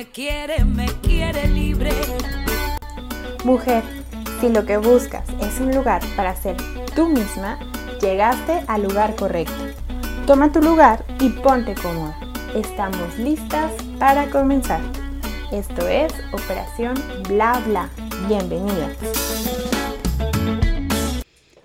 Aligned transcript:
me 0.00 0.06
quiere, 0.06 0.64
me 0.64 0.86
quiere 1.02 1.46
libre. 1.46 1.90
Mujer, 3.44 3.82
si 4.40 4.48
lo 4.48 4.64
que 4.64 4.78
buscas 4.78 5.28
es 5.42 5.60
un 5.60 5.74
lugar 5.74 6.00
para 6.16 6.34
ser 6.34 6.56
tú 6.96 7.10
misma, 7.10 7.58
llegaste 8.00 8.64
al 8.66 8.84
lugar 8.84 9.14
correcto. 9.14 9.52
Toma 10.26 10.50
tu 10.52 10.62
lugar 10.62 11.04
y 11.20 11.28
ponte 11.28 11.74
cómoda. 11.74 12.18
Estamos 12.54 13.18
listas 13.18 13.72
para 13.98 14.30
comenzar. 14.30 14.80
Esto 15.52 15.86
es 15.86 16.10
Operación 16.32 16.94
Bla 17.28 17.62
Bla. 17.66 17.90
Bienvenida. 18.26 18.96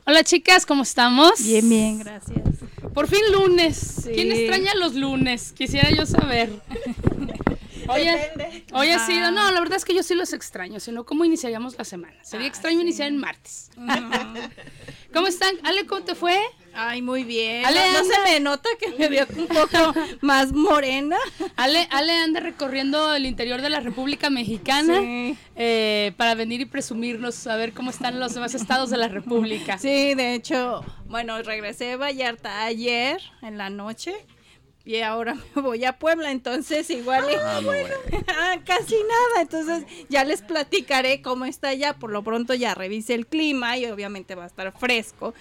Hola 0.06 0.26
chicas, 0.26 0.66
¿cómo 0.66 0.84
estamos? 0.84 1.42
Bien, 1.42 1.70
bien, 1.70 2.00
gracias. 2.00 2.42
Por 2.94 3.08
fin 3.08 3.22
lunes. 3.32 4.02
¿Quién 4.04 4.34
extraña 4.34 4.74
los 4.76 4.94
lunes? 4.94 5.54
Quisiera 5.54 5.90
yo 5.90 6.06
saber. 6.06 6.50
Hoy, 7.88 8.08
hoy 8.74 8.90
ha 8.90 9.06
sido, 9.06 9.32
no, 9.32 9.52
la 9.52 9.60
verdad 9.60 9.78
es 9.78 9.86
que 9.86 9.94
yo 9.94 10.04
sí 10.04 10.16
los 10.16 10.34
extraño, 10.34 10.80
sino 10.80 11.06
cómo 11.06 11.26
iniciaríamos 11.26 11.78
la 11.78 11.84
semana. 11.86 12.16
Sería 12.24 12.48
extraño 12.48 12.82
iniciar 12.82 13.08
en 13.08 13.18
martes. 13.18 13.70
¿Cómo 15.14 15.28
están? 15.28 15.56
Ale, 15.64 15.86
¿cómo 15.86 16.02
te 16.02 16.14
fue? 16.16 16.38
Ay, 16.74 17.02
muy 17.02 17.24
bien. 17.24 17.66
Ale, 17.66 17.80
no, 17.94 18.00
no 18.00 18.06
se 18.06 18.20
me 18.26 18.40
nota 18.42 18.68
que 18.80 18.90
me 18.98 19.08
veo 19.08 19.26
un 19.38 19.48
poco 19.48 19.94
más 20.22 20.52
morena. 20.52 21.16
Ale, 21.56 21.88
Ale 21.90 22.12
anda 22.12 22.42
recorriendo 22.42 23.14
el 23.16 23.26
interior 23.26 23.62
de 23.62 23.70
la 23.70 23.80
República 23.80 24.30
Mexicana 24.30 25.00
Sí. 25.00 25.38
eh, 25.56 26.12
para 26.18 26.36
venir 26.36 26.60
y 26.62 26.66
presumirnos 26.66 27.48
a 27.48 27.56
ver 27.56 27.72
cómo 27.72 27.92
están 27.92 28.20
los 28.20 28.34
demás 28.34 28.56
estados 28.56 28.90
de 28.90 28.98
la 28.98 29.08
República. 29.08 29.78
Sí, 29.78 30.16
de 30.16 30.34
hecho, 30.34 30.84
bueno, 31.08 31.42
regresé 31.44 31.86
de 31.86 31.96
Vallarta 31.96 32.64
ayer 32.66 33.22
en 33.42 33.58
la 33.58 33.70
noche 33.70 34.14
y 34.86 35.02
ahora 35.02 35.36
me 35.56 35.62
voy 35.62 35.84
a 35.86 35.98
Puebla, 35.98 36.32
entonces 36.32 36.90
igual 36.90 37.26
y- 37.32 37.36
Ah, 38.28 38.58
casi 38.66 38.96
nada, 38.96 39.42
entonces 39.42 39.84
ya 40.10 40.24
les 40.24 40.42
platicaré 40.42 41.22
cómo 41.22 41.46
está 41.46 41.70
allá, 41.70 41.94
por 41.94 42.12
lo 42.12 42.24
pronto 42.24 42.54
ya 42.54 42.76
revise 42.76 43.14
el 43.14 43.26
clima 43.28 43.78
y 43.78 43.86
obviamente 43.88 44.36
va 44.36 44.44
a 44.44 44.48
estar 44.48 44.72
fresco. 44.78 45.34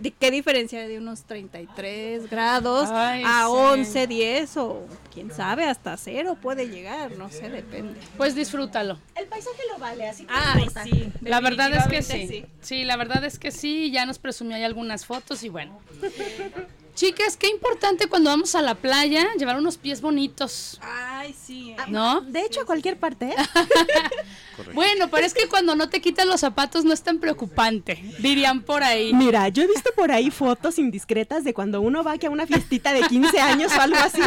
¿De 0.00 0.12
qué 0.12 0.30
diferencia 0.30 0.86
de 0.86 0.96
unos 0.98 1.24
33 1.24 2.30
grados 2.30 2.88
Ay, 2.88 3.24
a 3.26 3.46
sí. 3.46 3.52
11, 3.52 4.06
10 4.06 4.56
o 4.58 4.86
quién 5.12 5.32
sabe, 5.32 5.64
hasta 5.64 5.96
cero 5.96 6.36
puede 6.40 6.68
llegar, 6.68 7.16
no 7.16 7.30
sé, 7.30 7.48
depende. 7.50 7.98
Pues 8.16 8.36
disfrútalo. 8.36 8.96
El 9.16 9.26
paisaje 9.26 9.58
lo 9.72 9.78
vale, 9.80 10.06
así 10.08 10.22
que 10.24 10.32
Ah, 10.32 10.52
no 10.54 10.60
importa. 10.60 10.84
sí. 10.84 11.12
La 11.22 11.40
verdad 11.40 11.72
es 11.74 11.88
que 11.88 12.02
sí. 12.02 12.12
definitivamente 12.12 12.64
sí. 12.64 12.84
la 12.84 12.96
verdad 12.96 13.24
es 13.24 13.40
que 13.40 13.50
sí. 13.50 13.90
Ya 13.90 14.06
nos 14.06 14.20
presumió 14.20 14.54
ahí 14.54 14.62
algunas 14.62 15.04
fotos 15.04 15.42
y 15.42 15.48
bueno. 15.48 15.80
Chicas, 16.98 17.36
qué 17.36 17.46
importante 17.46 18.08
cuando 18.08 18.28
vamos 18.30 18.56
a 18.56 18.60
la 18.60 18.74
playa 18.74 19.24
llevar 19.38 19.56
unos 19.56 19.78
pies 19.78 20.00
bonitos, 20.00 20.80
Ay, 20.82 21.32
sí. 21.32 21.70
eh. 21.70 21.76
¿no? 21.86 22.22
De 22.22 22.40
hecho, 22.40 22.62
a 22.62 22.64
cualquier 22.64 22.98
parte. 22.98 23.26
¿eh? 23.26 23.36
Bueno, 24.74 25.08
pero 25.08 25.24
es 25.24 25.34
que 25.34 25.46
cuando 25.48 25.76
no 25.76 25.88
te 25.88 26.00
quitas 26.00 26.26
los 26.26 26.40
zapatos 26.40 26.84
no 26.84 26.92
es 26.92 27.02
tan 27.02 27.20
preocupante, 27.20 28.02
dirían 28.18 28.62
por 28.62 28.82
ahí. 28.82 29.14
Mira, 29.14 29.48
yo 29.50 29.62
he 29.62 29.68
visto 29.68 29.90
por 29.94 30.10
ahí 30.10 30.32
fotos 30.32 30.80
indiscretas 30.80 31.44
de 31.44 31.54
cuando 31.54 31.80
uno 31.80 32.02
va 32.02 32.12
aquí 32.12 32.26
a 32.26 32.30
una 32.30 32.44
fiestita 32.44 32.92
de 32.92 33.02
15 33.02 33.38
años 33.40 33.72
o 33.76 33.80
algo 33.80 33.98
así, 33.98 34.22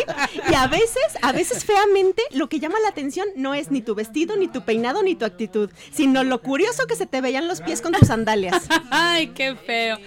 y 0.50 0.54
a 0.54 0.68
veces, 0.68 1.04
a 1.22 1.34
veces 1.34 1.66
feamente, 1.66 2.24
lo 2.32 2.48
que 2.48 2.62
llama 2.62 2.80
la 2.82 2.88
atención 2.88 3.28
no 3.36 3.54
es 3.54 3.72
ni 3.72 3.82
tu 3.82 3.94
vestido, 3.94 4.38
ni 4.38 4.48
tu 4.48 4.62
peinado, 4.62 5.04
ni 5.04 5.16
tu 5.16 5.26
actitud, 5.26 5.70
sino 5.92 6.24
lo 6.24 6.42
curioso 6.42 6.88
que 6.88 6.96
se 6.96 7.06
te 7.06 7.20
veían 7.20 7.50
los 7.50 7.60
pies 7.62 7.82
con 7.82 7.92
tus 7.92 8.08
sandalias. 8.08 8.68
Ay, 8.90 9.28
qué 9.36 9.56
feo. 9.56 9.98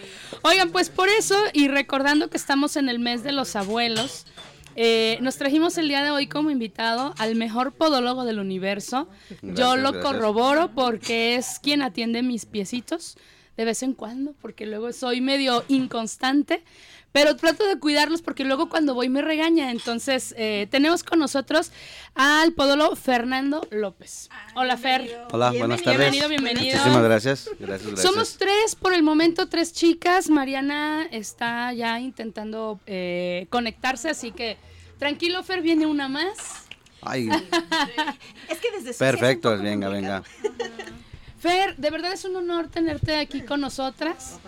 Oigan, 0.43 0.71
pues 0.71 0.89
por 0.89 1.09
eso, 1.09 1.37
y 1.53 1.69
recordando 1.69 2.31
que 2.31 2.37
estamos 2.37 2.54
en 2.55 2.89
el 2.89 3.01
mes 3.01 3.25
de 3.25 3.33
los 3.33 3.57
abuelos, 3.57 4.27
eh, 4.77 5.19
nos 5.21 5.37
trajimos 5.37 5.77
el 5.77 5.89
día 5.89 6.05
de 6.05 6.11
hoy 6.11 6.29
como 6.29 6.51
invitado 6.51 7.13
al 7.19 7.35
mejor 7.35 7.73
podólogo 7.73 8.25
del 8.25 8.39
universo. 8.39 9.09
Yo 9.43 9.77
lo 9.77 9.91
gracias. 9.91 10.05
corroboro 10.05 10.71
porque 10.73 11.35
es 11.35 11.59
quien 11.61 11.83
atiende 11.83 12.23
mis 12.23 12.47
piecitos 12.47 13.17
de 13.57 13.65
vez 13.65 13.83
en 13.83 13.93
cuando, 13.93 14.35
porque 14.41 14.67
luego 14.67 14.93
soy 14.93 15.21
medio 15.21 15.65
inconstante. 15.69 16.63
Pero 17.15 17.37
trato 17.37 17.65
de 17.69 17.79
cuidarlos 17.79 18.23
porque 18.23 18.43
luego 18.43 18.69
cuando 18.69 18.93
voy 18.93 19.09
me 19.09 19.23
regaña. 19.23 19.71
Entonces, 19.71 20.35
eh, 20.37 20.67
tenemos 20.69 21.05
con 21.05 21.21
nosotros 21.21 21.71
al 22.17 22.55
podólogo 22.55 22.97
Fernando 22.97 23.65
López. 23.71 24.29
Hola, 24.57 24.77
Fer. 24.77 25.25
Hola, 25.31 25.53
buenas 25.53 25.81
tardes. 25.81 26.11
Bienvenido, 26.11 26.29
bienvenido. 26.29 26.77
Muchísimas 26.77 27.05
gracias. 27.05 27.51
Gracias, 27.61 27.87
gracias. 27.87 28.03
Somos 28.11 28.37
tres 28.37 28.75
por 28.75 28.95
el 28.95 29.05
momento, 29.05 29.49
tres 29.49 29.73
chicas. 29.73 30.29
Mariana 30.29 31.07
está 31.13 31.73
ya 31.73 32.01
intentando 32.01 32.81
eh, 32.85 33.47
conectarse, 33.49 34.11
así 34.11 34.33
que 34.33 34.57
tranquilo, 34.99 35.41
Fer, 35.45 35.63
viene 35.63 35.87
una 35.87 36.09
más. 36.09 36.67
Ay, 37.01 37.29
Es 38.49 38.59
que 38.59 38.73
desde 38.77 38.93
perfecto, 38.93 39.57
venga, 39.57 39.87
complicado. 39.87 40.25
venga. 40.43 40.85
Fer, 41.45 41.77
de 41.77 41.91
verdad 41.91 42.11
es 42.15 42.25
un 42.25 42.35
honor 42.37 42.69
tenerte 42.69 43.17
aquí 43.19 43.43
con 43.43 43.61
nosotras 43.61 44.39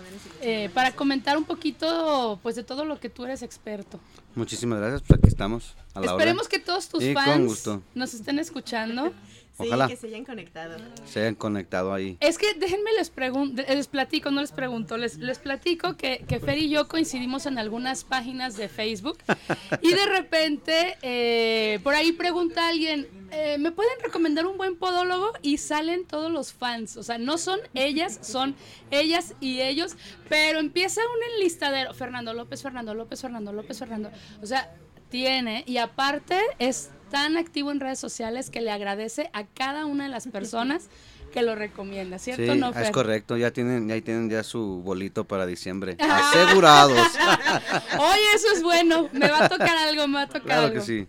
eh, 0.41 0.71
para 0.73 0.93
comentar 0.93 1.37
un 1.37 1.43
poquito 1.43 2.39
pues 2.41 2.55
de 2.55 2.63
todo 2.63 2.85
lo 2.85 2.99
que 2.99 3.07
tú 3.07 3.23
eres 3.23 3.43
experto. 3.43 3.99
Muchísimas 4.33 4.79
gracias, 4.79 5.03
pues 5.05 5.19
aquí 5.19 5.27
estamos. 5.27 5.75
A 5.93 5.99
la 5.99 6.07
Esperemos 6.07 6.47
hora. 6.47 6.49
que 6.49 6.59
todos 6.59 6.89
tus 6.89 7.03
Sí, 7.03 7.13
fans 7.13 7.69
nos 7.93 8.13
estén 8.15 8.39
escuchando. 8.39 9.13
Sí, 9.57 9.63
Ojalá. 9.67 9.87
que 9.87 9.95
se 9.95 10.05
hayan 10.05 10.23
conectado. 10.23 10.77
Se 11.05 11.21
hayan 11.21 11.33
conectado 11.33 11.91
ahí. 11.91 12.15
Es 12.19 12.37
que 12.37 12.53
déjenme 12.53 12.93
les 12.93 13.09
pregunto, 13.09 13.63
les 13.67 13.87
platico, 13.87 14.29
no 14.29 14.41
les 14.41 14.51
pregunto, 14.51 14.97
les, 14.97 15.17
les 15.17 15.39
platico 15.39 15.97
que, 15.97 16.23
que 16.27 16.39
Fer 16.39 16.59
y 16.59 16.69
yo 16.69 16.87
coincidimos 16.87 17.47
en 17.47 17.57
algunas 17.57 18.03
páginas 18.03 18.55
de 18.55 18.69
Facebook 18.69 19.17
y 19.81 19.93
de 19.93 20.05
repente 20.05 20.97
eh, 21.01 21.79
por 21.83 21.95
ahí 21.95 22.11
pregunta 22.11 22.67
alguien, 22.67 23.07
eh, 23.31 23.57
¿me 23.57 23.71
pueden 23.71 23.93
recomendar 24.03 24.45
un 24.45 24.57
buen 24.57 24.77
podólogo? 24.77 25.33
Y 25.41 25.57
salen 25.57 26.05
todos 26.05 26.31
los 26.31 26.53
fans, 26.53 26.95
o 26.95 27.01
sea, 27.01 27.17
no 27.17 27.39
son 27.39 27.59
ellas, 27.73 28.19
son 28.21 28.55
ellas 28.91 29.33
y 29.39 29.61
ellos, 29.61 29.97
pero 30.29 30.59
empieza 30.59 31.01
un 31.01 31.33
enlistadero, 31.33 31.95
Fernando 31.95 32.31
López, 32.35 32.61
Fernando 32.61 32.93
López, 32.93 33.21
Fernando 33.21 33.51
López, 33.53 33.79
Fernando, 33.79 34.11
o 34.39 34.45
sea, 34.45 34.71
tiene 35.09 35.63
y 35.65 35.77
aparte 35.77 36.39
es 36.59 36.91
tan 37.11 37.37
activo 37.37 37.71
en 37.71 37.79
redes 37.79 37.99
sociales 37.99 38.49
que 38.49 38.61
le 38.61 38.71
agradece 38.71 39.29
a 39.33 39.45
cada 39.45 39.85
una 39.85 40.05
de 40.05 40.09
las 40.09 40.27
personas 40.27 40.89
que 41.31 41.41
lo 41.41 41.55
recomienda, 41.55 42.19
¿cierto? 42.19 42.53
Sí, 42.53 42.59
no, 42.59 42.69
es 42.71 42.91
correcto. 42.91 43.37
Ya 43.37 43.51
tienen, 43.51 43.87
ya 43.87 43.99
tienen 44.01 44.29
ya 44.29 44.43
su 44.43 44.81
bolito 44.83 45.25
para 45.25 45.45
diciembre. 45.45 45.97
Asegurados. 45.99 46.97
Oye, 47.99 48.33
eso 48.33 48.47
es 48.53 48.63
bueno, 48.63 49.09
me 49.11 49.29
va 49.29 49.45
a 49.45 49.49
tocar 49.49 49.77
algo, 49.77 50.07
me 50.07 50.15
va 50.15 50.21
a 50.23 50.27
tocar 50.27 50.43
claro 50.43 50.67
algo. 50.67 50.75
que 50.75 50.81
sí. 50.81 51.07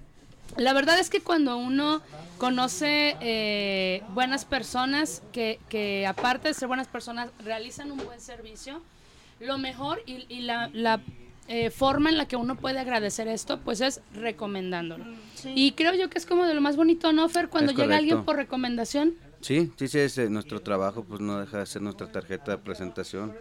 La 0.57 0.73
verdad 0.73 0.99
es 0.99 1.09
que 1.09 1.21
cuando 1.21 1.57
uno 1.57 2.03
conoce 2.37 3.17
eh, 3.21 4.03
buenas 4.11 4.45
personas 4.45 5.23
que, 5.33 5.61
que 5.69 6.07
aparte 6.07 6.49
de 6.49 6.55
ser 6.55 6.69
buenas 6.69 6.89
personas 6.89 7.31
realizan 7.45 7.91
un 7.91 7.99
buen 7.99 8.21
servicio, 8.21 8.83
lo 9.41 9.59
mejor 9.59 10.03
y, 10.07 10.27
y 10.29 10.41
la, 10.41 10.69
la, 10.73 11.01
eh, 11.51 11.71
forma 11.71 12.11
en 12.11 12.19
la 12.19 12.29
que 12.29 12.37
uno 12.37 12.57
puede 12.57 12.79
agradecer 12.79 13.27
esto, 13.27 13.61
pues 13.61 13.81
es 13.81 14.03
recomendándolo. 14.13 15.07
Y 15.45 15.73
creo 15.73 15.95
yo 15.95 16.11
que 16.11 16.19
es 16.19 16.27
como 16.27 16.45
de 16.47 16.55
lo 16.55 16.61
más 16.61 16.77
bonito, 16.77 17.13
¿no, 17.13 17.29
Fer? 17.29 17.49
Cuando 17.49 17.73
Es 17.73 17.79
llega 17.79 17.97
alguien 17.97 18.25
por 18.25 18.37
recomendación. 18.37 19.15
Sí, 19.41 19.71
sí, 19.77 19.89
sí, 19.89 19.99
es, 20.01 20.19
eh, 20.19 20.29
nuestro 20.29 20.61
trabajo 20.61 21.05
pues 21.05 21.21
no 21.21 21.39
deja 21.39 21.59
de 21.59 21.67
ser 21.67 21.83
nuestra 21.83 22.11
tarjeta 22.11 22.53
de 22.53 22.59
presentación. 22.59 23.35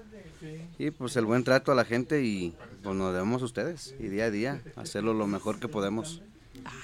Y 0.78 0.92
pues 0.92 1.16
el 1.16 1.26
buen 1.26 1.44
trato 1.44 1.72
a 1.72 1.76
la 1.76 1.86
gente 1.86 2.24
y 2.24 2.54
pues 2.84 2.96
nos 2.96 3.12
debemos 3.14 3.42
a 3.42 3.46
ustedes. 3.46 3.96
Y 4.00 4.08
día 4.08 4.26
a 4.26 4.32
día 4.32 4.62
hacerlo 4.76 5.14
lo 5.14 5.26
mejor 5.26 5.60
que 5.60 5.68
podemos. 5.68 6.22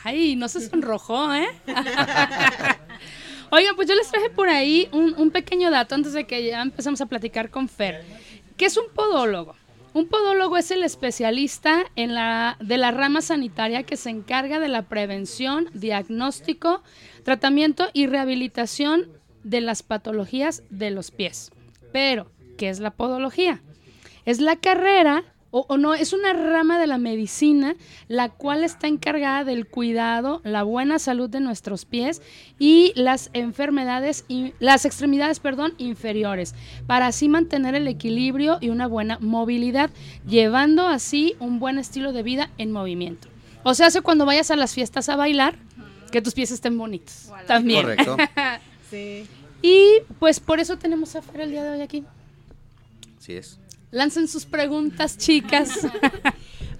Ay, 0.03 0.35
no 0.35 0.47
se 0.47 0.67
sonrojó, 0.67 1.33
¿eh? 1.33 1.47
Oigan, 3.51 3.75
pues 3.75 3.87
yo 3.87 3.93
les 3.93 4.09
traje 4.09 4.31
por 4.31 4.49
ahí 4.49 4.89
un, 4.91 5.13
un 5.15 5.29
pequeño 5.29 5.69
dato 5.69 5.93
antes 5.93 6.13
de 6.13 6.25
que 6.25 6.43
ya 6.43 6.61
empecemos 6.61 6.99
a 7.01 7.05
platicar 7.05 7.51
con 7.51 7.69
Fer. 7.69 8.03
¿Qué 8.57 8.65
es 8.65 8.77
un 8.77 8.85
podólogo? 8.93 9.55
Un 9.93 10.07
podólogo 10.07 10.57
es 10.57 10.71
el 10.71 10.83
especialista 10.83 11.85
en 11.95 12.15
la, 12.15 12.57
de 12.59 12.77
la 12.77 12.89
rama 12.89 13.21
sanitaria 13.21 13.83
que 13.83 13.95
se 13.95 14.09
encarga 14.09 14.59
de 14.59 14.67
la 14.67 14.83
prevención, 14.89 15.69
diagnóstico, 15.73 16.81
tratamiento 17.23 17.85
y 17.93 18.07
rehabilitación 18.07 19.07
de 19.43 19.61
las 19.61 19.83
patologías 19.83 20.63
de 20.71 20.89
los 20.89 21.11
pies. 21.11 21.51
Pero, 21.91 22.31
¿qué 22.57 22.69
es 22.69 22.79
la 22.79 22.89
podología? 22.89 23.61
Es 24.25 24.39
la 24.39 24.55
carrera, 24.55 25.23
o, 25.55 25.67
o 25.69 25.77
no, 25.77 25.93
es 25.93 26.13
una 26.13 26.33
rama 26.33 26.79
de 26.79 26.87
la 26.87 26.97
medicina 26.97 27.75
la 28.07 28.29
cual 28.29 28.63
está 28.63 28.87
encargada 28.87 29.43
del 29.43 29.67
cuidado, 29.67 30.41
la 30.43 30.63
buena 30.63 30.97
salud 30.97 31.29
de 31.29 31.39
nuestros 31.39 31.85
pies 31.85 32.23
y 32.57 32.91
las 32.95 33.29
enfermedades, 33.33 34.25
y, 34.27 34.53
las 34.59 34.85
extremidades, 34.85 35.39
perdón, 35.39 35.75
inferiores, 35.77 36.55
para 36.87 37.05
así 37.05 37.29
mantener 37.29 37.75
el 37.75 37.87
equilibrio 37.87 38.57
y 38.61 38.69
una 38.69 38.87
buena 38.87 39.19
movilidad, 39.19 39.91
llevando 40.27 40.87
así 40.87 41.35
un 41.39 41.59
buen 41.59 41.77
estilo 41.77 42.13
de 42.13 42.23
vida 42.23 42.49
en 42.57 42.71
movimiento. 42.71 43.27
O 43.61 43.75
sea, 43.75 43.87
hace 43.87 44.01
cuando 44.01 44.25
vayas 44.25 44.49
a 44.49 44.55
las 44.55 44.73
fiestas 44.73 45.07
a 45.07 45.15
bailar, 45.15 45.55
que 46.11 46.21
tus 46.21 46.33
pies 46.33 46.49
estén 46.49 46.77
bonitos. 46.77 47.29
También. 47.47 47.81
Correcto. 47.81 48.17
Sí. 48.89 49.25
Y 49.63 50.01
pues 50.19 50.39
por 50.39 50.59
eso 50.59 50.77
tenemos 50.77 51.15
a 51.15 51.23
Fer 51.23 51.41
el 51.41 51.49
día 51.49 51.63
de 51.63 51.69
hoy 51.71 51.81
aquí. 51.81 52.03
Así 53.17 53.33
es. 53.33 53.57
Lancen 53.93 54.27
sus 54.27 54.45
preguntas, 54.45 55.19
chicas. 55.19 55.69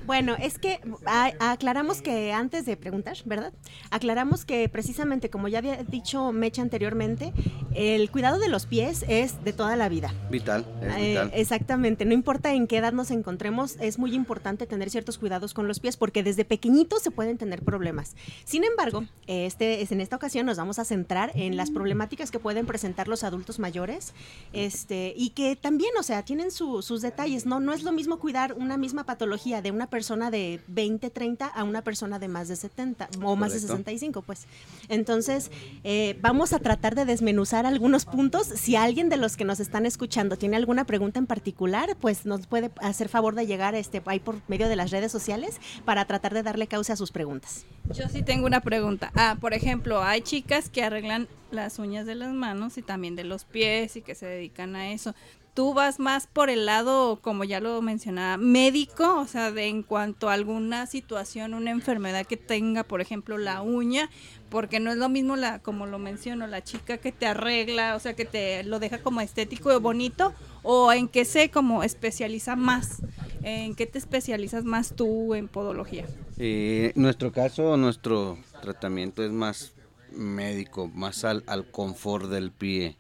Bueno, 0.06 0.36
es 0.40 0.58
que 0.58 0.80
a- 1.06 1.32
aclaramos 1.52 2.02
que 2.02 2.34
antes 2.34 2.66
de 2.66 2.76
preguntar, 2.78 3.18
¿verdad? 3.26 3.54
Aclaramos 3.90 4.46
que 4.46 4.68
precisamente, 4.70 5.30
como 5.30 5.48
ya 5.48 5.60
había 5.60 5.78
dicho 5.84 6.32
Mecha 6.32 6.62
anteriormente, 6.62 7.34
el 7.74 8.10
cuidado 8.12 8.40
de 8.40 8.50
los 8.50 8.66
pies 8.66 9.06
es 9.08 9.44
de 9.44 9.54
toda 9.54 9.76
la 9.76 9.90
vida. 9.90 10.14
Vital, 10.30 10.66
es 10.82 10.96
Eh, 10.98 11.08
vital. 11.10 11.32
exactamente, 11.34 12.06
no 12.06 12.14
importa 12.14 12.54
en 12.54 12.68
qué 12.68 12.78
edad 12.78 12.94
nos 12.94 13.12
encontremos, 13.12 13.78
es 13.80 13.98
muy 13.98 14.14
importante 14.14 14.68
tener 14.68 14.90
ciertos 14.90 15.18
cuidados 15.18 15.54
con 15.54 15.68
los 15.68 15.80
pies 15.80 15.98
porque 15.98 16.22
desde 16.24 16.46
pequeñitos 16.46 17.02
se 17.02 17.12
pueden 17.12 17.38
tener 17.38 17.62
problemas. 17.64 18.16
Sin 18.46 18.64
embargo, 18.64 19.06
este, 19.28 19.82
es- 19.82 19.92
en 19.92 20.02
esta 20.02 20.16
ocasión 20.18 20.46
nos 20.46 20.58
vamos 20.58 20.80
a 20.80 20.86
centrar 20.86 21.32
en 21.36 21.56
las 21.58 21.72
problemáticas 21.72 22.30
que 22.32 22.40
pueden 22.40 22.66
presentar 22.66 23.08
los 23.08 23.24
adultos 23.24 23.60
mayores 23.60 24.14
este, 24.52 25.14
y 25.16 25.30
que 25.30 25.56
también, 25.56 25.92
o 26.00 26.04
sea, 26.04 26.24
tienen 26.24 26.52
su- 26.52 26.82
sus 26.82 27.02
detalles. 27.02 27.46
¿no? 27.46 27.60
no 27.60 27.74
es 27.74 27.84
lo 27.84 27.92
mismo 27.92 28.20
cuidar 28.20 28.54
una 28.54 28.78
misma 28.78 29.06
patología 29.06 29.62
de 29.62 29.72
una 29.72 29.88
persona 29.94 30.32
de 30.32 30.60
20, 30.70 31.12
30 31.12 31.46
a 31.46 31.64
una 31.64 31.84
persona 31.84 32.18
de 32.18 32.28
más 32.28 32.48
de 32.48 32.56
70 32.56 33.10
o 33.22 33.36
más 33.36 33.54
de 33.54 33.60
Correcto. 33.60 33.78
65, 33.78 34.22
pues. 34.24 34.48
Entonces, 34.90 35.52
eh, 35.84 36.18
vamos 36.20 36.52
a 36.52 36.58
tratar 36.58 36.96
de 36.96 37.06
desmenuzar 37.06 37.68
algunos 37.68 38.06
puntos. 38.06 38.48
Si 38.48 38.76
alguien 38.76 39.10
de 39.10 39.18
los 39.18 39.38
que 39.38 39.46
nos 39.46 39.60
están 39.60 39.86
escuchando 39.86 40.36
tiene 40.36 40.56
alguna 40.56 40.86
pregunta 40.86 41.20
en 41.20 41.28
particular, 41.28 41.96
pues 42.02 42.26
nos 42.26 42.48
puede 42.48 42.72
hacer 42.82 43.08
favor 43.08 43.36
de 43.36 43.46
llegar 43.46 43.76
este, 43.76 44.02
ahí 44.08 44.20
por 44.20 44.42
medio 44.48 44.68
de 44.68 44.76
las 44.76 44.90
redes 44.90 45.12
sociales 45.12 45.60
para 45.86 46.06
tratar 46.06 46.34
de 46.34 46.42
darle 46.42 46.66
causa 46.66 46.94
a 46.94 46.96
sus 46.96 47.12
preguntas. 47.12 47.64
Yo 47.94 48.10
sí 48.10 48.24
tengo 48.24 48.48
una 48.48 48.62
pregunta. 48.62 49.12
Ah, 49.14 49.38
por 49.40 49.54
ejemplo, 49.54 50.02
hay 50.02 50.22
chicas 50.22 50.72
que 50.72 50.82
arreglan 50.82 51.28
las 51.52 51.78
uñas 51.78 52.08
de 52.08 52.16
las 52.16 52.34
manos 52.34 52.80
y 52.80 52.82
también 52.82 53.16
de 53.16 53.26
los 53.26 53.46
pies 53.46 53.96
y 53.96 54.02
que 54.02 54.16
se 54.16 54.26
dedican 54.26 54.76
a 54.76 54.92
eso. 54.92 55.14
Tú 55.54 55.76
vas 55.76 56.00
más 56.00 56.26
por 56.26 56.50
el 56.50 56.66
lado, 56.66 57.20
como 57.22 57.44
ya 57.44 57.60
lo 57.60 57.80
mencionaba, 57.84 58.38
médico, 58.38 59.20
o 59.20 59.28
sea, 59.28 59.52
de 59.52 59.68
en 59.68 59.84
cuanto 59.84 60.30
a 60.30 60.34
alguna 60.34 60.88
situación, 60.88 61.54
una 61.54 61.70
enfermedad 61.70 62.26
que 62.26 62.38
tenga, 62.38 62.84
por 62.84 63.02
ejemplo, 63.02 63.38
la 63.38 63.62
uña, 63.62 64.10
porque 64.50 64.80
no 64.80 64.92
es 64.92 64.98
lo 64.98 65.10
mismo 65.10 65.36
la, 65.36 65.60
como 65.60 65.86
lo 65.86 66.00
menciono, 66.00 66.48
la 66.48 66.64
chica 66.64 66.98
que 66.98 67.12
te 67.12 67.28
arregla, 67.28 67.96
o 67.96 68.00
sea, 68.00 68.16
que 68.16 68.26
te 68.26 68.64
lo 68.64 68.80
deja 68.80 68.98
como 69.04 69.22
estético 69.22 69.72
y 69.72 69.80
bonito, 69.80 70.34
o 70.64 70.92
en 70.92 71.08
qué 71.08 71.24
se 71.24 71.52
como 71.52 71.84
especializa 71.84 72.56
más, 72.56 73.04
en 73.44 73.76
qué 73.76 73.86
te 73.86 74.00
especializas 74.00 74.64
más 74.64 74.96
tú 74.96 75.36
en 75.36 75.48
podología. 75.48 76.06
Eh, 76.38 76.94
nuestro 76.96 77.32
caso, 77.32 77.78
nuestro 77.78 78.40
tratamiento 78.62 79.24
es 79.24 79.32
más 79.32 79.74
médico, 80.12 80.88
más 80.88 81.24
al, 81.26 81.44
al 81.46 81.70
confort 81.70 82.26
del 82.26 82.52
pie. 82.52 82.96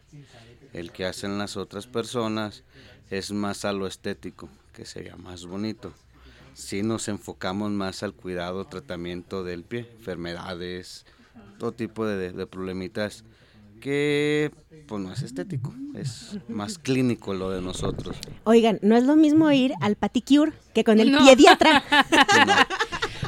El 0.73 0.91
que 0.91 1.05
hacen 1.05 1.37
las 1.37 1.55
otras 1.57 1.87
personas 1.87 2.63
es 3.09 3.31
más 3.31 3.63
a 3.65 3.73
lo 3.73 3.85
estético, 3.87 4.49
que 4.73 4.85
sería 4.85 5.15
más 5.15 5.45
bonito. 5.45 5.93
Si 6.55 6.83
nos 6.83 7.07
enfocamos 7.07 7.71
más 7.71 8.03
al 8.03 8.13
cuidado, 8.13 8.65
tratamiento 8.65 9.43
del 9.43 9.63
pie, 9.63 9.87
enfermedades, 9.97 11.05
todo 11.59 11.71
tipo 11.71 12.05
de, 12.05 12.31
de 12.31 12.47
problemitas 12.47 13.23
que 13.81 14.51
pues 14.87 15.01
no 15.01 15.11
es 15.13 15.21
estético, 15.23 15.73
es 15.93 16.37
más 16.47 16.77
clínico 16.77 17.33
lo 17.33 17.49
de 17.51 17.61
nosotros. 17.61 18.17
Oigan, 18.43 18.79
no 18.81 18.95
es 18.95 19.03
lo 19.03 19.15
mismo 19.15 19.51
ir 19.51 19.73
al 19.81 19.95
paticure 19.95 20.53
que 20.73 20.83
con 20.83 20.99
el 20.99 21.11
No. 21.11 21.25
pediatra. 21.25 21.83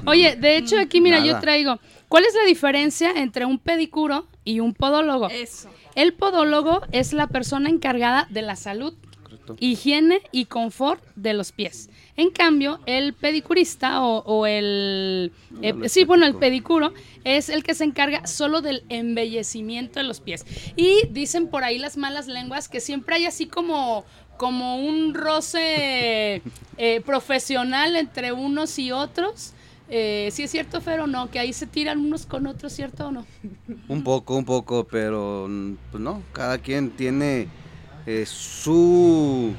Oye, 0.06 0.36
de 0.36 0.58
hecho 0.58 0.78
aquí, 0.80 1.02
mira, 1.02 1.20
yo 1.26 1.40
traigo, 1.40 1.80
¿cuál 2.08 2.26
es 2.26 2.34
la 2.36 2.44
diferencia 2.46 3.12
entre 3.12 3.46
un 3.46 3.58
pedicuro 3.60 4.28
y 4.44 4.60
un 4.60 4.74
podólogo? 4.74 5.30
Eso. 5.30 5.70
El 5.96 6.14
podólogo 6.14 6.82
es 6.92 7.14
la 7.14 7.28
persona 7.28 7.70
encargada 7.70 8.28
de 8.30 8.42
la 8.42 8.56
salud, 8.56 8.94
Correcto. 9.24 9.56
higiene 9.60 10.22
y 10.32 10.46
confort 10.46 11.02
de 11.16 11.34
los 11.34 11.52
pies. 11.52 11.90
En 12.18 12.30
cambio, 12.30 12.80
el 12.86 13.14
pedicurista 13.14 14.04
o, 14.04 14.20
o 14.26 14.46
el... 14.46 15.32
eh, 15.62 15.74
sí, 15.88 16.04
bueno, 16.06 16.26
el 16.26 16.36
pedicuro 16.36 16.94
es 17.24 17.50
el 17.50 17.64
que 17.64 17.74
se 17.74 17.86
encarga 17.86 18.28
solo 18.28 18.62
del 18.62 18.84
embellecimiento 18.90 20.00
de 20.00 20.04
los 20.04 20.20
pies. 20.22 20.46
Y 20.76 21.08
dicen 21.10 21.48
por 21.48 21.64
ahí 21.64 21.78
las 21.80 21.98
malas 21.98 22.28
lenguas 22.28 22.70
que 22.70 22.80
siempre 22.80 23.16
hay 23.16 23.26
así 23.26 23.48
como 23.48 24.06
como 24.38 24.78
un 24.86 25.14
roce 25.14 26.42
eh, 26.78 27.02
profesional 27.06 27.96
entre 27.96 28.34
unos 28.34 28.78
y 28.80 28.92
otros. 28.92 29.54
Eh, 29.88 30.30
si 30.32 30.44
es 30.44 30.52
cierto, 30.52 30.82
Fer, 30.82 31.00
o 31.00 31.08
no, 31.08 31.30
que 31.30 31.40
ahí 31.40 31.54
se 31.54 31.68
tiran 31.68 32.00
unos 32.00 32.26
con 32.26 32.48
otros, 32.48 32.74
¿cierto 32.74 33.08
o 33.08 33.12
no? 33.12 33.26
Un 33.88 34.04
poco, 34.04 34.36
un 34.36 34.46
poco, 34.46 34.86
pero 34.86 35.48
mm, 35.48 35.74
pues 35.92 36.02
no, 36.02 36.24
cada 36.34 36.58
quien 36.58 36.90
tiene 36.92 37.48
eh, 38.06 38.26
su, 38.26 39.54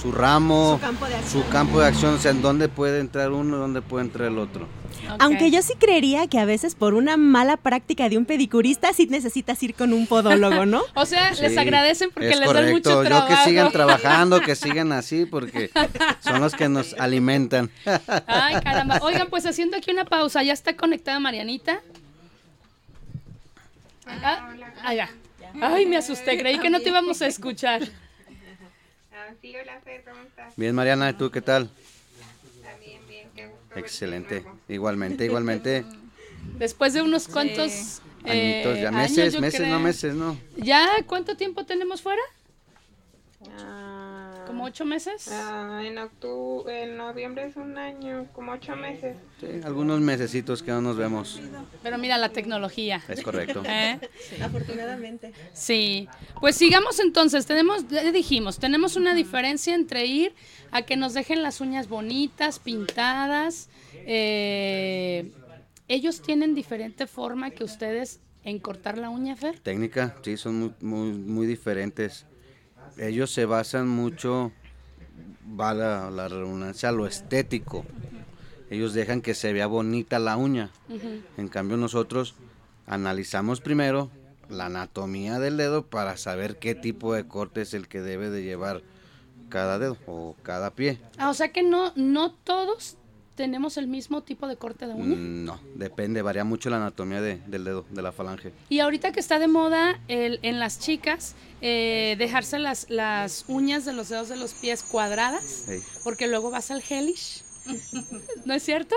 su 0.00 0.12
ramo, 0.12 0.74
Su 0.74 0.80
campo 0.80 1.06
de 1.06 1.14
acción. 1.16 1.42
su 1.44 1.48
campo 1.50 1.80
de 1.80 1.86
acción, 1.86 2.14
o 2.14 2.18
sea, 2.18 2.30
en 2.30 2.42
dónde 2.42 2.68
puede 2.68 3.00
entrar 3.00 3.32
uno, 3.32 3.56
dónde 3.56 3.82
puede 3.82 4.04
entrar 4.04 4.28
el 4.28 4.38
otro. 4.38 4.66
Aunque 5.18 5.50
yo 5.50 5.60
sí 5.62 5.74
creería 5.78 6.28
que 6.28 6.38
a 6.38 6.44
veces 6.44 6.74
por 6.74 6.94
una 6.94 7.16
mala 7.16 7.56
práctica 7.56 8.08
de 8.08 8.16
un 8.16 8.26
pedicurista 8.26 8.92
sí 8.92 9.06
necesitas 9.10 9.60
ir 9.62 9.74
con 9.74 9.92
un 9.92 10.06
podólogo, 10.06 10.66
¿no? 10.66 10.82
O 10.94 11.06
sea, 11.06 11.32
les 11.32 11.56
agradecen 11.56 12.10
porque 12.12 12.30
es 12.30 12.38
les 12.38 12.52
dan 12.52 12.70
mucho 12.70 12.90
correcto. 12.90 13.02
trabajo. 13.02 13.28
Yo 13.30 13.36
que 13.36 13.50
sigan 13.50 13.72
trabajando, 13.72 14.40
que 14.40 14.54
sigan 14.54 14.92
así, 14.92 15.26
porque 15.26 15.70
son 16.20 16.40
los 16.40 16.54
que 16.54 16.68
nos 16.68 16.94
alimentan. 16.94 17.70
Ay, 18.26 18.60
caramba. 18.62 18.98
Oigan, 19.02 19.28
pues 19.28 19.46
haciendo 19.46 19.76
aquí 19.76 19.90
una 19.90 20.04
pausa, 20.04 20.42
ya 20.42 20.52
está 20.52 20.76
conectada 20.76 21.18
Marianita. 21.18 21.80
Ah, 24.06 24.50
ah, 24.82 24.94
ya. 24.94 25.10
Ay, 25.60 25.86
me 25.86 25.96
asusté, 25.96 26.38
creí 26.38 26.58
que 26.58 26.70
no 26.70 26.80
te 26.80 26.88
íbamos 26.90 27.20
a 27.22 27.26
escuchar. 27.26 27.82
Sí, 29.40 29.54
hola 29.56 29.80
Fer, 29.84 30.02
¿cómo 30.04 30.20
estás? 30.22 30.54
Bien, 30.56 30.74
Mariana, 30.74 31.10
¿y 31.10 31.14
tú 31.14 31.30
qué 31.30 31.40
tal? 31.40 31.70
También 32.62 33.00
bien, 33.08 33.28
qué 33.34 33.46
gusto 33.46 33.78
Excelente. 33.78 34.44
Igualmente, 34.68 35.24
igualmente. 35.24 35.84
Después 36.58 36.92
de 36.94 37.02
unos 37.02 37.28
cuantos 37.28 38.00
eh, 38.24 38.30
Añitos, 38.62 38.80
ya 38.80 38.88
años, 38.88 39.10
meses, 39.10 39.34
yo 39.34 39.40
meses, 39.40 39.60
creo. 39.60 39.72
no 39.72 39.80
meses, 39.80 40.14
no. 40.14 40.36
¿Ya 40.56 40.86
cuánto 41.06 41.36
tiempo 41.36 41.64
tenemos 41.64 42.02
fuera? 42.02 42.22
Ah, 43.58 44.09
¿Como 44.50 44.64
ocho 44.64 44.84
meses? 44.84 45.28
ah, 45.32 45.80
en 45.84 45.96
octubre, 45.98 46.82
en 46.82 46.96
noviembre 46.96 47.46
es 47.46 47.56
un 47.56 47.78
año, 47.78 48.26
como 48.34 48.52
ocho 48.52 48.74
meses. 48.74 49.16
Sí, 49.40 49.46
algunos 49.64 50.00
mesecitos 50.00 50.62
que 50.62 50.72
no 50.72 50.80
nos 50.80 50.96
vemos. 50.96 51.40
Pero 51.82 51.98
mira 51.98 52.18
la 52.18 52.30
tecnología. 52.30 53.00
Es 53.08 53.22
correcto. 53.22 53.62
¿eh? 53.68 54.00
Afortunadamente. 54.42 55.32
Sí, 55.52 56.08
pues 56.40 56.56
sigamos 56.56 56.98
entonces. 56.98 57.46
Tenemos, 57.46 57.88
ya 57.88 58.10
dijimos, 58.10 58.58
tenemos 58.58 58.96
una 58.96 59.14
diferencia 59.14 59.74
entre 59.74 60.06
ir 60.06 60.34
a 60.72 60.82
que 60.82 60.96
nos 60.96 61.14
dejen 61.14 61.42
las 61.42 61.60
uñas 61.60 61.88
bonitas, 61.88 62.58
pintadas. 62.58 63.68
eh, 64.06 65.30
ellos 65.86 66.22
tienen 66.22 66.54
diferente 66.54 67.06
forma 67.06 67.50
que 67.50 67.64
ustedes 67.64 68.20
en 68.44 68.58
cortar 68.58 68.96
la 68.98 69.10
uña, 69.10 69.36
Fer. 69.36 69.58
Técnica, 69.60 70.16
sí, 70.22 70.36
son 70.36 70.60
muy, 70.60 70.72
muy, 70.80 71.12
muy 71.12 71.46
diferentes. 71.46 72.26
Ellos 73.00 73.30
se 73.32 73.46
basan 73.46 73.88
mucho, 73.88 74.52
va 75.58 75.72
la, 75.74 76.10
la 76.10 76.28
redundancia, 76.28 76.90
a 76.90 76.92
lo 76.92 77.06
estético. 77.06 77.84
Ellos 78.70 78.92
dejan 78.92 79.22
que 79.22 79.34
se 79.34 79.52
vea 79.52 79.66
bonita 79.66 80.18
la 80.18 80.36
uña. 80.36 80.70
En 81.36 81.48
cambio 81.48 81.76
nosotros 81.76 82.34
analizamos 82.86 83.60
primero 83.60 84.10
la 84.48 84.66
anatomía 84.66 85.38
del 85.38 85.56
dedo 85.56 85.86
para 85.86 86.16
saber 86.16 86.58
qué 86.58 86.74
tipo 86.74 87.14
de 87.14 87.24
corte 87.26 87.62
es 87.62 87.72
el 87.74 87.88
que 87.88 88.00
debe 88.00 88.30
de 88.30 88.42
llevar 88.42 88.82
cada 89.48 89.78
dedo 89.78 89.96
o 90.06 90.36
cada 90.42 90.70
pie. 90.72 90.98
Ah, 91.18 91.30
o 91.30 91.34
sea 91.34 91.52
que 91.52 91.62
no, 91.62 91.92
no 91.96 92.32
todos 92.32 92.96
tenemos 93.34 93.76
el 93.78 93.86
mismo 93.86 94.22
tipo 94.22 94.46
de 94.46 94.56
corte 94.56 94.86
de 94.86 94.94
uña. 94.94 95.16
Mm, 95.16 95.44
No, 95.44 95.60
depende, 95.74 96.20
varía 96.22 96.44
mucho 96.44 96.68
la 96.68 96.76
anatomía 96.76 97.20
de- 97.22 97.38
del 97.46 97.64
dedo, 97.64 97.86
de 97.90 98.02
la 98.02 98.12
falange. 98.12 98.52
Y 98.68 98.80
ahorita 98.80 99.12
que 99.12 99.20
está 99.20 99.38
de 99.38 99.48
moda 99.48 99.98
el, 100.08 100.38
en 100.42 100.58
las 100.60 100.78
chicas 100.78 101.34
eh, 101.60 102.16
dejarse 102.18 102.58
las, 102.58 102.88
las 102.90 103.44
uñas 103.48 103.84
de 103.84 103.92
los 103.92 104.08
dedos 104.08 104.28
de 104.28 104.36
los 104.36 104.54
pies 104.54 104.82
cuadradas, 104.82 105.64
porque 106.04 106.26
luego 106.26 106.50
vas 106.50 106.70
al 106.70 106.82
hellish. 106.88 107.42
¿No 108.44 108.54
es 108.54 108.62
cierto? 108.62 108.94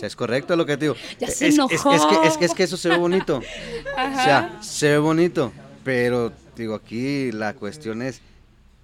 Es 0.00 0.16
correcto 0.16 0.56
lo 0.56 0.66
que 0.66 0.76
te 0.76 0.86
digo. 0.86 0.96
Ya 1.18 1.28
Es- 1.28 1.36
se 1.36 1.48
es, 1.48 1.54
enojó. 1.54 1.92
Es, 1.94 2.00
es 2.02 2.06
que, 2.06 2.26
es, 2.28 2.36
que, 2.38 2.44
es 2.46 2.54
que 2.54 2.62
eso 2.64 2.76
se 2.76 2.88
ve 2.88 2.96
bonito. 2.96 3.40
O 3.92 4.14
sea, 4.24 4.58
se 4.62 4.88
ve 4.90 4.98
bonito, 4.98 5.52
pero 5.84 6.32
digo, 6.56 6.74
aquí 6.74 7.30
la 7.32 7.54
cuestión 7.54 8.02
es 8.02 8.20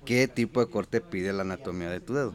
qué 0.05 0.29
tipo 0.29 0.61
de 0.65 0.71
corte 0.71 1.01
pide 1.01 1.33
la 1.33 1.43
anatomía 1.43 1.91
de 1.91 2.01
tu 2.01 2.15
dedo. 2.15 2.35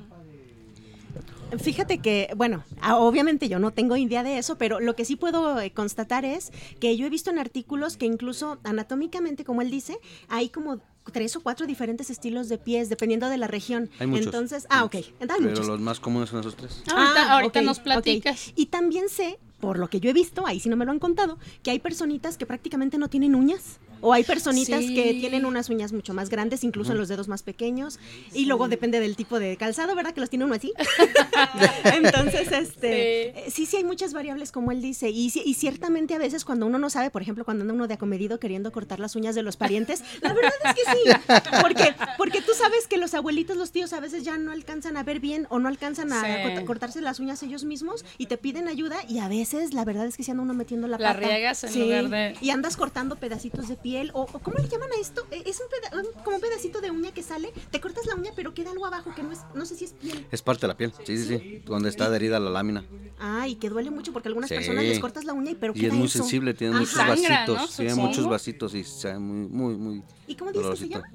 Fíjate 1.59 1.99
que, 1.99 2.29
bueno, 2.35 2.63
ah, 2.81 2.97
obviamente 2.97 3.47
yo 3.47 3.59
no 3.59 3.71
tengo 3.71 3.95
idea 3.95 4.23
de 4.23 4.37
eso, 4.37 4.57
pero 4.57 4.79
lo 4.79 4.95
que 4.95 5.05
sí 5.05 5.15
puedo 5.15 5.59
eh, 5.59 5.71
constatar 5.71 6.25
es 6.25 6.51
que 6.79 6.97
yo 6.97 7.05
he 7.05 7.09
visto 7.09 7.29
en 7.29 7.37
artículos 7.37 7.95
que 7.95 8.05
incluso 8.07 8.57
anatómicamente, 8.63 9.43
como 9.43 9.61
él 9.61 9.69
dice, 9.69 9.97
hay 10.29 10.49
como 10.49 10.79
tres 11.11 11.35
o 11.35 11.41
cuatro 11.41 11.67
diferentes 11.67 12.09
estilos 12.09 12.49
de 12.49 12.57
pies, 12.57 12.89
dependiendo 12.89 13.29
de 13.29 13.37
la 13.37 13.47
región. 13.47 13.89
Hay 13.99 14.07
muchos. 14.07 14.25
Entonces, 14.27 14.65
ah, 14.69 14.83
ok, 14.83 14.95
Pero 15.19 15.39
muchos. 15.41 15.67
los 15.67 15.79
más 15.79 15.99
comunes 15.99 16.29
son 16.29 16.39
esos 16.39 16.55
tres. 16.55 16.81
Ahorita, 16.91 17.23
Ah, 17.31 17.33
ahorita 17.35 17.59
ok, 17.59 17.65
nos 17.65 17.79
platicas. 17.79 18.53
Y 18.55 18.67
también 18.67 19.09
sé, 19.09 19.37
por 19.59 19.77
lo 19.77 19.89
que 19.89 19.99
yo 19.99 20.09
he 20.09 20.13
visto, 20.13 20.47
ahí 20.47 20.59
sí 20.59 20.69
no 20.69 20.75
me 20.75 20.85
lo 20.85 20.91
han 20.91 20.99
contado, 20.99 21.37
que 21.61 21.71
hay 21.71 21.79
personitas 21.79 22.37
que 22.37 22.45
prácticamente 22.45 22.97
no 22.97 23.09
tienen 23.09 23.35
uñas. 23.35 23.79
O 24.05 24.13
hay 24.13 24.23
personitas 24.23 24.81
Sí. 24.83 24.93
que 24.93 25.13
tienen 25.13 25.45
unas 25.45 25.69
uñas 25.69 25.93
mucho 25.93 26.13
más 26.13 26.29
grandes, 26.29 26.63
incluso 26.63 26.91
en 26.91 26.97
los 26.97 27.07
dedos 27.07 27.27
más 27.27 27.41
pequeños. 27.41 27.99
Y 28.33 28.45
luego 28.45 28.67
depende 28.67 28.99
del 28.99 29.15
tipo 29.15 29.39
de 29.39 29.55
calzado, 29.57 29.95
¿verdad? 29.95 30.13
Que 30.13 30.19
los 30.21 30.29
tiene 30.29 30.45
uno 30.45 30.53
así. 30.55 30.73
Entonces, 31.93 32.51
este, 32.51 33.29
eh, 33.47 33.51
sí, 33.51 33.65
sí 33.65 33.77
hay 33.77 33.83
muchas 33.83 34.13
variables 34.13 34.51
como 34.51 34.71
él 34.71 34.81
dice. 34.81 35.09
Y, 35.09 35.29
sí- 35.29 35.43
y 35.45 35.53
ciertamente 35.55 36.13
a 36.13 36.17
veces 36.17 36.45
cuando 36.45 36.65
uno 36.65 36.77
no 36.79 36.89
sabe, 36.89 37.09
por 37.09 37.21
ejemplo, 37.21 37.45
cuando 37.45 37.63
anda 37.63 37.73
uno 37.73 37.87
de 37.87 37.93
acomedido 37.95 38.39
queriendo 38.39 38.71
cortar 38.71 38.99
las 38.99 39.15
uñas 39.15 39.35
de 39.35 39.41
los 39.43 39.57
parientes, 39.57 40.03
la 40.21 40.33
verdad 40.33 40.51
es 40.65 40.73
que 40.73 40.81
sí. 40.91 41.33
Porque, 41.61 41.95
porque 42.17 42.41
tú 42.41 42.51
sabes 42.57 42.87
que 42.87 42.97
los 42.97 43.13
abuelitos, 43.13 43.57
los 43.57 43.71
tíos 43.71 43.93
a 43.93 43.99
veces 43.99 44.23
ya 44.23 44.37
no 44.37 44.51
alcanzan 44.51 44.97
a 44.97 45.03
ver 45.03 45.19
bien 45.19 45.47
o 45.49 45.59
no 45.59 45.69
alcanzan 45.69 46.11
a 46.11 46.21
Sí. 46.23 46.43
corta- 46.43 46.65
cortarse 46.65 47.01
las 47.01 47.19
uñas 47.19 47.41
ellos 47.43 47.63
mismos 47.63 48.03
y 48.17 48.25
te 48.27 48.37
piden 48.37 48.67
ayuda 48.67 48.97
y 49.07 49.19
a 49.19 49.27
veces 49.27 49.73
la 49.73 49.85
verdad 49.85 50.05
es 50.07 50.17
que 50.17 50.23
se 50.23 50.31
anda 50.31 50.43
uno 50.43 50.53
metiendo 50.53 50.87
la 50.87 50.97
La 50.97 51.13
pata. 51.13 51.27
riegas 51.27 51.63
en 51.63 51.79
lugar 51.79 52.09
de- 52.09 52.35
Y 52.41 52.49
andas 52.49 52.75
cortando 52.77 53.15
pedacitos 53.15 53.67
de 53.67 53.75
piel 53.75 53.92
o, 54.13 54.21
o 54.23 54.39
¿cómo 54.39 54.57
le 54.57 54.67
llaman 54.67 54.89
a 54.91 54.99
esto? 55.01 55.25
Eh, 55.31 55.43
Es 55.45 55.59
un 55.59 55.99
un- 55.99 56.23
como 56.23 56.37
un 56.37 56.41
pedacito 56.41 56.81
de 56.81 56.91
uña 56.91 57.11
que 57.13 57.23
sale, 57.23 57.51
te 57.71 57.79
cortas 57.79 58.05
la 58.05 58.15
uña 58.15 58.31
pero 58.35 58.53
queda 58.53 58.71
algo 58.71 58.85
abajo 58.85 59.13
que 59.15 59.23
no 59.23 59.31
es, 59.31 59.39
no 59.53 59.65
sé 59.65 59.75
si 59.75 59.85
es 59.85 59.93
piel. 59.93 60.25
Es 60.31 60.41
parte 60.41 60.61
de 60.61 60.67
la 60.69 60.77
piel, 60.77 60.91
sí, 61.05 61.17
sí, 61.17 61.25
sí. 61.25 61.61
Donde 61.65 61.89
está 61.89 62.05
adherida 62.05 62.39
la 62.39 62.49
lámina. 62.49 62.83
Ah, 63.19 63.47
y 63.47 63.55
que 63.55 63.69
duele 63.69 63.89
mucho 63.91 64.11
porque 64.11 64.27
a 64.27 64.31
algunas 64.31 64.49
Sí. 64.49 64.55
personas 64.55 64.83
les 64.83 64.99
cortas 64.99 65.23
la 65.25 65.33
uña 65.33 65.51
y 65.51 65.55
pero 65.55 65.73
Y 65.75 65.79
queda 65.79 65.89
es 65.89 65.93
muy 65.93 66.07
eso. 66.07 66.19
sensible, 66.19 66.53
tiene 66.53 66.75
Ah, 66.75 66.79
muchos 66.79 66.93
sangra, 66.95 67.15
vasitos. 67.45 67.57
¿no? 67.57 67.67
Tiene 67.77 67.95
muchos 67.95 68.27
vasitos 68.27 68.73
y 68.75 68.83
se 68.83 69.17
muy, 69.17 69.47
muy, 69.47 69.75
muy. 69.77 70.03
¿Y 70.27 70.35
cómo 70.35 70.51
dices 70.51 70.69
que 70.71 70.75
se 70.77 70.87
llama? 70.89 71.05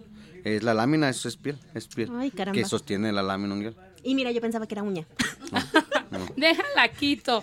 Es 0.44 0.62
la 0.62 0.73
lámina, 0.73 1.08
eso 1.08 1.28
es 1.28 1.37
piel, 1.37 1.58
es 1.75 1.88
piel. 1.88 2.11
Ay, 2.14 2.30
caramba. 2.30 2.58
Que 2.58 2.64
sostiene 2.64 3.12
la 3.12 3.23
lámina 3.23 3.54
unguial. 3.54 3.76
Y 4.02 4.14
mira, 4.14 4.30
yo 4.30 4.40
pensaba 4.40 4.66
que 4.66 4.74
era 4.74 4.82
uña. 4.82 5.06
Déjala 6.36 6.88
quito. 6.88 7.42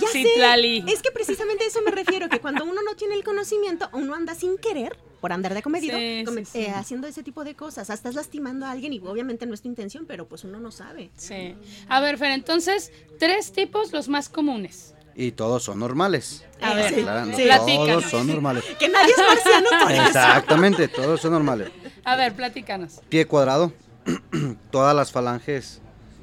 Ya 0.00 0.08
Citlali. 0.08 0.82
sé. 0.82 0.92
Es 0.92 1.02
que 1.02 1.10
precisamente 1.10 1.64
a 1.64 1.66
eso 1.68 1.80
me 1.82 1.90
refiero, 1.90 2.28
que 2.28 2.40
cuando 2.40 2.64
uno 2.64 2.80
no 2.82 2.94
tiene 2.96 3.14
el 3.14 3.24
conocimiento, 3.24 3.88
uno 3.92 4.14
anda 4.14 4.34
sin 4.34 4.58
querer, 4.58 4.96
por 5.20 5.32
andar 5.32 5.52
de 5.52 5.60
acomedido, 5.60 5.96
Sí, 5.96 6.22
come- 6.26 6.44
sí, 6.44 6.50
sí. 6.52 6.58
eh, 6.62 6.70
haciendo 6.70 7.06
ese 7.06 7.22
tipo 7.22 7.44
de 7.44 7.54
cosas. 7.54 7.82
Hasta 7.90 7.94
estás 7.94 8.14
lastimando 8.14 8.66
a 8.66 8.70
alguien 8.72 8.92
y 8.92 8.98
obviamente 8.98 9.46
no 9.46 9.54
es 9.54 9.62
tu 9.62 9.68
intención, 9.68 10.04
pero 10.06 10.26
pues 10.28 10.44
uno 10.44 10.58
no 10.60 10.70
sabe. 10.72 11.10
Sí. 11.16 11.54
A 11.88 12.00
ver, 12.00 12.18
Fer, 12.18 12.32
entonces, 12.32 12.92
tres 13.18 13.52
tipos 13.52 13.92
los 13.92 14.08
más 14.08 14.28
comunes. 14.28 14.94
Y 15.14 15.32
todos 15.32 15.62
son 15.62 15.78
normales. 15.78 16.44
A 16.60 16.74
ver, 16.74 16.92
sí, 16.94 17.00
Aclarando. 17.00 17.36
Todos 17.36 18.04
son 18.06 18.26
normales. 18.26 18.64
Que 18.78 18.88
nadie 18.88 19.12
es 19.12 19.18
marciano 19.18 19.68
por 19.82 19.92
eso. 19.92 20.02
Exactamente, 20.06 20.88
todos 20.88 21.20
son 21.20 21.32
normales. 21.32 21.70
A 22.04 22.16
ver, 22.16 22.34
platícanos. 22.34 23.00
Pie 23.08 23.26
cuadrado, 23.26 23.72
todas 24.70 24.96
las 24.96 25.12
falanges 25.12 25.80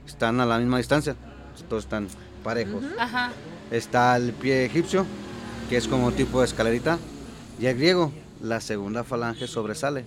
están 0.10 0.40
a 0.42 0.46
la 0.46 0.58
misma 0.60 0.78
distancia, 0.78 1.16
todos 1.70 1.84
están 1.86 2.08
parejos. 2.44 2.84
Ajá. 2.98 3.32
Está 3.72 4.16
el 4.18 4.34
pie 4.34 4.66
egipcio, 4.66 5.06
que 5.70 5.78
es 5.78 5.88
como 5.88 6.12
tipo 6.12 6.40
de 6.40 6.46
escalerita, 6.48 6.98
y 7.60 7.66
el 7.68 7.76
griego, 7.78 8.12
la 8.42 8.60
segunda 8.62 9.04
falange 9.04 9.48
sobresale. 9.48 10.06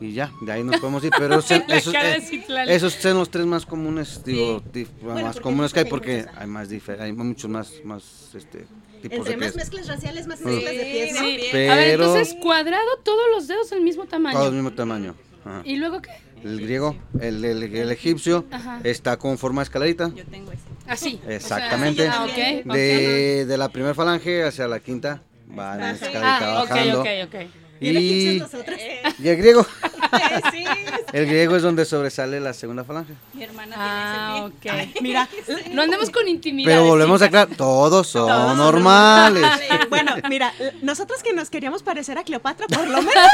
Y 0.00 0.12
ya, 0.14 0.32
de 0.40 0.52
ahí 0.52 0.64
nos 0.64 0.80
podemos 0.80 1.04
ir, 1.04 1.10
pero 1.18 1.34
esos, 1.38 1.50
eh, 1.94 2.22
esos 2.68 2.94
son 2.94 3.18
los 3.18 3.30
tres 3.30 3.44
más 3.44 3.66
comunes, 3.66 4.22
digo, 4.24 4.62
más 5.02 5.38
comunes 5.40 5.72
que 5.74 5.80
hay 5.80 5.84
porque 5.86 6.24
hay 6.36 6.46
más 6.46 6.70
difer- 6.70 7.00
hay 7.00 7.12
muchos 7.12 7.50
más, 7.50 7.72
más 7.84 8.30
este, 8.34 8.66
tipos 9.02 9.18
Entre 9.18 9.32
de 9.32 9.36
más 9.36 9.56
mezclas 9.56 9.86
raciales, 9.88 10.26
más 10.26 10.38
Sí. 10.38 10.46
mezclas 10.46 10.74
de 10.74 10.84
pies, 10.84 11.12
¿no? 11.14 11.20
Sí. 11.20 11.38
Pero- 11.52 11.72
A 11.72 11.76
ver, 11.76 12.00
entonces, 12.00 12.34
cuadrado, 12.40 12.88
todos 13.04 13.24
los 13.34 13.46
dedos 13.46 13.68
del 13.68 13.82
mismo 13.82 14.06
tamaño. 14.06 14.38
Todos 14.38 14.52
del 14.52 14.62
mismo 14.62 14.72
tamaño. 14.74 15.14
Ajá. 15.44 15.62
¿Y 15.64 15.76
luego 15.76 16.00
qué? 16.00 16.10
El 16.44 16.60
griego, 16.60 16.96
el, 17.20 17.44
el- 17.44 17.62
el 17.74 17.90
egipcio, 17.90 18.46
Ajá. 18.50 18.80
está 18.84 19.16
con 19.18 19.36
forma 19.38 19.60
de 19.60 19.64
escalerita. 19.64 20.10
Yo 20.14 20.24
tengo 20.26 20.52
ese. 20.52 20.62
Así. 20.86 21.20
o 21.22 21.26
sea, 21.26 21.36
Exactamente. 21.36 22.08
ah, 22.08 22.24
ok, 22.24 22.66
ok. 22.66 22.72
De, 22.74 23.46
de 23.46 23.56
la 23.58 23.68
primera 23.68 23.94
falange 23.94 24.42
hacia 24.44 24.66
la 24.68 24.80
quinta, 24.80 25.22
va 25.58 25.74
en 25.76 25.94
escalerita 25.94 26.38
Ah, 26.58 26.62
ok, 26.62 26.68
bajando. 26.70 27.00
ok, 27.00 27.08
ok. 27.26 27.34
Y, 27.82 27.88
y 27.88 29.28
el 29.28 29.36
griego, 29.36 29.66
sí, 30.52 30.64
el 31.12 31.26
griego 31.26 31.56
es 31.56 31.62
donde 31.62 31.84
sobresale 31.84 32.40
la 32.40 32.52
segunda 32.52 32.84
falange. 32.84 33.14
mi 33.34 33.42
hermana 33.44 33.74
Ah, 33.78 34.48
tiene 34.60 34.82
ese 34.82 34.90
ok. 34.94 35.02
Mira, 35.02 35.28
No 35.72 35.82
andemos 35.82 36.10
con 36.10 36.26
intimidad. 36.28 36.70
Pero 36.70 36.84
volvemos 36.84 37.22
a 37.22 37.26
aclarar, 37.26 37.54
todos 37.56 38.08
son 38.08 38.28
Todos 38.28 38.48
son 38.48 38.58
normales. 38.58 39.44
bueno, 39.88 40.14
mira, 40.28 40.52
nosotros 40.82 41.22
que 41.22 41.32
nos 41.32 41.50
queríamos 41.50 41.82
parecer 41.82 42.18
a 42.18 42.24
Cleopatra, 42.24 42.66
por 42.66 42.86
lo 42.86 43.02
menos 43.02 43.30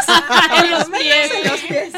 en 0.63 0.71
los 0.71 0.85
pies. 0.87 1.31
en 1.33 1.51
los 1.51 1.61
pies. 1.61 1.93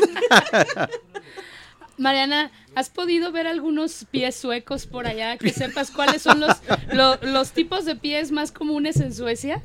Mariana, 1.96 2.52
¿has 2.76 2.90
podido 2.90 3.32
ver 3.32 3.48
algunos 3.48 4.06
pies 4.10 4.36
suecos 4.36 4.86
por 4.86 5.06
allá? 5.08 5.36
Que 5.36 5.50
sepas 5.50 5.90
cuáles 5.90 6.22
son 6.22 6.38
los, 6.38 6.56
lo- 6.92 7.16
los 7.22 7.50
tipos 7.50 7.84
de 7.84 7.96
pies 7.96 8.30
más 8.30 8.52
comunes 8.52 9.00
en 9.00 9.12
Suecia. 9.12 9.62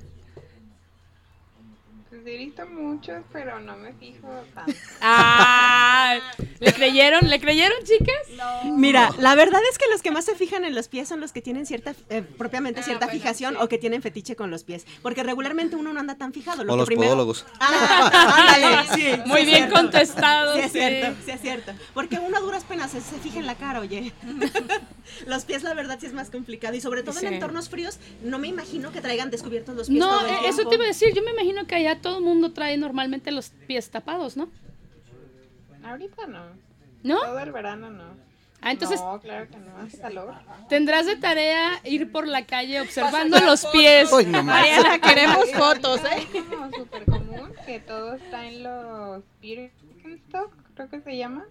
He 2.25 2.37
visto 2.37 2.65
muchos, 2.65 3.21
pero 3.33 3.59
no 3.59 3.75
me 3.75 3.91
fijo 3.93 4.27
tanto. 4.55 4.71
Ah, 5.01 6.19
¿Le 6.59 6.71
creyeron? 6.71 7.29
¿Le 7.29 7.39
creyeron, 7.41 7.77
chicas? 7.83 8.15
Mira, 8.77 9.09
la 9.19 9.35
verdad 9.35 9.59
es 9.69 9.77
que 9.77 9.85
los 9.91 10.01
que 10.01 10.09
más 10.11 10.23
se 10.23 10.33
fijan 10.35 10.63
en 10.63 10.73
los 10.73 10.87
pies 10.87 11.09
son 11.09 11.19
los 11.19 11.33
que 11.33 11.41
tienen 11.41 11.65
cierta, 11.65 11.93
eh, 12.09 12.21
propiamente 12.21 12.81
cierta 12.81 13.09
fijación 13.09 13.57
o 13.57 13.67
que 13.67 13.77
tienen 13.77 14.01
fetiche 14.01 14.37
con 14.37 14.51
los 14.51 14.63
pies. 14.63 14.85
Porque 15.01 15.21
regularmente 15.23 15.75
uno 15.75 15.91
no 15.91 15.99
anda 15.99 16.15
tan 16.15 16.31
fijado. 16.31 16.63
Lo 16.63 16.73
O 16.73 16.75
que 16.75 16.79
los 16.79 16.87
primero- 16.87 17.09
podólogos. 17.11 17.45
Ah, 17.59 18.45
ándale, 18.55 18.87
sí. 18.95 19.21
Muy 19.25 19.39
sí 19.41 19.45
bien 19.45 19.57
cierto. 19.57 19.75
contestado. 19.75 20.53
Sí, 20.55 20.59
es 20.61 20.71
cierto, 20.71 21.17
sí 21.25 21.31
es 21.31 21.41
cierto. 21.41 21.71
Porque 21.93 22.19
uno 22.19 22.37
a 22.37 22.39
duras 22.39 22.63
penas 22.63 22.91
se, 22.91 23.01
se 23.01 23.17
fija 23.17 23.39
en 23.39 23.47
la 23.47 23.55
cara, 23.55 23.79
oye. 23.81 24.13
los 25.27 25.43
pies, 25.45 25.63
la 25.63 25.73
verdad, 25.73 25.97
sí 25.99 26.05
es 26.05 26.13
más 26.13 26.29
complicado. 26.29 26.73
Y 26.75 26.81
sobre 26.81 27.03
todo 27.03 27.19
Sí. 27.19 27.25
en 27.25 27.33
entornos 27.33 27.69
fríos, 27.69 27.99
no 28.23 28.39
me 28.39 28.47
imagino 28.47 28.91
que 28.93 29.01
traigan 29.01 29.29
descubiertos 29.29 29.75
los 29.75 29.87
pies 29.87 29.99
No, 29.99 30.07
todo 30.19 30.27
el 30.27 30.33
eh, 30.35 30.37
eso 30.47 30.67
te 30.69 30.75
iba 30.75 30.85
a 30.85 30.87
decir. 30.87 31.13
Yo 31.13 31.21
me 31.23 31.31
imagino 31.31 31.65
que 31.67 31.75
allá 31.75 31.99
todo 32.01 32.12
el 32.17 32.23
mundo 32.23 32.53
trae 32.53 32.77
normalmente 32.77 33.31
los 33.31 33.49
pies 33.67 33.89
tapados, 33.89 34.37
¿no? 34.37 34.49
Ahorita 35.83 36.27
no. 36.27 36.43
¿No? 37.03 37.19
Todo 37.19 37.39
el 37.39 37.51
verano 37.51 37.89
no. 37.89 38.03
Ah, 38.61 38.71
entonces 38.71 38.97
No, 39.01 39.19
claro 39.19 39.49
que 39.49 39.57
no, 39.57 39.75
hace 39.77 39.99
calor. 39.99 40.33
tendrás 40.69 41.05
de 41.05 41.17
tarea 41.17 41.81
ir 41.83 42.09
por 42.13 42.25
la 42.27 42.45
calle 42.45 42.79
observando 42.79 43.37
los 43.41 43.65
pies. 43.67 44.09
Ay, 44.13 44.25
no. 44.27 44.41
Mariana, 44.41 44.99
queremos 45.01 45.51
fotos, 45.51 45.99
¿eh? 46.05 46.25
Es 46.33 46.43
como 46.45 46.71
súper 46.71 47.03
común 47.03 47.51
que 47.65 47.79
todo 47.81 48.13
está 48.13 48.47
en 48.47 48.63
los 48.63 49.21
Birkenstock, 49.41 50.53
creo 50.75 50.89
que 50.89 51.01
se 51.01 51.17
llama. 51.17 51.45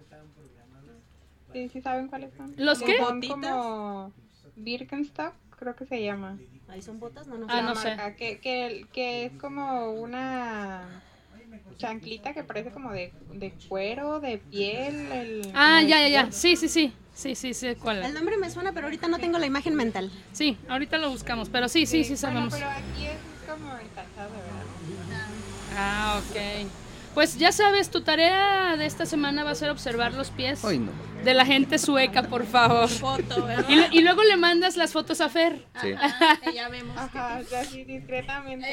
Sí, 1.51 1.69
sí 1.69 1.81
saben 1.81 2.07
cuáles 2.07 2.33
son. 2.35 2.51
¿Los 2.57 2.79
Que 2.79 2.85
qué? 2.85 2.97
Son 2.97 3.21
como 3.21 4.11
Birkenstock, 4.55 5.33
creo 5.59 5.75
que 5.75 5.85
se 5.85 6.03
llama. 6.03 6.39
Ahí 6.69 6.81
son 6.81 6.99
botas, 6.99 7.27
no, 7.27 7.37
no. 7.37 7.47
Ah, 7.49 7.61
no 7.61 7.75
sé. 7.75 7.95
Que, 8.17 8.39
que, 8.39 8.87
que 8.91 9.25
es 9.25 9.31
como 9.33 9.91
una 9.91 10.87
chanclita 11.77 12.33
que 12.33 12.43
parece 12.43 12.71
como 12.71 12.91
de, 12.91 13.13
de 13.33 13.51
cuero, 13.67 14.19
de 14.19 14.37
piel. 14.37 15.11
El, 15.11 15.51
Ah, 15.53 15.81
ya, 15.81 15.99
ya, 16.01 16.07
ya. 16.07 16.31
Sí, 16.31 16.55
sí, 16.55 16.67
sí. 16.69 16.93
Sí, 17.13 17.35
sí, 17.35 17.53
sí, 17.53 17.75
cuál. 17.75 18.03
El 18.03 18.13
nombre 18.15 18.37
me 18.37 18.49
suena, 18.49 18.71
pero 18.71 18.87
ahorita 18.87 19.07
no 19.07 19.19
tengo 19.19 19.37
la 19.37 19.45
imagen 19.45 19.75
mental. 19.75 20.09
Sí, 20.31 20.57
ahorita 20.67 20.97
lo 20.97 21.11
buscamos, 21.11 21.47
pero 21.49 21.69
sí, 21.69 21.85
sí, 21.85 22.03
sí 22.03 22.15
Bueno, 22.15 22.49
sabemos. 22.49 22.53
pero 22.55 22.69
aquí 22.69 23.05
es 23.05 23.19
como 23.47 23.71
el 23.77 23.87
calzado 23.91 24.31
de 24.33 24.41
verano. 24.41 25.33
Ah, 25.77 26.19
ok. 26.19 26.67
Pues 27.13 27.37
ya 27.37 27.51
sabes, 27.51 27.89
tu 27.89 28.01
tarea 28.01 28.75
de 28.75 28.85
esta 28.87 29.05
semana 29.05 29.43
va 29.43 29.51
a 29.51 29.55
ser 29.55 29.69
observar 29.69 30.13
los 30.13 30.31
pies 30.31 30.65
Ay, 30.65 30.79
no. 30.79 30.91
de 31.23 31.33
la 31.35 31.45
gente 31.45 31.77
sueca, 31.77 32.23
por 32.23 32.45
favor. 32.45 32.89
Y, 33.91 34.01
luego 34.01 34.23
le 34.23 34.35
mandas 34.35 34.77
las 34.77 34.93
fotos 34.93 35.21
a 35.21 35.29
Fer. 35.29 35.65
Sí. 35.81 35.93
Ya 36.53 36.69
vemos. 36.69 36.95
Ajá, 36.97 37.41
así 37.59 37.83
discretamente. 37.83 38.67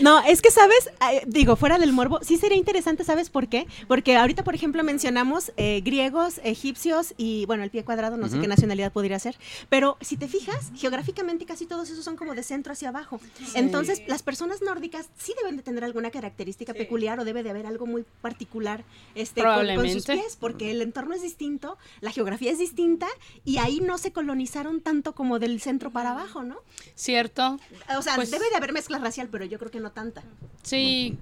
No, 0.00 0.20
es 0.20 0.42
que, 0.42 0.50
¿sabes? 0.50 0.90
Eh, 1.12 1.22
digo, 1.26 1.56
fuera 1.56 1.78
del 1.78 1.92
morbo, 1.92 2.20
sí 2.22 2.36
sería 2.36 2.56
interesante, 2.58 3.04
¿sabes 3.04 3.30
por 3.30 3.48
qué? 3.48 3.66
Porque 3.88 4.16
ahorita, 4.16 4.44
por 4.44 4.54
ejemplo, 4.54 4.82
mencionamos 4.82 5.52
eh, 5.56 5.80
griegos, 5.82 6.40
egipcios 6.44 7.14
y, 7.16 7.46
bueno, 7.46 7.62
el 7.62 7.70
pie 7.70 7.84
cuadrado, 7.84 8.16
no 8.16 8.28
sé 8.28 8.38
qué 8.38 8.48
nacionalidad 8.48 8.92
podría 8.92 9.18
ser, 9.18 9.36
pero 9.68 9.96
si 10.00 10.16
te 10.16 10.28
fijas, 10.28 10.72
geográficamente 10.76 11.46
casi 11.46 11.66
todos 11.66 11.90
esos 11.90 12.04
son 12.04 12.16
como 12.16 12.34
de 12.34 12.42
centro 12.42 12.72
hacia 12.72 12.88
abajo. 12.88 13.20
Entonces, 13.54 14.02
las 14.06 14.22
personas 14.22 14.62
nórdicas 14.62 15.08
sí 15.18 15.32
deben 15.38 15.56
de 15.56 15.62
tener 15.62 15.84
alguna 15.84 16.10
característica 16.10 16.69
peculiar 16.74 17.18
o 17.20 17.24
debe 17.24 17.42
de 17.42 17.50
haber 17.50 17.66
algo 17.66 17.86
muy 17.86 18.04
particular 18.22 18.84
este, 19.14 19.42
con- 19.42 19.50
con, 19.50 19.58
sus 19.60 19.66
Probablemente. 20.04 20.12
pies, 20.14 20.36
porque 20.38 20.70
el 20.70 20.82
entorno 20.82 21.14
es 21.14 21.22
distinto, 21.22 21.78
la 22.00 22.10
geografía 22.10 22.50
es 22.50 22.58
distinta 22.58 23.06
y 23.44 23.58
ahí 23.58 23.80
no 23.80 23.98
se 23.98 24.12
colonizaron 24.12 24.80
tanto 24.80 25.14
como 25.14 25.38
del 25.38 25.60
centro 25.60 25.90
para 25.90 26.10
abajo, 26.12 26.42
¿no? 26.42 26.56
¿Cierto? 26.94 27.58
O 27.96 28.02
sea, 28.02 28.16
Pues- 28.16 28.30
debe 28.30 28.48
de 28.50 28.56
haber 28.56 28.72
mezcla 28.72 28.98
racial, 28.98 29.28
pero 29.30 29.44
yo 29.44 29.58
creo 29.58 29.70
que 29.70 29.80
no 29.80 29.92
tanta. 29.92 30.22
Sí. 30.62 31.16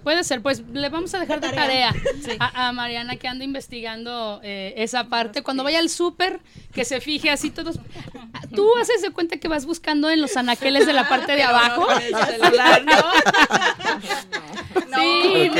Puede 0.00 0.24
ser. 0.24 0.42
Pues 0.42 0.62
le 0.72 0.88
vamos 0.88 1.14
a 1.14 1.20
dejar 1.20 1.40
de 1.40 1.50
tarea, 1.50 1.92
tarea. 1.92 2.36
a, 2.40 2.68
a 2.68 2.72
Mariana 2.72 3.16
que 3.16 3.28
anda 3.28 3.44
investigando 3.44 4.40
eh, 4.42 4.74
esa 4.76 5.08
parte. 5.08 5.42
Cuando 5.42 5.64
vaya 5.64 5.78
al 5.78 5.88
súper, 5.88 6.40
que 6.72 6.84
se 6.84 7.00
fije 7.00 7.30
así 7.30 7.50
todos. 7.50 7.78
Tú 8.54 8.68
haces 8.80 9.02
de 9.02 9.10
cuenta 9.10 9.36
que 9.36 9.48
vas 9.48 9.66
buscando 9.66 10.10
en 10.10 10.20
los 10.20 10.36
anaqueles 10.36 10.86
de 10.86 10.92
la 10.92 11.08
parte 11.08 11.32
de 11.32 11.42
abajo. 11.42 11.86
El 11.92 12.14
celular, 12.14 12.84
¿no? 12.84 12.94
Sí, 14.98 15.50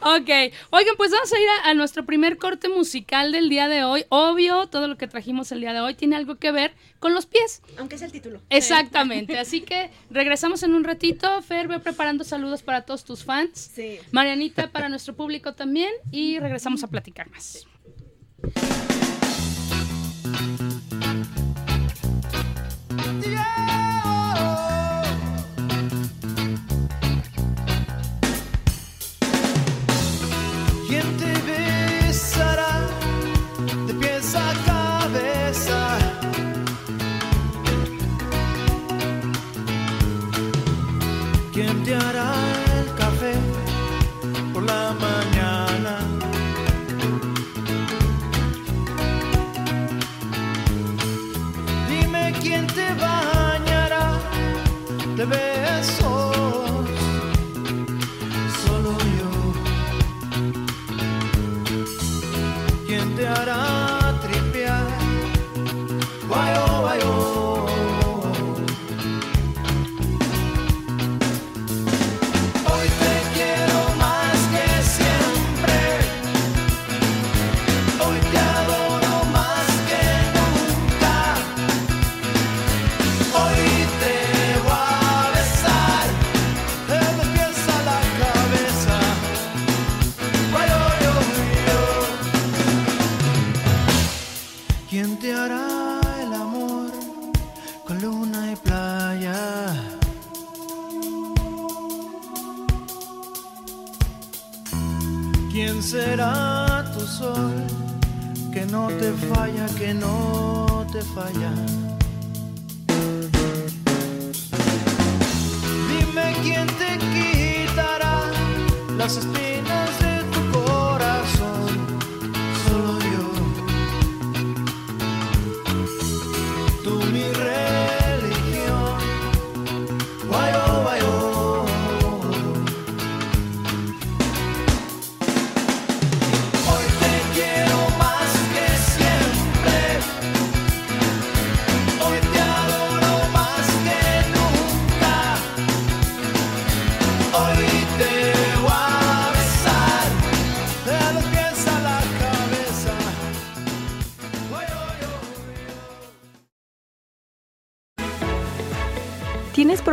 Ok, 0.00 0.30
oigan, 0.70 0.94
pues 0.96 1.10
vamos 1.10 1.32
a 1.32 1.40
ir 1.40 1.48
a, 1.48 1.70
a 1.70 1.74
nuestro 1.74 2.04
primer 2.04 2.38
corte 2.38 2.68
musical 2.68 3.32
del 3.32 3.48
día 3.48 3.68
de 3.68 3.84
hoy. 3.84 4.04
Obvio, 4.10 4.68
todo 4.68 4.86
lo 4.86 4.96
que 4.96 5.08
trajimos 5.08 5.50
el 5.50 5.60
día 5.60 5.72
de 5.72 5.80
hoy 5.80 5.94
tiene 5.94 6.16
algo 6.16 6.36
que 6.36 6.52
ver 6.52 6.72
con 7.00 7.14
los 7.14 7.26
pies. 7.26 7.62
Aunque 7.78 7.96
es 7.96 8.02
el 8.02 8.12
título. 8.12 8.40
Exactamente, 8.48 9.38
así 9.38 9.60
que 9.60 9.90
regresamos 10.10 10.62
en 10.62 10.74
un 10.74 10.84
ratito. 10.84 11.42
Fer, 11.42 11.66
ve 11.68 11.80
preparando 11.80 12.24
saludos 12.24 12.62
para 12.62 12.82
todos 12.82 13.04
tus 13.04 13.24
fans. 13.24 13.70
Sí. 13.74 13.98
Marianita 14.12 14.70
para 14.70 14.88
nuestro 14.88 15.14
público 15.14 15.54
también 15.54 15.90
y 16.12 16.38
regresamos 16.38 16.84
a 16.84 16.88
platicar 16.88 17.28
más. 17.30 17.66
¿Quién 18.40 19.17
hará 41.94 42.32
el 42.78 42.94
café 42.94 43.34
por 44.52 44.62
la 44.62 44.94
mañana? 45.04 45.98
Dime 51.88 52.34
quién 52.40 52.66
te 52.66 52.86
bañará 52.94 54.18
de 55.16 55.24
besos. 55.24 56.86
Solo 58.62 58.92
yo. 59.18 59.32
¿Quién 62.86 63.14
te 63.16 63.26
hará 63.26 63.77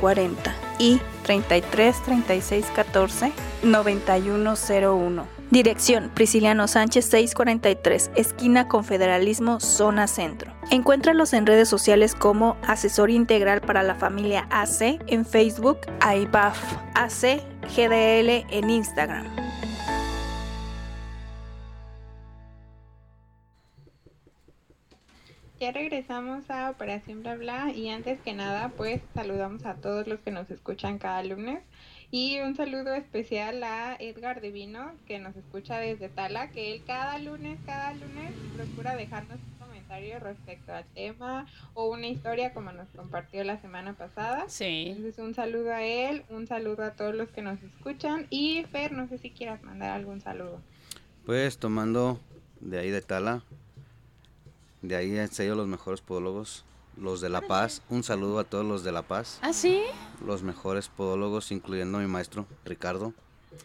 40 0.00 0.54
y 0.78 1.00
33 1.24 2.02
36 2.02 2.66
14 2.74 3.32
91 3.62 4.54
01. 4.54 5.34
Dirección 5.50 6.10
Prisciliano 6.14 6.66
Sánchez 6.66 7.04
643, 7.04 8.10
esquina 8.16 8.66
Confederalismo, 8.66 9.60
zona 9.60 10.06
centro. 10.08 10.52
Encuéntralos 10.70 11.32
en 11.32 11.46
redes 11.46 11.68
sociales 11.68 12.14
como 12.14 12.56
Asesor 12.66 13.10
Integral 13.10 13.60
para 13.60 13.82
la 13.82 13.94
Familia 13.94 14.48
AC 14.50 14.98
en 15.06 15.24
Facebook, 15.24 15.78
AIBAF 16.00 16.58
AC 16.94 17.40
GDL 17.76 18.46
en 18.50 18.70
Instagram. 18.70 19.43
Ya 25.60 25.70
regresamos 25.70 26.50
a 26.50 26.68
Operación 26.68 27.22
Bla 27.22 27.36
Bla 27.36 27.72
y 27.72 27.88
antes 27.88 28.20
que 28.20 28.32
nada 28.32 28.70
pues 28.76 29.00
saludamos 29.14 29.64
a 29.66 29.74
todos 29.74 30.06
los 30.08 30.18
que 30.20 30.32
nos 30.32 30.50
escuchan 30.50 30.98
cada 30.98 31.22
lunes 31.22 31.62
y 32.10 32.38
un 32.40 32.54
saludo 32.54 32.94
especial 32.94 33.62
a 33.62 33.96
Edgar 33.98 34.40
Divino 34.40 34.92
que 35.06 35.18
nos 35.18 35.36
escucha 35.36 35.78
desde 35.78 36.08
Tala, 36.08 36.50
que 36.50 36.72
él 36.72 36.82
cada 36.86 37.18
lunes, 37.18 37.58
cada 37.66 37.92
lunes 37.94 38.32
procura 38.56 38.96
dejarnos 38.96 39.38
un 39.38 39.66
comentario 39.66 40.18
respecto 40.18 40.72
al 40.72 40.84
tema 40.94 41.46
o 41.74 41.88
una 41.88 42.08
historia 42.08 42.52
como 42.52 42.72
nos 42.72 42.88
compartió 42.88 43.42
la 43.44 43.60
semana 43.60 43.94
pasada. 43.94 44.44
Sí. 44.48 44.86
Entonces 44.88 45.18
un 45.18 45.34
saludo 45.34 45.72
a 45.72 45.82
él, 45.82 46.24
un 46.30 46.46
saludo 46.46 46.82
a 46.82 46.90
todos 46.92 47.14
los 47.14 47.30
que 47.30 47.42
nos 47.42 47.62
escuchan 47.62 48.26
y 48.28 48.64
Fer, 48.70 48.92
no 48.92 49.08
sé 49.08 49.18
si 49.18 49.30
quieras 49.30 49.62
mandar 49.62 49.90
algún 49.90 50.20
saludo. 50.20 50.60
Pues 51.26 51.58
tomando 51.58 52.20
de 52.60 52.78
ahí 52.78 52.90
de 52.90 53.02
Tala, 53.02 53.42
de 54.88 54.96
ahí 54.96 55.18
han 55.18 55.32
sido 55.32 55.54
los 55.54 55.66
mejores 55.66 56.00
podólogos, 56.02 56.64
los 56.96 57.20
de 57.20 57.30
La 57.30 57.40
Paz. 57.40 57.82
Un 57.88 58.02
saludo 58.02 58.38
a 58.38 58.44
todos 58.44 58.66
los 58.66 58.84
de 58.84 58.92
La 58.92 59.02
Paz, 59.02 59.38
¿Ah, 59.40 59.52
sí? 59.52 59.82
los 60.24 60.42
mejores 60.42 60.88
podólogos, 60.88 61.52
incluyendo 61.52 61.98
a 61.98 62.00
mi 62.02 62.06
maestro 62.06 62.46
Ricardo. 62.64 63.14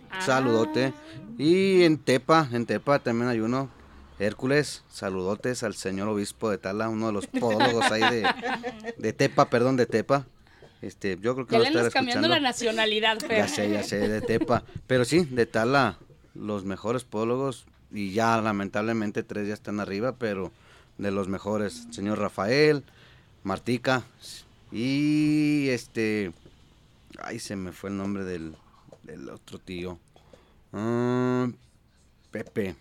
Ah. 0.09 0.21
Saludote. 0.21 0.93
Y 1.37 1.83
en 1.83 1.97
Tepa, 1.97 2.47
en 2.51 2.65
Tepa 2.65 2.99
también 2.99 3.29
hay 3.29 3.41
uno, 3.41 3.69
Hércules. 4.17 4.83
Saludotes 4.89 5.63
al 5.63 5.73
señor 5.75 6.07
obispo 6.07 6.49
de 6.49 6.57
Tala, 6.57 6.87
uno 6.87 7.07
de 7.07 7.13
los 7.13 7.27
podólogos 7.39 7.91
ahí 7.91 8.01
de, 8.01 8.27
de 8.97 9.13
Tepa, 9.13 9.49
perdón, 9.49 9.75
de 9.75 9.85
Tepa. 9.85 10.25
Este, 10.81 11.17
yo 11.21 11.35
creo 11.35 11.47
que 11.47 11.53
Ya 11.53 11.59
lo 11.59 11.65
estará 11.65 11.89
cambiando 11.89 12.29
la 12.29 12.39
nacionalidad, 12.39 13.19
Fer. 13.19 13.39
Ya 13.39 13.47
sé, 13.49 13.69
ya 13.69 13.83
sé, 13.83 14.07
de 14.07 14.21
Tepa. 14.21 14.63
Pero 14.87 15.03
sí, 15.03 15.25
de 15.25 15.45
Tala, 15.45 15.97
los 16.33 16.63
mejores 16.63 17.03
podólogos. 17.03 17.65
Y 17.91 18.11
ya 18.13 18.39
lamentablemente 18.39 19.23
tres 19.23 19.47
ya 19.47 19.53
están 19.55 19.79
arriba, 19.79 20.15
pero 20.17 20.51
de 20.99 21.09
los 21.09 21.27
mejores. 21.27 21.87
Señor 21.89 22.19
Rafael, 22.19 22.83
Martica 23.43 24.03
y 24.71 25.69
este... 25.69 26.31
Ay, 27.21 27.39
se 27.39 27.55
me 27.55 27.71
fue 27.71 27.89
el 27.89 27.97
nombre 27.97 28.23
del, 28.23 28.55
del 29.03 29.29
otro 29.29 29.57
tío. 29.57 29.97
Ah, 30.71 31.49
Pepe. 32.31 32.75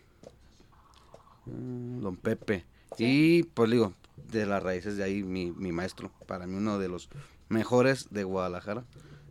Mm, 1.47 2.03
don 2.03 2.17
Pepe. 2.17 2.65
Y 2.99 3.45
pues 3.45 3.71
digo, 3.71 3.95
de 4.31 4.47
las 4.47 4.63
raíces 4.63 4.97
de 4.97 5.05
ahí 5.05 5.23
mi, 5.23 5.51
mi 5.53 5.73
maestro, 5.73 6.11
para 6.27 6.47
mí 6.47 6.57
uno 6.57 6.79
de 6.79 6.89
los 6.89 7.09
mejores 7.49 8.09
de 8.11 8.25
Guadalajara, 8.25 8.85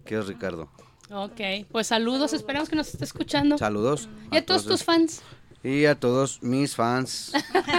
que 0.05 0.17
es 0.17 0.25
Ricardo. 0.27 0.69
Ok, 1.09 1.39
pues 1.71 1.87
saludos, 1.87 2.33
esperamos 2.33 2.67
que 2.67 2.75
nos 2.75 2.89
esté 2.89 3.05
escuchando. 3.05 3.57
Saludos. 3.57 4.09
Y 4.31 4.37
a 4.37 4.45
todos 4.45 4.65
tus 4.65 4.83
fans. 4.83 5.21
Y 5.63 5.85
a 5.85 5.95
todos 5.95 6.43
mis 6.43 6.75
fans, 6.75 7.33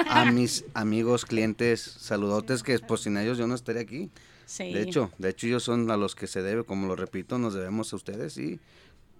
a 0.08 0.30
mis 0.30 0.64
amigos, 0.74 1.24
clientes, 1.24 1.80
saludotes, 1.80 2.62
que 2.62 2.78
pues 2.80 3.02
sin 3.02 3.16
ellos 3.16 3.38
yo 3.38 3.46
no 3.46 3.54
estaría 3.54 3.82
aquí. 3.82 4.10
Sí. 4.46 4.72
De 4.72 4.82
hecho, 4.82 5.10
de 5.18 5.30
hecho 5.30 5.46
ellos 5.46 5.62
son 5.62 5.90
a 5.90 5.96
los 5.96 6.14
que 6.14 6.26
se 6.26 6.42
debe, 6.42 6.64
como 6.64 6.86
lo 6.86 6.96
repito, 6.96 7.38
nos 7.38 7.54
debemos 7.54 7.92
a 7.92 7.96
ustedes 7.96 8.36
y 8.38 8.60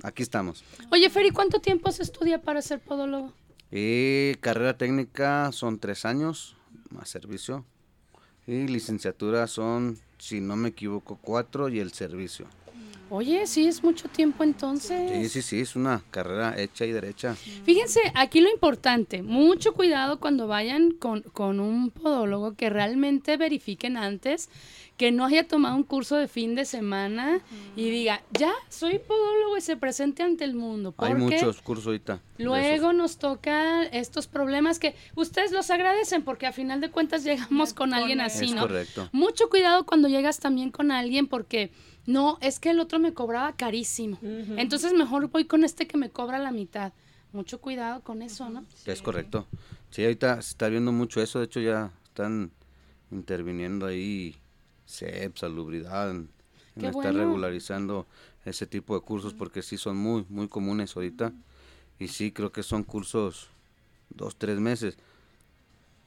aquí 0.03 0.23
estamos. 0.23 0.65
Oye, 0.91 1.09
Feri, 1.11 1.31
¿cuánto 1.31 1.61
tiempo 1.61 1.93
se 1.93 2.03
estudia 2.03 2.41
para 2.41 2.63
ser 2.63 2.81
podólogo? 2.81 3.33
Y 3.71 4.35
carrera 4.37 4.77
técnica 4.77 5.53
son 5.53 5.79
tres 5.79 6.05
años, 6.05 6.57
más 6.91 7.09
servicio. 7.09 7.65
Y 8.47 8.67
licenciatura 8.67 9.47
son, 9.47 9.99
si 10.19 10.41
no 10.41 10.57
me 10.57 10.71
equivoco, 10.71 11.19
cuatro 11.21 11.69
y 11.69 11.81
el 11.81 11.93
servicio. 11.93 12.47
Oye, 13.11 13.47
sí, 13.47 13.67
es 13.67 13.83
mucho 13.83 14.09
tiempo 14.09 14.45
entonces. 14.45 15.11
Sí, 15.13 15.29
sí, 15.29 15.43
sí, 15.43 15.61
es 15.61 15.77
una 15.77 16.03
carrera 16.11 16.55
hecha 16.61 16.85
y 16.85 16.93
derecha. 16.93 17.35
Fíjense, 17.35 18.01
aquí 18.15 18.41
lo 18.41 18.51
importante, 18.51 19.23
mucho 19.23 19.73
cuidado 19.73 20.21
cuando 20.21 20.47
vayan 20.47 20.91
con, 20.93 21.23
con 21.23 21.61
un 21.61 21.91
podólogo 21.91 22.55
que 22.55 22.69
realmente 22.69 23.37
verifiquen 23.37 23.97
antes, 23.97 24.51
que 24.99 25.13
no 25.13 25.25
haya 25.25 25.47
tomado 25.47 25.77
un 25.77 25.85
curso 25.85 26.17
de 26.17 26.29
fin 26.29 26.55
de 26.55 26.65
semana 26.65 27.41
y 27.77 27.89
diga, 27.89 28.21
ya, 28.33 28.53
soy 28.69 28.99
podólogo 28.99 29.57
y 29.57 29.61
se 29.61 29.77
presente 29.77 30.23
ante 30.23 30.45
el 30.45 30.55
mundo. 30.55 30.95
Hay 30.99 31.15
muchos 31.15 31.63
cursos 31.63 31.87
ahorita. 31.87 32.21
Luego 32.37 32.93
nos 32.93 33.19
toca 33.19 33.85
estos 33.85 34.27
problemas 34.27 34.79
que 34.79 34.95
ustedes 35.15 35.53
los 35.53 35.71
agradecen 35.71 36.25
porque 36.25 36.47
a 36.47 36.53
final 36.53 36.81
de 36.81 36.91
cuentas 36.91 37.25
llegamos 37.25 37.75
con 37.75 37.95
alguien 37.95 38.21
así, 38.21 38.47
Es 38.47 38.55
¿no? 38.55 38.63
correcto. 38.63 39.09
Mucho 39.13 39.49
cuidado 39.49 39.87
cuando 39.87 40.09
llegas 40.09 40.41
también 40.41 40.71
con 40.71 40.91
alguien 40.91 41.27
porque 41.29 41.71
no, 42.09 42.39
es 42.41 42.59
que 42.59 42.71
el 42.71 42.81
otro 42.81 42.99
me 42.99 43.13
cobraba 43.13 43.55
carísimo. 43.55 44.17
Entonces 44.23 44.95
mejor 44.95 45.29
voy 45.29 45.45
con 45.45 45.63
este 45.63 45.87
que 45.87 45.99
me 45.99 46.09
cobra 46.09 46.39
la 46.39 46.51
mitad. 46.51 46.95
Mucho 47.35 47.61
cuidado 47.61 48.01
con 48.01 48.23
eso, 48.23 48.49
¿no? 48.49 48.65
Es 48.87 49.03
correcto. 49.03 49.47
Sí, 49.91 50.05
ahorita 50.05 50.41
se 50.41 50.53
está 50.53 50.71
viendo 50.71 50.91
mucho 50.91 51.21
eso. 51.21 51.39
De 51.39 51.45
hecho, 51.45 51.61
ya 51.61 51.93
están 52.05 52.51
interviniendo 53.11 53.85
ahí 53.85 54.35
CEP, 54.87 55.37
salubridad, 55.37 56.11
en, 56.11 56.31
estar 56.77 56.93
bueno. 56.93 57.19
regularizando 57.19 58.07
ese 58.47 58.67
tipo 58.67 58.95
de 58.95 59.03
cursos 59.03 59.35
porque 59.35 59.61
sí 59.61 59.77
son 59.77 59.99
muy, 59.99 60.25
muy 60.31 60.49
comunes 60.49 60.97
ahorita. 60.97 61.35
Y 61.99 62.09
sí, 62.09 62.33
creo 62.33 62.51
que 62.53 62.63
son 62.63 62.85
cursos 62.85 63.51
dos, 64.09 64.35
tres 64.37 64.59
meses. 64.59 64.97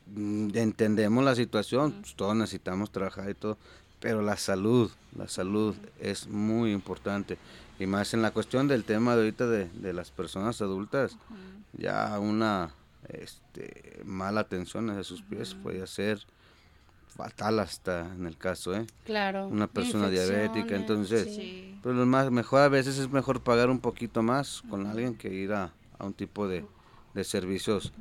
Mm, 0.08 0.50
Entendemos 0.56 1.24
la 1.24 1.36
situación, 1.36 1.92
pues, 2.02 2.16
todos 2.16 2.36
necesitamos 2.36 2.92
trabajar 2.92 3.30
y 3.30 3.36
todo, 3.36 3.60
pero 4.02 4.22
la 4.22 4.36
salud, 4.36 4.92
la 5.18 5.30
salud 5.30 5.76
es 6.00 6.28
muy 6.28 6.74
importante. 6.74 7.38
Y 7.80 7.86
más 7.86 8.14
en 8.14 8.22
la 8.22 8.32
cuestión 8.32 8.68
del 8.68 8.84
tema 8.84 9.16
de 9.16 9.22
ahorita 9.22 9.48
de, 9.48 9.70
de 9.70 9.94
las 9.94 10.12
personas 10.12 10.62
adultas, 10.62 11.18
ya 11.74 12.20
una 12.20 12.74
este, 13.08 14.02
mala 14.04 14.42
atención 14.42 14.90
hacia 14.90 15.04
sus 15.04 15.22
pies 15.22 15.56
puede 15.56 15.86
ser 15.88 16.20
fatal 17.08 17.60
hasta 17.60 18.14
en 18.14 18.26
el 18.26 18.38
caso, 18.38 18.76
¿eh? 18.76 18.86
Claro. 19.06 19.48
Una 19.48 19.68
persona 19.68 20.10
diabética, 20.10 20.76
entonces, 20.76 21.36
sí. 21.36 21.78
pues 21.84 21.96
lo 21.96 22.06
más 22.06 22.32
mejor 22.32 22.62
a 22.62 22.70
veces 22.70 22.98
es 22.98 23.10
mejor 23.12 23.42
pagar 23.42 23.70
un 23.70 23.80
poquito 23.80 24.24
más 24.24 24.64
con 24.70 24.88
alguien 24.88 25.16
que 25.16 25.34
ir 25.34 25.54
a, 25.54 25.74
a 26.00 26.06
un 26.06 26.14
tipo 26.14 26.48
de, 26.48 26.66
de 27.14 27.24
servicios 27.24 27.94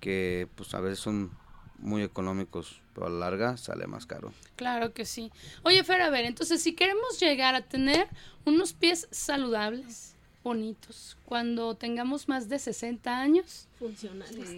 que 0.00 0.48
pues 0.54 0.74
a 0.74 0.80
veces 0.80 0.98
son 0.98 1.30
muy 1.78 2.02
económicos, 2.02 2.80
pero 2.94 3.06
a 3.06 3.10
la 3.10 3.18
larga 3.18 3.56
sale 3.56 3.86
más 3.86 4.06
caro. 4.06 4.32
Claro 4.56 4.92
que 4.92 5.04
sí. 5.04 5.30
Oye, 5.62 5.82
Fer, 5.84 6.02
a 6.02 6.10
ver, 6.10 6.24
entonces 6.24 6.62
si 6.62 6.74
queremos 6.74 7.18
llegar 7.20 7.54
a 7.54 7.62
tener 7.62 8.08
unos 8.44 8.72
pies 8.72 9.08
saludables, 9.10 10.14
bonitos, 10.42 11.16
cuando 11.24 11.74
tengamos 11.76 12.28
más 12.28 12.48
de 12.48 12.58
60 12.58 13.20
años, 13.20 13.68
Funcionales. 13.78 14.54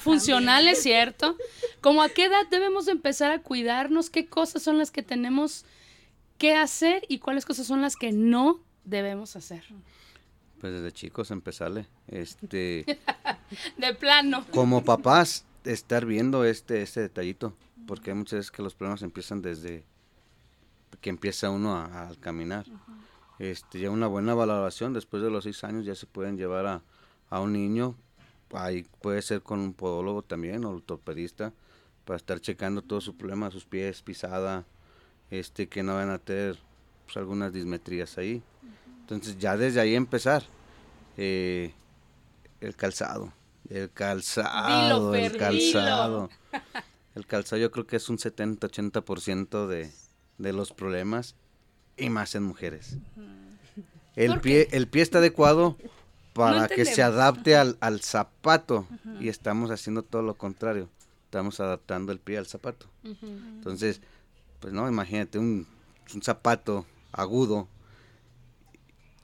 funcionales, 0.00 0.82
¿cierto? 0.82 1.36
¿Cómo 1.80 2.02
a 2.02 2.08
qué 2.10 2.26
edad 2.26 2.46
debemos 2.50 2.86
de 2.86 2.92
empezar 2.92 3.30
a 3.32 3.40
cuidarnos? 3.40 4.10
¿Qué 4.10 4.26
cosas 4.26 4.62
son 4.62 4.78
las 4.78 4.90
que 4.90 5.02
tenemos 5.02 5.64
que 6.38 6.54
hacer 6.54 7.04
y 7.08 7.18
cuáles 7.18 7.46
cosas 7.46 7.66
son 7.66 7.80
las 7.80 7.96
que 7.96 8.12
no 8.12 8.60
debemos 8.84 9.34
hacer? 9.36 9.64
Pues 10.60 10.72
desde 10.74 10.92
chicos 10.92 11.30
empezarle, 11.30 11.86
este, 12.08 12.84
De 13.78 13.94
plano. 13.94 14.44
como 14.50 14.84
papás, 14.84 15.44
estar 15.64 16.06
viendo 16.06 16.44
este, 16.44 16.82
este 16.82 17.00
detallito, 17.00 17.54
porque 17.86 18.10
hay 18.10 18.16
muchas 18.16 18.38
veces 18.38 18.50
que 18.50 18.62
los 18.62 18.74
problemas 18.74 19.02
empiezan 19.02 19.42
desde 19.42 19.84
que 21.00 21.10
empieza 21.10 21.50
uno 21.50 21.76
a, 21.76 22.08
a 22.08 22.14
caminar. 22.16 22.66
Este, 23.38 23.80
ya 23.80 23.90
una 23.90 24.06
buena 24.06 24.34
valoración 24.34 24.92
después 24.92 25.22
de 25.22 25.30
los 25.30 25.44
seis 25.44 25.64
años 25.64 25.84
ya 25.84 25.94
se 25.94 26.06
pueden 26.06 26.36
llevar 26.36 26.66
a, 26.66 26.82
a 27.30 27.40
un 27.40 27.52
niño, 27.52 27.96
ahí 28.52 28.86
puede 29.00 29.22
ser 29.22 29.42
con 29.42 29.60
un 29.60 29.72
podólogo 29.72 30.22
también, 30.22 30.64
o 30.64 30.70
ortopedista, 30.70 31.52
para 32.04 32.16
estar 32.16 32.40
checando 32.40 32.82
todos 32.82 33.04
sus 33.04 33.14
problemas, 33.14 33.52
sus 33.52 33.64
pies, 33.64 34.02
pisada, 34.02 34.64
este, 35.30 35.68
que 35.68 35.82
no 35.82 35.94
van 35.94 36.10
a 36.10 36.18
tener 36.18 36.58
pues, 37.06 37.16
algunas 37.16 37.52
dismetrías 37.52 38.18
ahí. 38.18 38.42
Entonces 39.00 39.38
ya 39.38 39.56
desde 39.56 39.80
ahí 39.80 39.94
empezar. 39.94 40.44
eh, 41.16 41.72
el 42.60 42.76
calzado. 42.76 43.32
El 43.68 43.90
calzado. 43.90 45.14
el 45.14 45.36
calzado. 45.36 46.30
El 47.14 47.26
calzado 47.26 47.60
yo 47.60 47.70
creo 47.70 47.86
que 47.86 47.96
es 47.96 48.08
un 48.08 48.16
70-80% 48.16 49.66
de, 49.66 49.92
de 50.38 50.52
los 50.54 50.72
problemas 50.72 51.34
y 51.98 52.08
más 52.08 52.34
en 52.34 52.42
mujeres. 52.42 52.96
El 54.16 54.32
¿Por 54.32 54.40
pie, 54.40 54.68
el 54.72 54.88
pie 54.88 55.02
está 55.02 55.18
adecuado 55.18 55.76
para 56.32 56.68
que 56.68 56.86
se 56.86 57.02
adapte 57.02 57.54
al, 57.56 57.76
al 57.80 58.00
zapato 58.00 58.86
y 59.20 59.28
estamos 59.28 59.70
haciendo 59.70 60.02
todo 60.02 60.22
lo 60.22 60.34
contrario. 60.34 60.88
Estamos 61.26 61.60
adaptando 61.60 62.12
el 62.12 62.18
pie 62.18 62.38
al 62.38 62.46
zapato. 62.46 62.86
Entonces, 63.04 64.00
pues 64.60 64.72
no, 64.72 64.88
imagínate 64.88 65.38
un, 65.38 65.66
un 66.14 66.22
zapato 66.22 66.86
agudo 67.12 67.68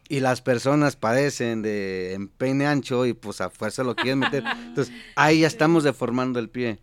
y 0.09 0.21
las 0.21 0.40
personas 0.40 0.97
padecen 0.97 1.62
de 1.62 2.14
empeine 2.14 2.66
ancho 2.66 3.05
y 3.05 3.12
pues 3.12 3.40
a 3.40 3.51
fuerza 3.51 3.85
lo 3.85 3.94
quieren 3.94 4.21
meter. 4.21 4.42
Entonces, 4.66 4.94
ahí 5.16 5.40
ya 5.40 5.47
estamos 5.47 5.85
deformando 5.85 6.38
el 6.38 6.49
pie. 6.49 6.79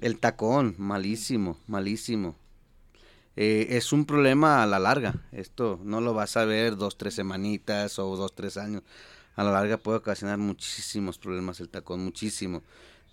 El 0.00 0.18
tacón, 0.18 0.74
malísimo, 0.78 1.58
malísimo. 1.66 2.36
Eh, 3.36 3.68
es 3.70 3.92
un 3.92 4.04
problema 4.04 4.62
a 4.62 4.66
la 4.66 4.78
larga. 4.78 5.14
Esto 5.32 5.80
no 5.84 6.00
lo 6.00 6.12
vas 6.12 6.36
a 6.36 6.44
ver 6.44 6.76
dos, 6.76 6.98
tres 6.98 7.14
semanitas 7.14 7.98
o 7.98 8.14
dos, 8.16 8.34
tres 8.34 8.56
años. 8.58 8.82
A 9.36 9.44
la 9.44 9.52
larga 9.52 9.78
puede 9.78 9.98
ocasionar 9.98 10.38
muchísimos 10.38 11.18
problemas 11.18 11.60
el 11.60 11.68
tacón, 11.68 12.04
muchísimo. 12.04 12.62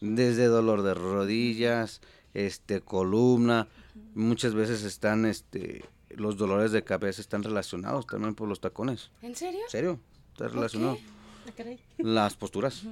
Desde 0.02 0.46
dolor 0.46 0.82
de 0.82 0.94
rodillas, 0.94 2.02
este, 2.34 2.82
columna. 2.82 3.68
Muchas 4.16 4.56
veces 4.56 4.84
están, 4.84 5.26
este, 5.26 5.86
los 6.18 6.38
dolores 6.38 6.72
de 6.72 6.84
cabeza 6.84 7.22
están 7.22 7.44
relacionados 7.44 8.08
también 8.08 8.36
por 8.36 8.48
los 8.48 8.60
tacones. 8.60 9.10
¿En 9.22 9.36
serio? 9.36 9.62
¿En 9.64 9.70
serio? 9.70 10.00
Está 10.32 10.48
relacionado. 10.48 10.98
Las 11.98 12.36
posturas 12.36 12.84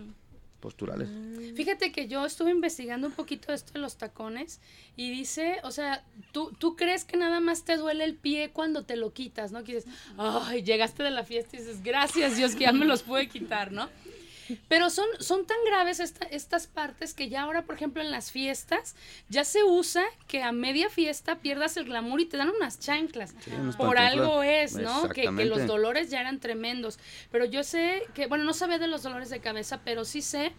posturales. 0.62 1.10
Fíjate 1.56 1.92
que 1.92 2.08
yo 2.08 2.26
estuve 2.26 2.52
investigando 2.52 3.08
un 3.08 3.14
poquito 3.14 3.52
esto 3.52 3.74
de 3.74 3.80
los 3.80 3.98
tacones 3.98 4.62
y 4.96 5.10
dice, 5.10 5.58
o 5.64 5.72
sea, 5.72 6.06
tú, 6.32 6.54
tú 6.58 6.76
crees 6.76 7.04
que 7.04 7.18
nada 7.18 7.40
más 7.42 7.66
te 7.66 7.76
duele 7.76 8.06
el 8.06 8.16
pie 8.16 8.52
cuando 8.52 8.86
te 8.86 8.96
lo 8.96 9.12
quitas, 9.12 9.52
¿no? 9.52 9.64
Que 9.64 9.76
dices, 9.76 9.92
ay, 10.18 10.62
llegaste 10.62 11.04
de 11.04 11.12
la 11.12 11.24
fiesta 11.24 11.58
y 11.58 11.60
dices, 11.60 11.84
gracias 11.84 12.38
Dios 12.38 12.56
que 12.56 12.66
ya 12.66 12.72
me 12.72 12.86
los 12.86 13.02
pude 13.02 13.28
quitar, 13.28 13.72
¿no? 13.72 13.90
Pero 14.68 14.90
son, 14.90 15.06
son 15.20 15.46
tan 15.46 15.58
graves 15.66 16.00
esta- 16.00 16.26
estas 16.28 16.68
partes 16.68 17.14
que 17.14 17.30
ya 17.30 17.42
ahora, 17.44 17.64
por 17.64 17.76
ejemplo, 17.76 18.02
en 18.02 18.12
las 18.12 18.32
fiestas, 18.32 18.96
ya 19.30 19.44
se 19.44 19.64
usa 19.64 20.04
que 20.28 20.44
a 20.44 20.52
media 20.52 20.90
fiesta 20.90 21.40
pierdas 21.40 21.78
el 21.78 21.86
glamour 21.86 22.20
y 22.22 22.26
te 22.26 22.38
dan 22.38 22.50
unas 22.50 22.80
chanclas. 22.80 23.34
unas 23.60 23.76
por 23.76 23.98
algo 23.98 24.44
es, 24.44 24.76
¿no? 24.76 25.10
Que, 25.10 25.22
que 25.24 25.46
los 25.46 25.60
dolores 25.68 26.10
ya 26.10 26.20
eran 26.22 26.40
tremendos. 26.40 27.00
Pero 27.32 27.46
yo 27.46 27.64
sé 27.64 28.04
que, 28.14 28.28
bueno, 28.28 28.44
no 28.44 28.54
sabía 28.54 28.78
de 28.80 28.88
los 28.88 29.04
dolores 29.04 29.30
de 29.30 29.40
cabeza, 29.40 29.82
pero 29.84 30.06
sí 30.06 30.22
sé 30.22 30.52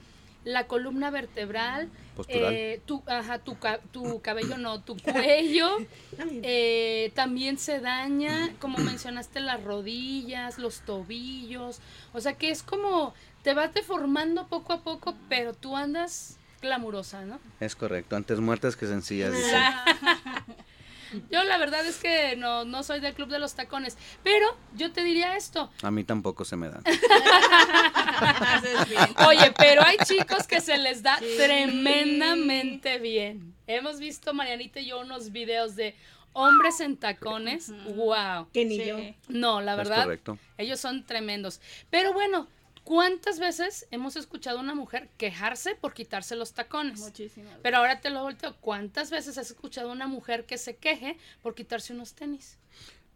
la 0.45 0.67
columna 0.67 1.11
vertebral, 1.13 1.89
eh, 2.37 2.81
tu, 2.85 3.01
ajá, 3.07 3.39
tu, 3.39 3.57
tu 3.93 4.21
cabello 4.23 4.59
no, 4.59 4.83
tu 4.83 4.97
cuello, 5.03 5.77
eh, 6.19 7.13
también 7.15 7.59
se 7.59 7.79
daña, 7.81 8.53
como 8.59 8.79
mencionaste, 8.79 9.41
las 9.41 9.63
rodillas, 9.63 10.59
los 10.59 10.81
tobillos, 10.81 11.81
o 12.13 12.21
sea 12.21 12.35
que 12.35 12.51
es 12.51 12.63
como, 12.63 13.15
te 13.43 13.55
vas 13.55 13.73
deformando 13.75 14.47
poco 14.49 14.73
a 14.73 14.83
poco, 14.83 15.17
pero 15.29 15.53
tú 15.55 15.77
andas 15.77 16.39
glamurosa, 16.61 17.25
¿no? 17.25 17.41
Es 17.61 17.75
correcto. 17.75 18.17
Antes 18.17 18.39
muertas 18.41 18.77
que 18.77 18.87
sencillas. 18.87 19.33
dicen. 19.33 19.63
Yo 21.31 21.45
la 21.45 21.59
verdad 21.59 21.85
es 21.87 21.99
que 21.99 22.37
no, 22.37 22.65
no 22.65 22.83
soy 22.83 23.01
del 23.01 23.13
club 23.13 23.29
de 23.29 23.39
los 23.39 23.53
tacones, 23.55 23.99
pero 24.23 24.47
yo 24.75 24.93
te 24.93 25.05
diría 25.05 25.37
esto, 25.37 25.71
A 25.83 25.91
mí 25.91 26.05
tampoco 26.05 26.43
se 26.47 26.57
me 26.57 26.71
da. 26.71 26.81
Oye, 29.29 29.53
pero 29.59 29.83
hay 29.85 29.99
chicos 30.07 30.47
que 30.47 30.63
se 30.63 30.79
les 30.79 31.03
da 31.03 31.19
tremendamente 31.37 32.99
bien. 32.99 33.55
Hemos 33.67 33.99
visto, 33.99 34.33
Marianita 34.33 34.81
y 34.81 34.87
yo, 34.87 35.01
unos 35.01 35.33
videos 35.33 35.77
de 35.77 35.95
hombres 36.33 36.81
en 36.81 36.97
tacones, 36.97 37.71
wow. 37.95 38.49
Que 38.51 38.65
ni 38.65 38.79
Sí. 38.79 38.85
yo. 38.87 38.97
No, 39.29 39.61
la 39.61 39.73
Es 39.73 39.77
verdad, 39.79 40.05
correcto. 40.05 40.39
ellos 40.57 40.81
son 40.81 41.05
tremendos. 41.05 41.61
Pero 41.91 42.15
bueno, 42.15 42.49
¿cuántas 42.85 43.39
veces 43.39 43.87
hemos 43.91 44.17
escuchado 44.17 44.59
a 44.59 44.63
una 44.63 44.75
mujer 44.75 45.09
quejarse 45.17 45.75
por 45.75 45.95
quitarse 45.95 46.37
los 46.37 46.53
tacones? 46.53 47.01
Muchísimas. 47.01 47.55
Pero 47.63 47.79
ahora 47.79 48.01
te 48.01 48.11
lo 48.11 48.23
volteo. 48.23 48.57
¿Cuántas 48.61 49.11
veces 49.11 49.39
has 49.39 49.51
escuchado 49.51 49.91
a 49.91 49.93
una 49.93 50.07
mujer 50.07 50.47
que 50.47 50.59
se 50.59 50.77
queje 50.77 51.17
por 51.43 51.55
quitarse 51.55 51.93
unos 51.93 52.15
tenis? 52.15 52.59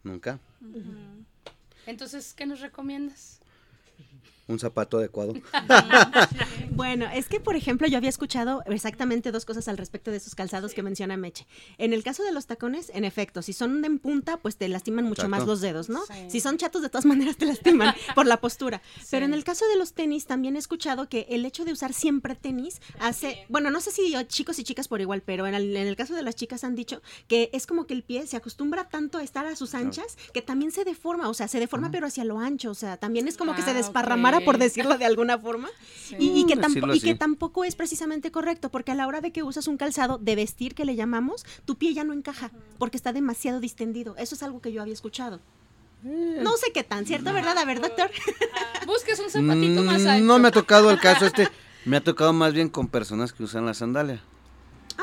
Nunca. 0.03 0.39
Entonces, 1.85 2.33
¿qué 2.33 2.45
nos 2.45 2.59
recomiendas? 2.59 3.36
Un 4.47 4.59
zapato 4.59 4.97
adecuado. 4.97 5.33
Bueno, 6.69 7.07
es 7.11 7.27
que, 7.27 7.39
por 7.39 7.55
ejemplo, 7.55 7.87
yo 7.87 7.97
había 7.97 8.09
escuchado 8.09 8.61
exactamente 8.67 9.31
dos 9.31 9.45
cosas 9.45 9.67
al 9.67 9.79
respecto 9.79 10.11
de 10.11 10.17
esos 10.17 10.35
calzados 10.35 10.75
que 10.75 10.83
menciona 10.83 11.17
Meche. 11.17 11.47
En 11.79 11.91
el 11.91 12.03
caso 12.03 12.23
de 12.23 12.31
los 12.31 12.45
tacones, 12.45 12.91
en 12.93 13.03
efecto, 13.03 13.41
si 13.41 13.51
son 13.51 13.83
en 13.83 13.97
punta, 13.97 14.37
pues 14.37 14.57
te 14.57 14.67
lastiman 14.67 15.05
mucho 15.05 15.27
más 15.27 15.47
los 15.47 15.59
dedos, 15.59 15.89
¿no? 15.89 16.05
Sí. 16.05 16.29
Si 16.29 16.39
son 16.39 16.57
chatos, 16.57 16.83
de 16.83 16.89
todas 16.89 17.05
maneras 17.05 17.35
te 17.35 17.47
lastiman 17.47 17.95
por 18.15 18.27
la 18.27 18.39
postura. 18.39 18.83
Pero 19.09 19.25
en 19.25 19.33
el 19.33 19.43
caso 19.43 19.65
de 19.67 19.75
los 19.75 19.93
tenis, 19.93 20.27
también 20.27 20.55
he 20.55 20.59
escuchado 20.59 21.09
que 21.09 21.25
el 21.29 21.45
hecho 21.45 21.65
de 21.65 21.71
usar 21.71 21.93
siempre 21.93 22.35
tenis 22.35 22.79
hace, 22.99 23.45
bueno, 23.49 23.71
no 23.71 23.81
sé 23.81 23.89
si 23.89 24.11
yo, 24.11 24.21
chicos 24.21 24.59
y 24.59 24.63
chicas 24.63 24.87
por 24.87 25.01
igual, 25.01 25.23
pero 25.23 25.47
en 25.47 25.55
el, 25.55 25.75
en 25.75 25.87
el 25.87 25.95
caso 25.95 26.13
de 26.13 26.21
las 26.21 26.35
chicas 26.35 26.63
han 26.63 26.75
dicho 26.75 27.01
que 27.27 27.49
es 27.53 27.65
como 27.65 27.87
que 27.87 27.95
el 27.95 28.03
pie 28.03 28.27
se 28.27 28.37
acostumbra 28.37 28.87
tanto 28.87 29.17
a 29.17 29.23
estar 29.23 29.47
a 29.47 29.55
sus 29.55 29.73
anchas 29.73 30.15
que 30.31 30.43
también 30.43 30.71
se 30.71 30.83
deforma, 30.83 31.27
o 31.27 31.33
sea, 31.33 31.47
se 31.47 31.59
deforma 31.59 31.89
pero 31.89 32.05
hacia 32.05 32.23
lo 32.23 32.37
ancho, 32.37 32.69
o 32.69 32.75
sea, 32.75 32.97
también 32.97 33.27
es 33.27 33.35
como 33.35 33.55
que 33.55 33.63
se 33.63 33.73
Ah, 34.36 34.36
por 34.41 34.57
decirlo 34.57 34.97
de 34.97 35.05
alguna 35.05 35.37
forma. 35.37 35.69
Y, 36.19 36.39
y 36.41 36.45
que 36.45 36.55
Mm, 36.55 36.59
tampo- 36.59 36.67
decirlo 36.67 36.95
y 36.95 36.99
que 37.01 37.09
así. 37.11 37.19
tampoco 37.19 37.63
es 37.63 37.75
precisamente 37.75 38.31
correcto, 38.31 38.69
porque 38.69 38.91
a 38.91 38.95
la 38.95 39.07
hora 39.07 39.21
de 39.21 39.31
que 39.31 39.43
usas 39.43 39.67
un 39.67 39.77
calzado 39.77 40.17
de 40.17 40.35
vestir 40.35 40.73
que 40.75 40.85
le 40.85 40.95
llamamos, 40.95 41.45
tu 41.65 41.75
pie 41.77 41.93
ya 41.93 42.03
no 42.03 42.13
encaja, 42.13 42.51
porque 42.77 42.97
está 42.97 43.13
demasiado 43.13 43.59
distendido. 43.59 44.15
Eso 44.17 44.35
es 44.35 44.43
algo 44.43 44.61
que 44.61 44.71
yo 44.71 44.81
había 44.81 44.93
escuchado. 44.93 45.39
Eh. 46.05 46.39
No 46.43 46.55
sé 46.57 46.71
qué 46.73 46.83
tan 46.83 47.05
cierto, 47.05 47.33
¿verdad? 47.33 47.57
A 47.57 47.65
ver, 47.65 47.81
doctor. 47.81 48.09
Busques 48.85 49.19
un 49.19 49.29
zapatito 49.29 49.83
más 49.83 50.01
Mm, 50.03 50.07
alto. 50.07 50.25
No 50.25 50.39
me 50.39 50.47
ha 50.49 50.51
tocado 50.51 50.91
el 50.91 50.99
caso 50.99 51.25
este. 51.25 51.47
Me 51.85 51.95
ha 51.97 52.03
tocado 52.03 52.33
más 52.33 52.53
bien 52.53 52.67
con 52.67 52.87
personas 52.89 53.31
que 53.31 53.43
usan 53.43 53.65
la 53.65 53.73
sandalia. 53.73 54.21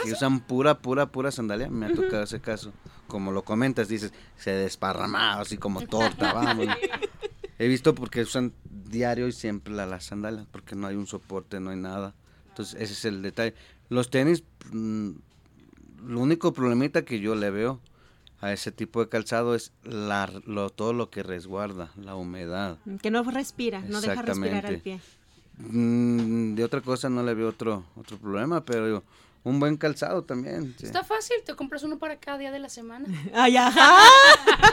que 0.05 0.13
usan 0.13 0.41
pura, 0.41 0.79
pura, 0.79 1.07
pura 1.07 1.31
sandalia. 1.31 1.69
Me 1.71 1.87
ha 1.87 1.93
tocado 1.95 2.25
ese 2.25 2.41
caso. 2.41 2.73
Como 3.07 3.33
lo 3.33 3.43
comentas, 3.43 3.89
dices, 3.89 4.13
se 4.37 4.51
desparramado, 4.51 5.41
así 5.43 5.57
como 5.57 5.81
torta, 5.87 6.33
vamos. 6.35 6.67
He 7.59 7.69
visto 7.69 7.95
porque 7.95 8.23
usan 8.23 8.53
diario 8.65 9.29
y 9.29 9.33
siempre 9.33 9.73
la, 9.73 9.87
la 9.87 10.01
sandalia, 10.01 10.47
porque 10.51 10.75
no 10.75 10.87
hay 10.87 10.97
un 10.97 11.07
soporte, 11.07 11.61
no 11.61 11.71
hay 11.71 11.77
nada. 11.77 12.15
Entonces, 12.49 12.81
ese 12.81 12.93
es 12.93 13.05
el 13.05 13.23
detalle. 13.23 13.55
Los 13.89 14.11
tenis, 14.11 14.45
mm, 14.73 15.11
lo 16.07 16.21
único 16.21 16.53
problemita 16.53 17.05
que 17.05 17.21
yo 17.21 17.35
le 17.35 17.51
veo 17.51 17.81
a 18.41 18.53
ese 18.53 18.73
tipo 18.73 19.01
de 19.01 19.09
calzado 19.09 19.55
es 19.55 19.73
la, 19.85 20.31
lo, 20.47 20.71
todo 20.71 20.93
lo 20.93 21.11
que 21.11 21.23
resguarda, 21.23 21.91
la 21.97 22.15
humedad. 22.15 22.79
Que 23.01 23.11
no 23.11 23.23
respira, 23.23 23.81
no 23.81 24.01
deja 24.01 24.21
respirar 24.23 24.67
al 24.67 24.79
pie. 24.79 25.01
Mm, 25.59 26.55
de 26.55 26.65
otra 26.65 26.81
cosa 26.81 27.09
no 27.09 27.23
le 27.23 27.33
veo 27.35 27.49
otro 27.49 27.85
otro 27.97 28.19
problema, 28.19 28.65
pero 28.65 28.87
digo, 28.87 29.05
un 29.45 29.61
buen 29.61 29.77
calzado 29.77 30.25
también. 30.25 30.75
sí. 30.79 30.87
Está 30.87 31.05
fácil, 31.05 31.37
te 31.45 31.55
compras 31.55 31.83
uno 31.85 31.99
para 31.99 32.17
cada 32.17 32.39
día 32.39 32.51
de 32.51 32.59
la 32.59 32.69
semana. 32.69 33.07
¡Ay, 33.35 33.57
ajá! 33.57 33.99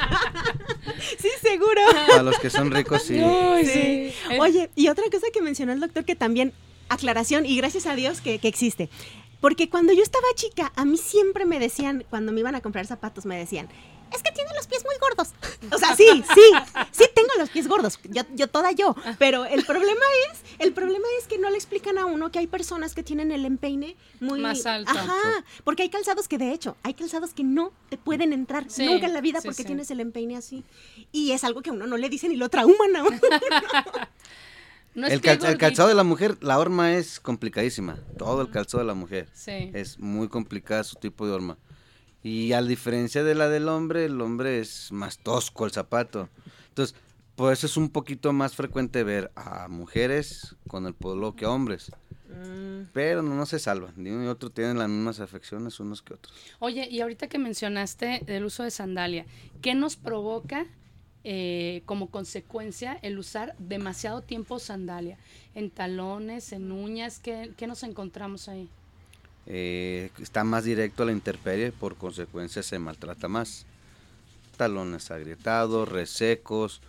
sí, 1.20 1.30
seguro. 1.42 1.82
Para 2.08 2.24
los 2.24 2.40
que 2.40 2.50
son 2.50 2.72
ricos, 2.72 3.04
sí. 3.04 3.20
Ay, 3.20 3.66
Sí. 3.66 4.14
sí. 4.30 4.38
Oye, 4.40 4.70
y 4.76 4.88
otra 4.88 5.04
cosa 5.12 5.28
que 5.34 5.42
mencionó 5.42 5.74
el 5.74 5.80
doctor 5.80 6.06
que 6.06 6.16
también, 6.16 6.54
aclaración, 6.90 7.46
y 7.46 7.56
gracias 7.58 7.86
a 7.86 7.96
Dios 7.96 8.22
que, 8.22 8.40
que 8.40 8.48
existe. 8.48 8.90
Porque 9.40 9.70
cuando 9.70 9.92
yo 9.94 10.04
estaba 10.04 10.26
chica, 10.36 10.72
a 10.76 10.86
mí 10.86 10.98
siempre 10.98 11.46
me 11.46 11.60
decían, 11.60 12.06
cuando 12.10 12.32
me 12.32 12.40
iban 12.42 12.56
a 12.56 12.62
comprar 12.62 12.86
zapatos, 12.86 13.26
me 13.26 13.38
decían, 13.38 13.68
es 14.14 14.24
que 14.24 14.32
tiene 14.32 14.50
los 14.56 14.68
pies 14.68 14.84
muy 14.86 14.96
gordos. 15.00 15.30
O 15.74 15.78
sea, 15.78 15.96
sí, 15.96 16.06
sí, 16.34 16.42
sí 16.92 17.06
tengo 17.16 17.30
los 17.38 17.50
pies 17.50 17.68
gordos, 17.68 18.00
yo, 18.04 18.24
yo 18.34 18.48
toda 18.48 18.72
yo. 18.72 18.96
Pero 19.20 19.46
el 19.46 19.66
problema 19.66 20.02
es, 20.32 20.40
el 20.60 20.74
problema 20.74 21.06
es 21.20 21.28
que 21.28 21.38
no 21.38 21.50
le 21.50 21.56
explican 21.58 21.98
a 21.98 22.06
uno 22.06 22.32
que 22.32 22.40
hay 22.40 22.48
personas 22.48 22.94
que 22.94 23.04
tienen 23.04 23.32
el 23.32 23.46
empeine 23.46 23.96
muy 24.20 24.40
Más 24.42 24.66
alto. 24.66 24.92
Ajá, 24.92 25.46
porque 25.64 25.84
hay 25.84 25.90
calzados 25.90 26.28
que 26.28 26.38
de 26.38 26.52
hecho, 26.52 26.76
hay 26.84 26.94
calzados 26.94 27.34
que 27.34 27.44
no 27.44 27.72
te 27.90 27.98
pueden 27.98 28.34
entrar 28.34 28.66
Sí, 28.70 28.86
nunca 28.86 29.06
en 29.08 29.14
la 29.14 29.22
vida 29.22 29.42
sí, 29.42 29.48
porque 29.48 29.64
sí. 29.64 29.68
tienes 29.68 29.90
el 29.92 30.00
empeine 30.00 30.38
así. 30.38 30.64
Y 31.12 31.32
es 31.32 31.44
algo 31.44 31.62
que 31.62 31.70
a 31.70 31.74
uno 31.74 31.88
no 31.88 31.98
le 31.98 32.10
dicen 32.10 32.32
y 32.32 32.36
lo 32.36 32.50
trauman 32.50 32.96
a 32.96 33.04
uno. 33.04 33.20
no 34.96 35.08
el, 35.08 35.22
cal- 35.22 35.44
el 35.46 35.58
calzado 35.58 35.90
de 35.90 35.96
la 35.96 36.04
mujer, 36.04 36.38
la 36.42 36.60
horma 36.60 36.94
es 36.96 37.20
complicadísima. 37.20 37.98
Todo 38.18 38.42
el 38.42 38.50
calzado 38.50 38.80
de 38.84 38.88
la 38.88 38.94
mujer. 38.94 39.30
Sí. 39.34 39.72
Es 39.74 40.00
muy 40.00 40.28
complicada 40.28 40.84
su 40.84 40.96
tipo 40.98 41.26
de 41.26 41.34
horma. 41.34 41.58
Y 42.24 42.54
a 42.54 42.62
diferencia 42.62 43.24
de 43.24 43.36
la 43.36 43.50
del 43.50 43.68
hombre, 43.68 44.06
el 44.06 44.22
hombre 44.22 44.60
es 44.60 44.92
más 44.92 45.18
tosco 45.18 45.66
el 45.66 45.72
zapato. 45.72 46.30
Entonces, 46.70 46.96
por 47.36 47.52
eso 47.52 47.66
es 47.66 47.78
un 47.78 47.90
poquito 47.90 48.34
más 48.34 48.56
frecuente 48.56 49.04
ver 49.04 49.32
a 49.36 49.68
mujeres 49.68 50.56
con 50.68 50.86
el 50.86 50.94
polo 50.94 51.36
que 51.36 51.46
a 51.46 51.50
hombres. 51.50 51.92
Pero 52.94 53.22
no, 53.22 53.36
no 53.36 53.46
se 53.46 53.60
salvan. 53.60 53.94
Ni 53.98 54.10
uno 54.10 54.22
ni 54.22 54.28
otro 54.28 54.50
tienen 54.50 54.78
las 54.78 54.88
mismas 54.88 55.20
afecciones 55.20 55.80
unos 55.80 56.02
que 56.02 56.14
otros. 56.14 56.34
Oye, 56.60 56.88
y 56.90 57.02
ahorita 57.02 57.28
que 57.28 57.38
mencionaste 57.38 58.24
el 58.28 58.46
uso 58.46 58.64
de 58.64 58.72
sandalia, 58.72 59.26
¿qué 59.62 59.76
nos 59.76 59.96
provoca 59.96 60.66
eh, 61.24 61.84
como 61.86 62.10
consecuencia 62.10 62.98
el 63.02 63.20
usar 63.20 63.56
demasiado 63.60 64.22
tiempo 64.22 64.60
sandalia? 64.60 65.18
En 65.56 65.72
talones, 65.72 66.54
en 66.54 66.72
uñas, 66.72 67.20
¿qué, 67.20 67.52
qué 67.58 67.68
nos 67.68 67.84
encontramos 67.84 68.48
ahí? 68.48 68.70
Eh, 69.48 70.12
está 70.20 70.44
más 70.44 70.64
directo 70.64 71.04
a 71.04 71.06
la 71.08 71.12
intemperie, 71.12 71.72
por 71.72 71.96
consecuencia 71.96 72.64
se 72.64 72.80
maltrata 72.80 73.28
más. 73.28 73.66
Talones 74.58 75.10
agrietados, 75.12 75.90
resecos, 75.90 76.82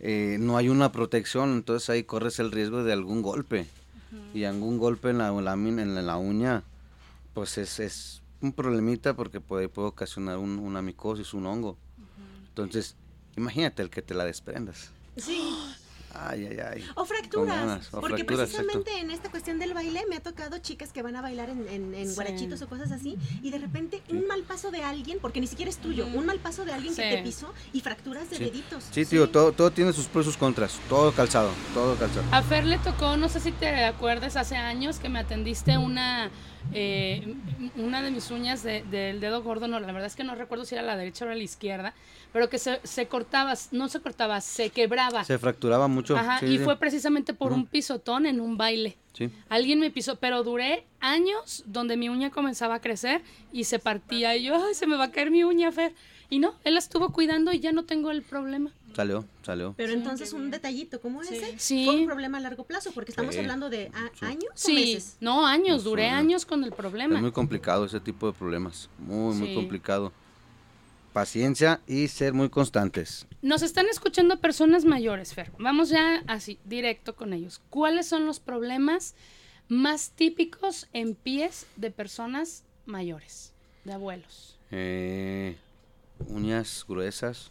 eh, 0.00 0.36
no 0.40 0.56
hay 0.56 0.68
una 0.68 0.90
protección, 0.92 1.52
entonces 1.52 1.90
ahí 1.90 2.04
corres 2.04 2.38
el 2.38 2.50
riesgo 2.50 2.82
de 2.84 2.92
algún 2.92 3.22
golpe. 3.22 3.66
Y 4.34 4.44
algún 4.44 4.76
golpe 4.78 5.08
en 5.10 5.18
la, 5.18 5.30
lámina- 5.32 5.82
en 5.82 6.06
la 6.06 6.16
uña, 6.18 6.64
pues 7.32 7.56
es, 7.56 7.80
es 7.80 8.20
un 8.42 8.52
problemita 8.52 9.14
porque 9.14 9.40
puede, 9.40 9.68
puede 9.70 9.88
ocasionar 9.88 10.36
un, 10.38 10.58
una 10.58 10.82
micosis, 10.82 11.32
un 11.32 11.46
hongo. 11.46 11.78
Entonces, 12.48 12.94
imagínate 13.36 13.80
el 13.82 13.88
que 13.88 14.02
te 14.02 14.12
la 14.12 14.24
desprendas. 14.24 14.90
Sí. 15.16 15.40
Ay, 16.14 16.46
ay, 16.50 16.58
ay. 16.60 16.84
O 16.94 17.04
fracturas. 17.04 17.56
ganas, 17.56 17.88
o 17.94 18.00
porque 18.00 18.16
fracturas, 18.24 18.50
precisamente 18.50 18.98
en 19.00 19.10
esta 19.10 19.30
cuestión 19.30 19.58
del 19.58 19.72
baile 19.72 20.02
me 20.10 20.16
ha 20.16 20.20
tocado 20.20 20.58
chicas 20.58 20.92
que 20.92 21.00
van 21.02 21.16
a 21.16 21.22
bailar 21.22 21.48
en, 21.50 21.66
en- 21.68 21.94
en 21.94 22.08
Sí. 22.08 22.14
guarachitos 22.14 22.60
o 22.62 22.68
cosas 22.68 22.92
así 22.92 23.16
y 23.42 23.50
de 23.50 23.58
repente 23.58 24.02
un 24.10 24.26
mal 24.26 24.42
paso 24.42 24.70
de 24.70 24.82
alguien, 24.82 25.18
porque 25.20 25.40
ni 25.40 25.46
siquiera 25.46 25.70
es 25.70 25.78
tuyo, 25.78 26.06
un 26.12 26.26
mal 26.26 26.38
paso 26.38 26.64
de 26.64 26.72
alguien 26.72 26.94
que 26.94 27.02
te 27.02 27.22
pisó 27.22 27.52
y 27.72 27.80
fracturas 27.80 28.28
de 28.30 28.36
Sí. 28.36 28.44
deditos. 28.44 28.84
Sí, 28.90 29.06
tío, 29.06 29.30
todo, 29.30 29.52
todo 29.52 29.70
tiene 29.70 29.92
sus 29.92 30.06
pros 30.06 30.26
y 30.26 30.28
sus 30.28 30.36
contras. 30.36 30.78
Todo 30.88 31.12
calzado, 31.12 31.50
todo 31.72 31.96
calzado. 31.96 32.24
A 32.30 32.42
Fer 32.42 32.66
le 32.66 32.78
tocó, 32.78 33.16
no 33.16 33.28
sé 33.28 33.40
si 33.40 33.52
te 33.52 33.84
acuerdas, 33.84 34.36
hace 34.36 34.56
años 34.56 34.98
que 34.98 35.08
me 35.08 35.18
atendiste 35.18 35.78
una, 35.78 36.30
eh, 36.72 37.34
una 37.76 38.02
de 38.02 38.10
mis 38.10 38.30
uñas 38.30 38.62
de- 38.62 38.82
del 38.90 39.20
dedo 39.20 39.42
gordo, 39.42 39.68
no, 39.68 39.78
la 39.80 39.86
verdad 39.86 40.06
es 40.06 40.16
que 40.16 40.24
no 40.24 40.34
recuerdo 40.34 40.64
si 40.64 40.74
era 40.74 40.82
la 40.82 40.96
derecha 40.96 41.24
o 41.24 41.28
la 41.28 41.36
izquierda, 41.36 41.94
pero 42.32 42.48
que 42.48 42.58
se, 42.58 42.80
se 42.84 43.06
cortaba, 43.08 43.54
no 43.72 43.88
se 43.88 44.00
cortaba, 44.00 44.40
se 44.40 44.70
quebraba. 44.70 45.24
Se 45.24 45.38
fracturaba 45.38 45.88
mucho. 45.88 46.16
Ajá, 46.16 46.38
sí, 46.40 46.46
y 46.46 46.58
sí. 46.58 46.64
fue 46.64 46.76
precisamente 46.76 47.34
por 47.34 47.52
un 47.52 47.66
pisotón 47.66 48.26
en 48.26 48.40
un 48.40 48.56
baile. 48.56 48.96
Sí. 49.12 49.30
Alguien 49.50 49.78
me 49.80 49.90
pisó, 49.90 50.16
pero 50.16 50.42
duré 50.42 50.86
años 51.00 51.62
donde 51.66 51.96
mi 51.98 52.08
uña 52.08 52.30
comenzaba 52.30 52.76
a 52.76 52.80
crecer 52.80 53.20
y 53.52 53.64
se 53.64 53.78
partía. 53.78 54.34
Y 54.36 54.44
yo, 54.44 54.54
ay, 54.56 54.74
se 54.74 54.86
me 54.86 54.96
va 54.96 55.04
a 55.04 55.10
caer 55.10 55.30
mi 55.30 55.44
uña, 55.44 55.70
Fer. 55.70 55.92
Y 56.30 56.38
no, 56.38 56.54
él 56.64 56.72
la 56.74 56.78
estuvo 56.78 57.12
cuidando 57.12 57.52
y 57.52 57.60
ya 57.60 57.72
no 57.72 57.84
tengo 57.84 58.10
el 58.10 58.22
problema. 58.22 58.70
Salió, 58.94 59.24
salió. 59.42 59.74
Pero 59.76 59.92
entonces 59.92 60.32
un 60.32 60.50
detallito 60.50 61.00
como 61.00 61.22
ese 61.22 61.54
Sí. 61.58 61.84
fue 61.84 61.96
un 61.96 62.06
problema 62.06 62.38
a 62.38 62.40
largo 62.40 62.64
plazo, 62.64 62.90
porque 62.92 63.10
estamos 63.12 63.34
Sí. 63.34 63.40
hablando 63.40 63.70
de 63.70 63.90
a- 63.94 64.10
Sí. 64.18 64.24
años 64.24 64.64
o 64.64 64.68
meses. 64.72 65.16
no, 65.20 65.46
años, 65.46 65.84
No, 65.84 65.90
duré 65.90 66.08
años 66.10 66.44
con 66.46 66.64
el 66.64 66.72
problema. 66.72 67.16
Es 67.16 67.20
muy 67.22 67.32
complicado 67.32 67.84
ese 67.84 68.00
tipo 68.00 68.26
de 68.26 68.32
problemas. 68.32 68.88
Muy, 68.98 69.34
muy 69.34 69.54
complicado. 69.54 70.12
Paciencia 71.12 71.80
y 71.86 72.08
ser 72.08 72.32
muy 72.32 72.48
constantes. 72.48 73.26
Nos 73.42 73.60
están 73.62 73.86
escuchando 73.90 74.40
personas 74.40 74.86
mayores, 74.86 75.34
Fer. 75.34 75.52
Vamos 75.58 75.90
ya 75.90 76.22
así, 76.26 76.58
directo 76.64 77.14
con 77.14 77.34
ellos. 77.34 77.60
¿Cuáles 77.68 78.06
son 78.06 78.24
los 78.24 78.40
problemas 78.40 79.14
más 79.68 80.10
típicos 80.12 80.88
en 80.94 81.14
pies 81.14 81.66
de 81.76 81.90
personas 81.90 82.64
mayores, 82.86 83.52
de 83.84 83.92
abuelos? 83.92 84.56
Eh, 84.70 85.56
uñas 86.28 86.84
gruesas. 86.88 87.50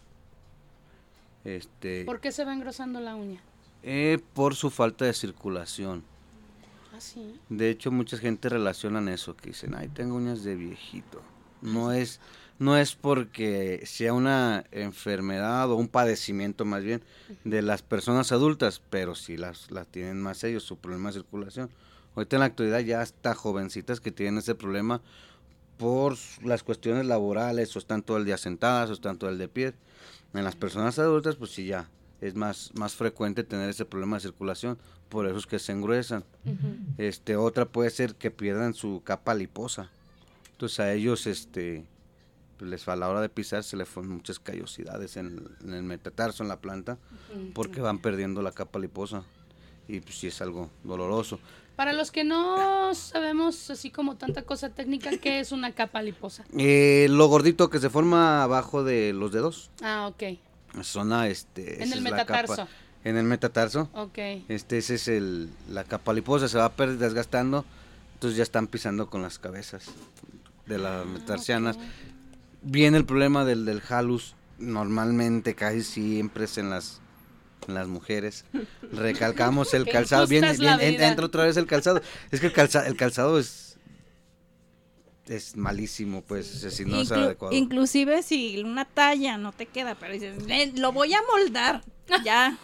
Este, 1.43 2.05
¿Por 2.05 2.19
qué 2.19 2.31
se 2.31 2.45
va 2.45 2.53
engrosando 2.53 2.99
la 2.99 3.15
uña? 3.15 3.41
eh, 3.83 4.19
por 4.33 4.55
su 4.55 4.69
falta 4.69 5.05
de 5.05 5.13
circulación. 5.13 6.03
Ah, 6.93 6.99
sí. 7.01 7.33
De 7.49 7.69
hecho, 7.69 7.91
mucha 7.91 8.17
gente 8.17 8.47
relacionan 8.49 9.07
eso, 9.07 9.35
que 9.35 9.49
dicen, 9.49 9.73
ay, 9.75 9.87
tengo 9.89 10.15
uñas 10.17 10.43
de 10.43 10.55
viejito. 10.55 11.21
No 11.61 11.91
es, 11.91 12.19
no 12.59 12.77
es 12.77 12.95
porque 12.95 13.81
sea 13.85 14.13
una 14.13 14.65
enfermedad 14.71 15.71
o 15.71 15.75
un 15.75 15.87
padecimiento 15.87 16.63
más 16.65 16.83
bien 16.83 17.01
de 17.43 17.61
las 17.63 17.81
personas 17.81 18.31
adultas, 18.31 18.81
pero 18.91 19.15
sí 19.15 19.35
las, 19.37 19.71
las 19.71 19.87
tienen 19.87 20.21
más 20.21 20.43
ellos, 20.43 20.63
su 20.63 20.77
problema 20.77 21.09
de 21.09 21.13
circulación. 21.13 21.71
Ahorita 22.15 22.35
en 22.35 22.41
la 22.41 22.45
actualidad 22.47 22.79
ya 22.81 23.01
hasta 23.01 23.33
jovencitas 23.33 23.99
que 23.99 24.11
tienen 24.11 24.39
ese 24.39 24.53
problema 24.53 25.01
por 25.81 26.15
las 26.43 26.61
cuestiones 26.61 27.07
laborales, 27.07 27.75
o 27.75 27.79
están 27.79 28.03
todo 28.03 28.17
el 28.17 28.25
día 28.25 28.37
sentadas, 28.37 28.91
o 28.91 28.93
están 28.93 29.17
todo 29.17 29.31
el 29.31 29.37
día 29.37 29.47
de 29.47 29.51
pie. 29.51 29.73
En 30.35 30.43
las 30.43 30.55
personas 30.55 30.99
adultas, 30.99 31.37
pues 31.37 31.49
sí, 31.49 31.65
ya 31.65 31.89
es 32.21 32.35
más, 32.35 32.69
más 32.75 32.93
frecuente 32.93 33.43
tener 33.43 33.67
ese 33.67 33.83
problema 33.83 34.17
de 34.17 34.21
circulación, 34.21 34.77
por 35.09 35.25
eso 35.25 35.37
es 35.37 35.47
que 35.47 35.57
se 35.57 35.71
engruesan. 35.71 36.23
Este, 36.99 37.35
otra 37.35 37.65
puede 37.65 37.89
ser 37.89 38.13
que 38.13 38.29
pierdan 38.29 38.75
su 38.75 39.01
capa 39.03 39.33
liposa. 39.33 39.89
Entonces 40.51 40.79
a 40.79 40.93
ellos, 40.93 41.25
este, 41.25 41.83
pues, 42.59 42.69
les 42.69 42.87
a 42.87 42.95
la 42.95 43.09
hora 43.09 43.19
de 43.19 43.29
pisar 43.29 43.63
se 43.63 43.75
les 43.75 43.89
forman 43.89 44.17
muchas 44.17 44.37
callosidades 44.37 45.17
en, 45.17 45.49
en 45.63 45.73
el 45.73 45.81
metatarso, 45.81 46.43
en 46.43 46.49
la 46.49 46.61
planta, 46.61 46.99
porque 47.55 47.81
van 47.81 47.97
perdiendo 47.97 48.43
la 48.43 48.51
capa 48.51 48.77
liposa. 48.77 49.23
Y 49.87 49.99
pues 49.99 50.19
sí 50.19 50.27
es 50.27 50.41
algo 50.43 50.69
doloroso. 50.83 51.39
Para 51.81 51.93
los 51.93 52.11
que 52.11 52.23
no 52.23 52.93
sabemos 52.93 53.71
así 53.71 53.89
como 53.89 54.15
tanta 54.15 54.43
cosa 54.43 54.69
técnica, 54.69 55.09
¿qué 55.17 55.39
es 55.39 55.51
una 55.51 55.71
capa 55.71 56.03
liposa? 56.03 56.43
Eh, 56.55 57.07
lo 57.09 57.25
gordito 57.25 57.71
que 57.71 57.79
se 57.79 57.89
forma 57.89 58.43
abajo 58.43 58.83
de 58.83 59.13
los 59.13 59.31
dedos, 59.31 59.71
Ah, 59.81 60.07
ok. 60.07 60.37
zona 60.83 61.27
este. 61.27 61.81
En 61.83 61.91
el 61.91 62.03
capa- 62.03 62.17
metatarso. 62.17 62.67
en 63.03 63.17
el 63.17 63.23
metatarso. 63.23 63.89
Ok. 63.95 64.15
Este, 64.47 64.77
ese 64.77 64.93
es 64.93 65.07
el, 65.07 65.49
la 65.71 65.83
capa 65.83 66.13
liposa, 66.13 66.47
se 66.47 66.59
va 66.59 66.69
per- 66.69 66.99
desgastando, 66.99 67.65
entonces 68.13 68.37
ya 68.37 68.43
están 68.43 68.67
pisando 68.67 69.09
con 69.09 69.23
las 69.23 69.39
cabezas 69.39 69.85
de 70.67 70.77
las 70.77 71.03
metatarsianas. 71.07 71.77
Viene 72.61 72.95
el 72.99 73.05
problema 73.05 73.43
del, 73.43 73.65
del 73.65 73.81
halus, 73.89 74.35
normalmente 74.59 75.55
casi 75.55 75.81
siempre 75.81 76.43
es 76.45 76.59
en 76.59 76.69
las, 76.69 77.01
las 77.67 77.87
mujeres. 77.87 78.45
Recalcamos 78.91 79.73
el 79.73 79.85
calzado, 79.91 80.23
es 80.23 80.29
viene- 80.29 80.53
vida. 80.53 80.77
entra 81.07 81.25
otra 81.25 81.45
vez 81.45 81.57
el 81.57 81.65
calzado. 81.67 82.01
Es 82.31 82.39
que 82.39 82.47
el, 82.47 82.53
calza- 82.53 82.85
el 82.87 82.95
calzado 82.95 83.37
es, 83.39 83.77
es 85.27 85.55
malísimo, 85.55 86.21
pues, 86.23 86.47
si 86.47 86.83
no 86.85 86.99
es 87.01 87.09
Inclu- 87.11 87.23
adecuado. 87.25 87.55
inclusive 87.55 88.21
si 88.23 88.59
una 88.61 88.85
talla 88.85 89.37
no 89.37 89.51
te 89.53 89.65
queda, 89.65 89.95
pero 89.95 90.13
dices, 90.13 90.35
"Eh, 90.49 90.73
lo 90.75 90.91
voy 90.91 91.13
a 91.13 91.19
moldar. 91.31 91.81
Ya. 92.25 92.57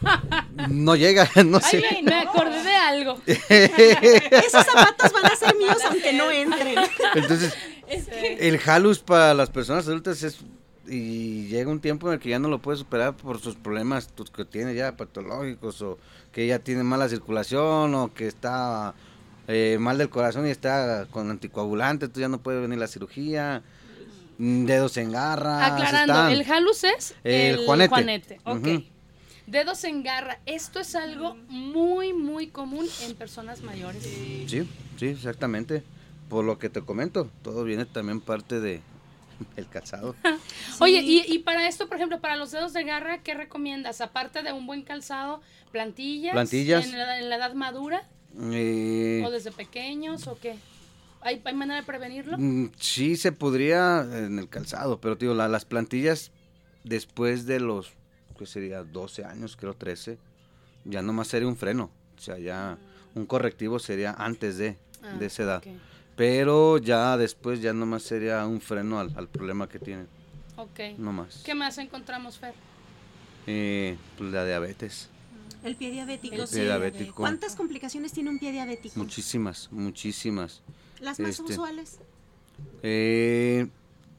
No 0.67 0.97
llega, 0.97 1.29
no 1.45 1.61
sé. 1.61 1.81
Ay, 1.89 2.03
me 2.03 2.15
acordé 2.15 2.61
de 2.63 2.75
algo. 2.75 3.21
Esos 3.25 4.65
zapatos 4.65 5.13
van 5.13 5.25
a 5.31 5.35
ser 5.37 5.55
míos 5.55 5.77
aunque 5.87 6.11
no 6.11 6.29
entren. 6.29 6.75
Entonces, 7.15 7.53
el 7.87 8.59
halus 8.65 8.99
para 8.99 9.33
las 9.33 9.49
personas 9.49 9.87
adultas 9.87 10.21
es 10.23 10.39
y 10.87 11.47
llega 11.47 11.69
un 11.69 11.79
tiempo 11.79 12.07
en 12.07 12.13
el 12.13 12.19
que 12.19 12.29
ya 12.29 12.39
no 12.39 12.47
lo 12.47 12.59
puede 12.59 12.77
superar 12.77 13.15
por 13.15 13.39
sus 13.39 13.55
problemas 13.55 14.09
que 14.33 14.45
tiene 14.45 14.73
ya 14.73 14.95
patológicos 14.95 15.81
o 15.81 15.97
que 16.31 16.47
ya 16.47 16.59
tiene 16.59 16.83
mala 16.83 17.09
circulación 17.09 17.93
o 17.95 18.13
que 18.13 18.27
está 18.27 18.93
eh, 19.47 19.77
mal 19.79 19.97
del 19.97 20.09
corazón 20.09 20.47
y 20.47 20.49
está 20.49 21.07
con 21.09 21.29
anticoagulante, 21.29 22.05
entonces 22.05 22.21
ya 22.21 22.29
no 22.29 22.39
puede 22.39 22.59
venir 22.59 22.77
la 22.79 22.87
cirugía, 22.87 23.63
mm, 24.37 24.65
dedos 24.65 24.97
en 24.97 25.11
garra. 25.11 25.65
Aclarando, 25.65 26.27
el 26.27 26.49
halus 26.49 26.83
es 26.83 27.15
El 27.23 27.65
juanete. 27.65 28.39
ok. 28.43 28.57
Ujú. 28.57 28.83
Dedos 29.47 29.85
en 29.85 30.03
garra. 30.03 30.41
Esto 30.45 30.81
es 30.81 30.93
algo 30.93 31.35
muy, 31.47 32.11
muy 32.11 32.47
común 32.47 32.85
en 33.05 33.15
personas 33.15 33.61
mayores. 33.61 34.03
Sí, 34.03 34.67
sí, 34.97 35.05
exactamente. 35.05 35.83
Por 36.27 36.43
lo 36.43 36.59
que 36.59 36.67
te 36.67 36.81
comento, 36.81 37.29
todo 37.43 37.63
viene 37.63 37.85
también 37.85 38.19
parte 38.19 38.59
de 38.59 38.81
el 39.55 39.67
calzado. 39.67 40.15
Oye, 40.79 41.01
y, 41.01 41.23
y 41.31 41.39
para 41.39 41.67
esto, 41.67 41.87
por 41.87 41.97
ejemplo, 41.97 42.19
para 42.19 42.35
los 42.35 42.51
dedos 42.51 42.73
de 42.73 42.83
garra, 42.83 43.19
¿qué 43.23 43.33
recomiendas? 43.33 44.01
Aparte 44.01 44.43
de 44.43 44.53
un 44.53 44.65
buen 44.67 44.83
calzado, 44.83 45.41
plantillas. 45.71 46.33
Plantillas. 46.33 46.85
En 46.85 46.97
la, 46.97 47.19
en 47.19 47.29
la 47.29 47.35
edad 47.37 47.53
madura 47.53 48.03
Eh, 48.39 49.23
o 49.25 49.31
desde 49.31 49.51
pequeños 49.51 50.27
o 50.27 50.37
qué. 50.39 50.55
¿Hay, 51.21 51.41
hay 51.43 51.53
manera 51.55 51.79
de 51.81 51.85
prevenirlo? 51.85 52.37
Mm, 52.37 52.71
Sí, 52.79 53.17
se 53.17 53.31
podría 53.31 54.01
en 54.01 54.37
el 54.39 54.49
calzado, 54.49 55.01
pero 55.01 55.17
tío, 55.17 55.33
las 55.33 55.65
plantillas 55.65 56.31
después 56.83 57.45
de 57.45 57.59
los, 57.59 57.91
¿qué 58.37 58.45
sería? 58.45 58.83
12 58.83 59.25
años, 59.25 59.57
creo 59.57 59.73
13, 59.73 60.17
ya 60.85 61.01
nomás 61.01 61.27
sería 61.27 61.47
un 61.47 61.57
freno. 61.57 61.89
O 62.17 62.21
sea, 62.21 62.37
ya 62.37 62.77
un 63.15 63.25
correctivo 63.25 63.79
sería 63.79 64.11
antes 64.13 64.57
de, 64.57 64.77
Ah, 65.03 65.13
de 65.19 65.25
esa 65.27 65.43
edad. 65.43 65.57
ok. 65.57 65.67
Pero 66.17 66.77
ya 66.79 67.15
después 67.15 67.61
ya 67.61 67.71
nomás 67.71 68.03
sería 68.03 68.45
un 68.45 68.59
freno 68.59 68.99
al, 68.99 69.13
al 69.15 69.29
problema 69.29 69.69
que 69.69 69.79
tienen. 69.79 70.07
Ok. 70.57 70.97
No 70.97 71.13
más. 71.13 71.43
¿Qué 71.45 71.53
más 71.55 71.77
encontramos, 71.77 72.39
Fer? 72.39 72.53
Eh, 73.45 73.95
pues 74.17 74.31
la 74.31 74.43
diabetes. 74.45 75.09
El 75.63 75.75
pie 75.75 75.91
diabético. 75.91 76.35
El 76.35 76.47
sí. 76.47 76.55
pie 76.55 76.63
diabético. 76.65 77.15
¿Cuántas 77.15 77.55
complicaciones 77.55 78.11
tiene 78.11 78.29
un 78.31 78.39
pie 78.39 78.51
diabético? 78.51 78.99
Muchísimas, 78.99 79.69
muchísimas. 79.71 80.61
Las 80.99 81.19
más 81.19 81.39
Este, 81.39 81.53
usuales. 81.53 81.99
Eh, 82.81 83.67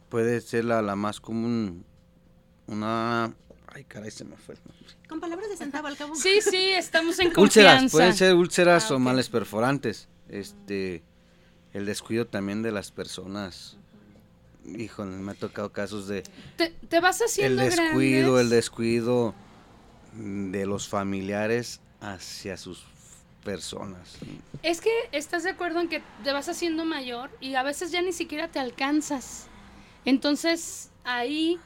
puede 0.08 0.40
ser 0.40 0.64
la, 0.64 0.80
la 0.82 0.94
más 0.96 1.20
común. 1.20 1.84
Una... 2.68 3.34
Ay, 3.66 3.84
caray, 3.84 4.10
se 4.10 4.24
me 4.24 4.36
fue. 4.36 4.54
el 4.54 4.60
nombre. 4.64 4.94
Con 5.08 5.20
palabras 5.20 5.48
de 5.50 5.56
centavo 5.56 5.88
al 5.88 5.96
cabo. 5.96 6.14
Sí, 6.14 6.40
sí, 6.40 6.56
estamos 6.56 7.18
en 7.18 7.28
Úlceras, 7.36 7.72
confianza. 7.74 7.92
pueden 7.96 8.14
ser 8.14 8.34
úlceras 8.34 8.90
Ah, 8.90 8.94
o 8.94 8.98
males 8.98 9.28
perforantes. 9.28 10.08
Este, 10.28 11.02
el 11.78 11.86
descuido 11.86 12.26
también 12.26 12.62
de 12.62 12.72
las 12.72 12.90
personas. 12.90 13.76
Híjole, 14.66 15.16
me 15.16 15.32
ha 15.32 15.34
tocado 15.34 15.72
casos 15.72 16.08
de 16.08 16.22
Te, 16.56 16.70
te 16.70 17.00
vas 17.00 17.20
el 17.20 17.26
haciendo 17.26 17.62
descuido, 17.62 18.40
el 18.40 18.50
descuido 18.50 19.34
de 20.12 20.66
los 20.66 20.88
familiares 20.88 21.80
hacia 22.00 22.56
sus 22.56 22.84
personas. 23.44 24.16
Es 24.62 24.80
que 24.80 24.90
estás 25.12 25.44
de 25.44 25.50
acuerdo 25.50 25.80
en 25.80 25.88
que 25.88 26.02
te 26.22 26.32
vas 26.32 26.48
haciendo 26.48 26.84
mayor 26.84 27.30
y 27.40 27.54
a 27.54 27.62
veces 27.62 27.92
ya 27.92 28.02
ni 28.02 28.12
siquiera 28.12 28.48
te 28.48 28.58
alcanzas. 28.58 29.46
Entonces, 30.04 30.90
ahí, 31.04 31.58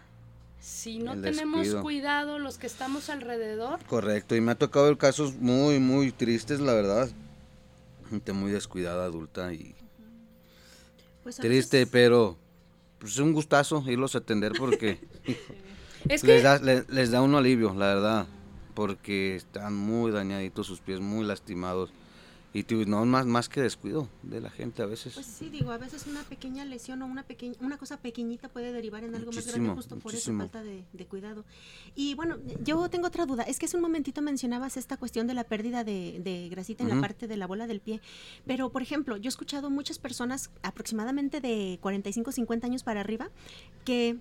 si 0.61 0.99
no 0.99 1.15
El 1.15 1.23
tenemos 1.23 1.75
cuidado 1.77 2.39
los 2.39 2.59
que 2.59 2.67
estamos 2.67 3.09
alrededor, 3.09 3.83
Correcto, 3.87 4.37
y 4.37 4.41
me 4.41 4.53
ha 4.53 4.57
tocado 4.57 4.97
casos 4.99 5.35
muy, 5.35 5.81
muy 5.81 6.13
tristes, 6.13 6.61
la 6.61 6.75
verdad. 6.75 7.09
Gente 8.11 8.33
muy 8.33 8.53
descuidada, 8.53 9.07
adulta 9.07 9.53
y 9.55 9.75
Pues 11.23 11.37
triste, 11.37 11.79
veces- 11.79 11.89
pero 11.93 12.37
pues, 12.99 13.13
es 13.13 13.19
un 13.19 13.33
gustazo 13.33 13.83
irlos 13.87 14.15
a 14.15 14.19
atender 14.19 14.53
porque 14.59 14.99
es 16.09 16.23
les, 16.25 16.37
que 16.37 16.43
da, 16.43 16.59
le- 16.59 16.85
les 16.89 17.11
da 17.11 17.23
un 17.23 17.35
alivio, 17.35 17.75
la 17.75 17.87
verdad, 17.87 18.27
porque 18.75 19.37
están 19.37 19.75
muy 19.77 20.11
dañaditos 20.13 20.67
sus 20.67 20.81
pies, 20.81 21.01
muy 21.01 21.25
lastimados. 21.25 21.93
Y 22.55 22.65
no 22.87 23.05
más, 23.07 23.25
más 23.25 23.49
que 23.49 23.63
descuido 23.63 24.09
de 24.23 24.41
la 24.41 24.51
gente 24.51 24.83
a 24.83 24.87
veces. 24.87 25.15
Pues 25.15 25.25
sí, 25.25 25.49
digo, 25.49 25.71
a 25.71 25.79
veces 25.79 26.07
una 26.07 26.23
pequeña 26.23 26.67
lesión 26.67 27.01
o 27.01 27.07
una 27.07 27.23
pequeña, 27.23 27.55
una 27.61 27.79
cosa 27.79 27.97
pequeñita 27.97 28.49
puede 28.51 28.73
derivar 28.73 29.05
en 29.05 29.15
algo 29.15 29.33
más 29.33 29.37
Muchísimo, 29.37 29.65
grande 29.65 29.75
justo 29.77 29.97
por 29.97 30.13
esa 30.13 30.31
muchísimo. 30.31 30.39
falta 30.39 30.63
de, 30.63 30.85
de 30.93 31.07
cuidado. 31.07 31.45
Y 31.95 32.15
bueno, 32.15 32.37
yo 32.63 32.89
tengo 32.91 33.07
otra 33.07 33.25
duda. 33.25 33.43
Es 33.45 33.59
que 33.59 33.67
hace 33.67 33.77
un 33.77 33.83
momentito 33.83 34.21
mencionabas 34.21 34.77
esta 34.77 34.99
cuestión 34.99 35.27
de 35.27 35.35
la 35.35 35.45
pérdida 35.45 35.83
de, 35.83 36.21
de 36.23 36.49
grasita 36.51 36.83
en 36.85 36.91
la 36.91 37.01
parte 37.01 37.27
de 37.27 37.37
la 37.39 37.47
bola 37.47 37.67
del 37.67 37.81
pie. 37.81 38.01
Pero, 38.47 38.71
por 38.71 38.83
ejemplo, 38.83 39.17
yo 39.17 39.29
he 39.29 39.31
escuchado 39.31 39.71
muchas 39.71 39.99
personas, 39.99 40.51
aproximadamente 40.63 41.41
de 41.41 41.79
45, 41.81 42.33
50 42.33 42.67
años 42.67 42.83
para 42.83 43.01
arriba, 43.01 43.31
que 43.85 44.19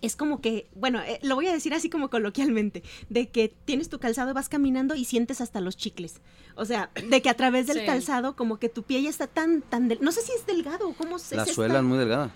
es 0.00 0.16
como 0.16 0.40
que, 0.40 0.68
bueno, 0.74 1.00
eh, 1.02 1.18
lo 1.22 1.34
voy 1.34 1.46
a 1.48 1.52
decir 1.52 1.74
así 1.74 1.90
como 1.90 2.08
coloquialmente, 2.10 2.82
de 3.10 3.28
que 3.28 3.54
tienes 3.64 3.88
tu 3.88 3.98
calzado, 3.98 4.32
vas 4.34 4.48
caminando 4.48 4.94
y 4.94 5.04
sientes 5.04 5.40
hasta 5.40 5.60
los 5.60 5.76
chicles. 5.76 6.20
O 6.54 6.64
sea, 6.64 6.90
de 7.08 7.20
que 7.22 7.28
a 7.28 7.34
través 7.34 7.66
del 7.66 7.80
Sí. 7.80 7.86
calzado 7.86 8.36
como 8.36 8.58
que 8.58 8.68
tu 8.68 8.82
pie 8.82 9.02
ya 9.02 9.10
está 9.10 9.26
tan, 9.26 9.62
tan, 9.62 9.88
del- 9.88 10.00
no 10.00 10.12
sé 10.12 10.22
si 10.22 10.32
es 10.32 10.46
delgado 10.46 10.88
o 10.88 10.94
cómo 10.94 11.18
se 11.18 11.36
la 11.36 11.42
es 11.44 11.52
suela 11.54 11.74
esta- 11.74 11.78
es 11.80 11.84
muy 11.84 11.98
delgada. 11.98 12.30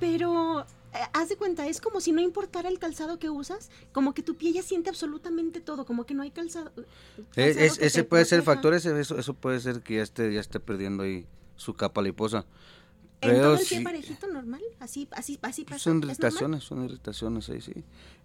pero 0.00 0.60
eh, 0.94 0.98
haz 1.12 1.28
de 1.28 1.36
cuenta, 1.36 1.66
es 1.66 1.80
como 1.80 2.00
si 2.00 2.12
no 2.12 2.20
importara 2.22 2.68
el 2.68 2.78
calzado 2.78 3.18
que 3.18 3.28
usas, 3.28 3.70
como 3.92 4.14
que 4.14 4.22
tu 4.22 4.36
pie 4.36 4.52
ya 4.52 4.62
siente 4.62 4.88
absolutamente 4.88 5.60
todo, 5.60 5.84
como 5.84 6.06
que 6.06 6.14
no 6.14 6.22
hay 6.22 6.30
calzado. 6.30 6.72
Eh, 6.76 6.84
calzado 7.34 7.64
es- 7.66 7.78
ese 7.78 8.04
puede 8.04 8.24
ser 8.24 8.38
el 8.38 8.44
proteja. 8.44 8.56
factor, 8.56 8.74
ese, 8.74 8.98
eso, 9.00 9.18
eso 9.18 9.34
puede 9.34 9.60
ser 9.60 9.82
que 9.82 9.96
ya 9.96 10.02
esté, 10.02 10.32
ya 10.32 10.40
esté 10.40 10.58
perdiendo 10.60 11.02
ahí 11.02 11.26
su 11.56 11.74
capa 11.74 12.00
liposa. 12.02 12.44
¿En 13.20 13.40
todo 13.40 13.52
el 13.54 13.58
pie 13.60 13.78
sí, 13.78 13.84
parejito 13.84 14.26
normal? 14.28 14.60
Así, 14.78 15.08
así, 15.12 15.38
así 15.42 15.64
pasa. 15.64 15.78
son 15.78 15.98
irritaciones, 16.02 16.64
son 16.64 16.84
irritaciones 16.84 17.48
ahí, 17.48 17.60
sí. 17.60 17.72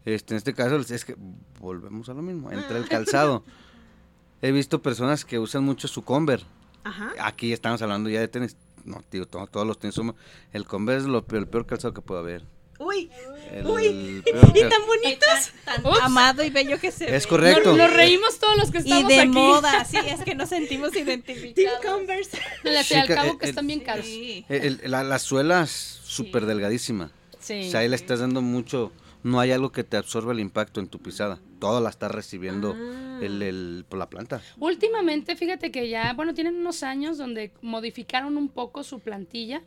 Este, 0.05 0.33
en 0.33 0.37
este 0.37 0.53
caso 0.53 0.75
es 0.77 1.05
que 1.05 1.15
volvemos 1.59 2.09
a 2.09 2.13
lo 2.13 2.21
mismo, 2.21 2.51
entre 2.51 2.75
Ah. 2.75 2.79
el 2.79 2.87
calzado. 2.89 3.43
He 4.41 4.51
visto 4.51 4.81
personas 4.81 5.23
que 5.23 5.37
usan 5.39 5.63
mucho 5.63 5.87
su 5.87 6.03
Converse. 6.03 6.45
Ajá. 6.83 7.11
Aquí 7.19 7.53
estamos 7.53 7.81
hablando 7.81 8.09
ya 8.09 8.19
de 8.19 8.27
tenis. 8.27 8.57
No, 8.83 9.01
tío, 9.07 9.27
to- 9.27 9.45
todos 9.47 9.67
los 9.67 9.77
tenis 9.77 9.93
son... 9.93 10.15
El 10.51 10.65
Converse 10.65 11.05
es 11.05 11.11
lo, 11.11 11.25
peor- 11.27 11.41
el 11.43 11.47
peor 11.47 11.65
calzado 11.67 11.93
que 11.93 12.01
puede 12.01 12.21
haber. 12.21 12.45
Uy, 12.83 13.09
El 13.51 13.65
uy, 13.67 14.21
peor 14.23 14.57
y 14.57 14.61
tan 14.69 14.85
bonitos. 14.87 15.51
Tan 15.65 15.85
Ups. 15.85 15.99
amado 16.01 16.43
y 16.43 16.49
bello 16.49 16.79
que 16.79 16.91
se 16.91 17.15
Es 17.15 17.23
ve. 17.23 17.29
correcto. 17.29 17.69
nos, 17.69 17.77
nos 17.77 17.93
reímos 17.93 18.39
todos 18.39 18.57
los 18.57 18.71
que 18.71 18.79
Y 18.79 18.81
estamos 18.81 19.07
de 19.07 19.19
aquí. 19.19 19.27
moda, 19.29 19.85
sí, 19.89 19.97
es 19.97 20.21
que 20.23 20.35
nos 20.35 20.49
sentimos 20.49 20.91
Team 20.91 21.07
identificados. 21.07 21.79
Converse. 21.85 22.37
Sí, 22.83 22.93
al 22.95 23.07
cabo 23.07 23.31
el- 23.33 23.37
que 23.37 23.45
están 23.49 23.67
bien 23.67 23.79
caros. 23.81 24.05
Sí. 24.05 24.45
El- 24.49 24.79
el- 24.83 24.91
la, 24.91 25.03
la 25.03 25.19
suela 25.19 25.63
es 25.63 25.71
súper 25.71 26.45
delgadísima. 26.45 27.11
Sí. 27.39 27.67
O 27.67 27.71
sea, 27.71 27.81
ahí 27.81 27.87
le 27.89 27.95
estás 27.95 28.19
dando 28.19 28.41
mucho... 28.41 28.91
No 29.23 29.39
hay 29.39 29.51
algo 29.51 29.71
que 29.71 29.83
te 29.83 29.97
absorba 29.97 30.31
el 30.33 30.39
impacto 30.39 30.79
en 30.79 30.87
tu 30.87 30.97
pisada. 30.97 31.37
Todo 31.59 31.79
la 31.79 31.91
está 31.91 32.07
recibiendo 32.07 32.75
Ah. 32.75 33.19
el, 33.21 33.43
el- 33.43 33.85
por 33.87 33.99
la 33.99 34.09
planta. 34.09 34.41
Últimamente, 34.57 35.35
fíjate 35.35 35.69
que 35.71 35.89
ya, 35.89 36.13
bueno, 36.13 36.33
tienen 36.33 36.55
unos 36.55 36.81
años 36.81 37.19
donde 37.19 37.51
modificaron 37.61 38.35
un 38.35 38.49
poco 38.49 38.83
su 38.83 38.99
plantilla 38.99 39.61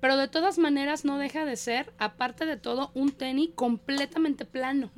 Pero 0.00 0.16
de 0.16 0.28
todas 0.28 0.58
maneras 0.58 1.04
no 1.04 1.18
deja 1.18 1.44
de 1.44 1.56
ser, 1.56 1.92
aparte 1.98 2.46
de 2.46 2.56
todo, 2.56 2.90
un 2.94 3.10
tenis 3.12 3.50
completamente 3.54 4.44
plano. 4.44 4.90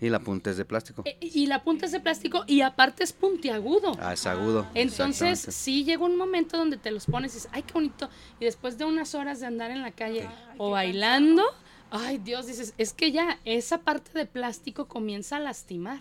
Y 0.00 0.10
la 0.10 0.20
punta 0.20 0.50
es 0.50 0.56
de 0.56 0.64
plástico. 0.64 1.02
E- 1.04 1.16
Y 1.20 1.46
la 1.46 1.64
punta 1.64 1.86
es 1.86 1.92
de 1.92 1.98
plástico 1.98 2.44
y 2.46 2.60
aparte 2.60 3.02
es 3.02 3.12
puntiagudo. 3.12 3.96
Ah, 4.00 4.12
es 4.12 4.26
agudo. 4.26 4.66
Entonces, 4.74 5.30
exactamente. 5.40 5.52
sí 5.52 5.84
llega 5.84 6.04
un 6.04 6.16
momento 6.16 6.56
donde 6.56 6.76
te 6.76 6.92
los 6.92 7.06
pones 7.06 7.32
y 7.32 7.34
dices, 7.36 7.50
ay, 7.52 7.62
qué 7.62 7.72
bonito. 7.72 8.08
Y 8.38 8.44
después 8.44 8.78
de 8.78 8.84
unas 8.84 9.14
horas 9.16 9.40
de 9.40 9.46
andar 9.46 9.72
en 9.72 9.82
la 9.82 9.90
calle 9.90 10.28
o 10.56 10.70
bailando, 10.70 11.42
ay, 11.90 12.18
Dios, 12.18 12.46
dices, 12.46 12.74
es 12.78 12.92
que 12.92 13.10
ya 13.10 13.40
esa 13.44 13.78
parte 13.78 14.12
de 14.16 14.24
plástico 14.26 14.86
comienza 14.86 15.38
a 15.38 15.40
lastimar. 15.40 15.98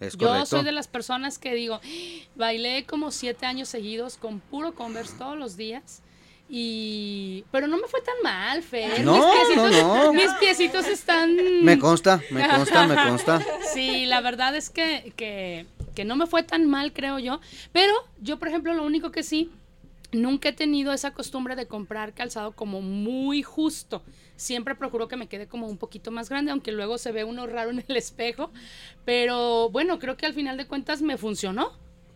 Es 0.00 0.14
Yo 0.16 0.28
correcto. 0.28 0.46
soy 0.46 0.64
de 0.64 0.72
las 0.72 0.88
personas 0.88 1.38
que 1.38 1.54
digo, 1.54 1.80
bailé 2.36 2.86
como 2.86 3.10
siete 3.10 3.44
años 3.44 3.68
seguidos 3.68 4.16
con 4.16 4.40
puro 4.40 4.74
Converse 4.74 5.18
todos 5.18 5.36
los 5.36 5.58
días. 5.58 6.00
Y... 6.48 7.44
Pero 7.50 7.66
no 7.66 7.78
me 7.78 7.88
fue 7.88 8.00
tan 8.02 8.14
mal, 8.22 8.62
Fer. 8.62 9.02
No, 9.04 9.14
mis 9.14 9.24
piecitos, 9.24 9.72
no, 9.72 10.04
no. 10.04 10.12
Mis 10.12 10.32
piecitos 10.34 10.86
están... 10.86 11.36
Me 11.64 11.78
consta, 11.78 12.20
me 12.30 12.46
consta, 12.46 12.86
me 12.86 12.94
consta. 12.94 13.42
Sí, 13.72 14.06
la 14.06 14.20
verdad 14.20 14.54
es 14.54 14.70
que, 14.70 15.12
que, 15.16 15.66
que 15.94 16.04
no 16.04 16.16
me 16.16 16.26
fue 16.26 16.42
tan 16.42 16.68
mal, 16.68 16.92
creo 16.92 17.18
yo. 17.18 17.40
Pero 17.72 17.94
yo, 18.20 18.38
por 18.38 18.48
ejemplo, 18.48 18.74
lo 18.74 18.84
único 18.84 19.10
que 19.10 19.22
sí, 19.22 19.50
nunca 20.12 20.50
he 20.50 20.52
tenido 20.52 20.92
esa 20.92 21.12
costumbre 21.12 21.56
de 21.56 21.66
comprar 21.66 22.12
calzado 22.12 22.52
como 22.52 22.82
muy 22.82 23.42
justo. 23.42 24.02
Siempre 24.36 24.74
procuro 24.74 25.08
que 25.08 25.16
me 25.16 25.28
quede 25.28 25.46
como 25.46 25.66
un 25.66 25.78
poquito 25.78 26.10
más 26.10 26.28
grande, 26.28 26.50
aunque 26.50 26.72
luego 26.72 26.98
se 26.98 27.12
ve 27.12 27.24
uno 27.24 27.46
raro 27.46 27.70
en 27.70 27.84
el 27.88 27.96
espejo. 27.96 28.50
Pero 29.04 29.70
bueno, 29.70 29.98
creo 29.98 30.16
que 30.16 30.26
al 30.26 30.34
final 30.34 30.56
de 30.56 30.66
cuentas 30.66 31.02
me 31.02 31.16
funcionó. 31.16 31.72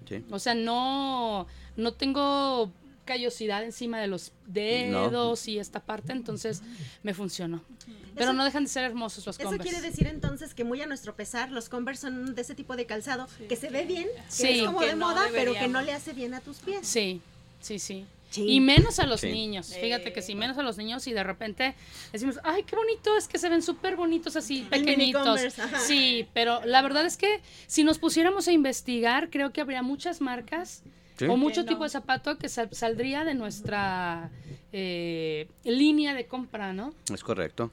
Sí. 0.08 0.24
O 0.30 0.38
sea, 0.38 0.54
no, 0.54 1.46
no 1.76 1.92
tengo 1.92 2.72
callosidad 3.08 3.64
encima 3.64 3.98
de 4.00 4.06
los 4.06 4.32
dedos 4.46 5.48
y 5.48 5.58
esta 5.58 5.80
parte, 5.80 6.12
entonces 6.12 6.62
me 7.02 7.14
funcionó. 7.14 7.64
Pero 8.14 8.26
Eso- 8.30 8.32
no 8.34 8.44
dejan 8.44 8.64
de 8.64 8.70
ser 8.70 8.84
hermosos 8.84 9.24
los 9.26 9.38
Eso 9.38 9.48
Converse. 9.48 9.70
quiere 9.72 9.88
decir 9.88 10.06
entonces 10.06 10.52
que 10.54 10.64
muy 10.64 10.80
a 10.82 10.86
nuestro 10.86 11.16
pesar, 11.16 11.50
los 11.50 11.68
Converse 11.68 12.02
son 12.02 12.34
de 12.34 12.42
ese 12.42 12.54
tipo 12.54 12.76
de 12.76 12.84
calzado 12.84 13.26
que 13.48 13.56
se 13.56 13.70
ve 13.70 13.84
bien, 13.86 14.06
que 14.16 14.22
Sí. 14.32 14.48
es 14.60 14.66
como 14.66 14.80
Que 14.80 14.86
de 14.88 14.96
no 14.96 15.08
moda, 15.08 15.22
pero 15.32 15.54
que 15.54 15.68
no 15.68 15.80
le 15.80 15.92
hace 15.92 16.12
bien 16.12 16.34
a 16.34 16.40
tus 16.40 16.58
pies. 16.58 16.86
Sí, 16.86 17.20
sí, 17.60 17.78
sí. 17.78 18.04
Sí. 18.30 18.44
Y 18.46 18.60
menos 18.60 18.98
a 18.98 19.06
los 19.06 19.20
Sí. 19.22 19.32
niños. 19.32 19.68
Fíjate 19.80 20.12
que 20.12 20.20
sí, 20.20 20.34
menos 20.34 20.58
a 20.58 20.62
los 20.62 20.76
niños 20.76 21.06
y 21.06 21.14
de 21.14 21.24
repente 21.24 21.74
decimos, 22.12 22.38
ay, 22.44 22.62
qué 22.64 22.76
bonito, 22.76 23.16
es 23.16 23.26
que 23.26 23.38
se 23.38 23.48
ven 23.48 23.62
súper 23.62 23.96
bonitos 23.96 24.36
así, 24.36 24.66
pequeñitos. 24.68 25.40
Sí, 25.86 26.28
pero 26.34 26.60
la 26.66 26.82
verdad 26.82 27.06
es 27.06 27.16
que 27.16 27.40
si 27.66 27.84
nos 27.84 27.98
pusiéramos 27.98 28.46
a 28.46 28.52
investigar, 28.52 29.30
creo 29.30 29.50
que 29.54 29.62
habría 29.62 29.82
muchas 29.82 30.20
marcas 30.20 30.82
Sí. 31.18 31.24
o 31.26 31.36
mucho 31.36 31.64
tipo 31.64 31.82
de 31.84 31.90
zapato 31.90 32.38
que 32.38 32.48
sal- 32.48 32.68
saldría 32.72 33.24
de 33.24 33.34
nuestra 33.34 34.30
eh, 34.72 35.48
línea 35.64 36.14
de 36.14 36.26
compra, 36.26 36.72
¿no? 36.72 36.94
Es 37.12 37.24
correcto. 37.24 37.70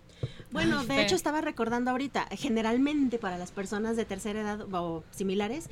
Bueno, 0.52 0.80
Ay, 0.80 0.88
de 0.88 0.96
Fe. 0.96 1.02
hecho 1.04 1.16
estaba 1.16 1.42
recordando 1.42 1.92
ahorita, 1.92 2.28
generalmente 2.32 3.20
para 3.20 3.38
las 3.38 3.52
personas 3.52 3.98
de 3.98 4.06
tercera 4.06 4.42
edad 4.42 4.62
o 4.74 5.04
similares, 5.12 5.70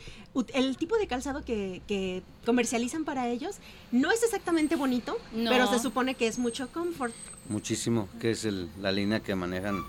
el 0.53 0.78
tipo 0.78 0.97
de 0.97 1.07
calzado 1.07 1.43
que, 1.43 1.82
que 1.88 2.21
comercializan 2.45 3.05
para 3.05 3.28
ellos 3.30 3.55
no 3.91 4.11
es 4.11 4.21
exactamente 4.24 4.76
bonito, 4.76 5.17
No. 5.32 5.49
pero 5.49 5.67
se 5.67 5.80
supone 5.80 6.15
que 6.15 6.28
es 6.28 6.38
mucho 6.38 6.67
comfort. 6.71 7.13
Muchísimo, 7.49 8.09
que 8.19 8.32
es 8.32 8.45
el- 8.45 8.69
la 8.82 8.91
línea 8.91 9.21
que 9.21 9.34
manejan. 9.36 9.84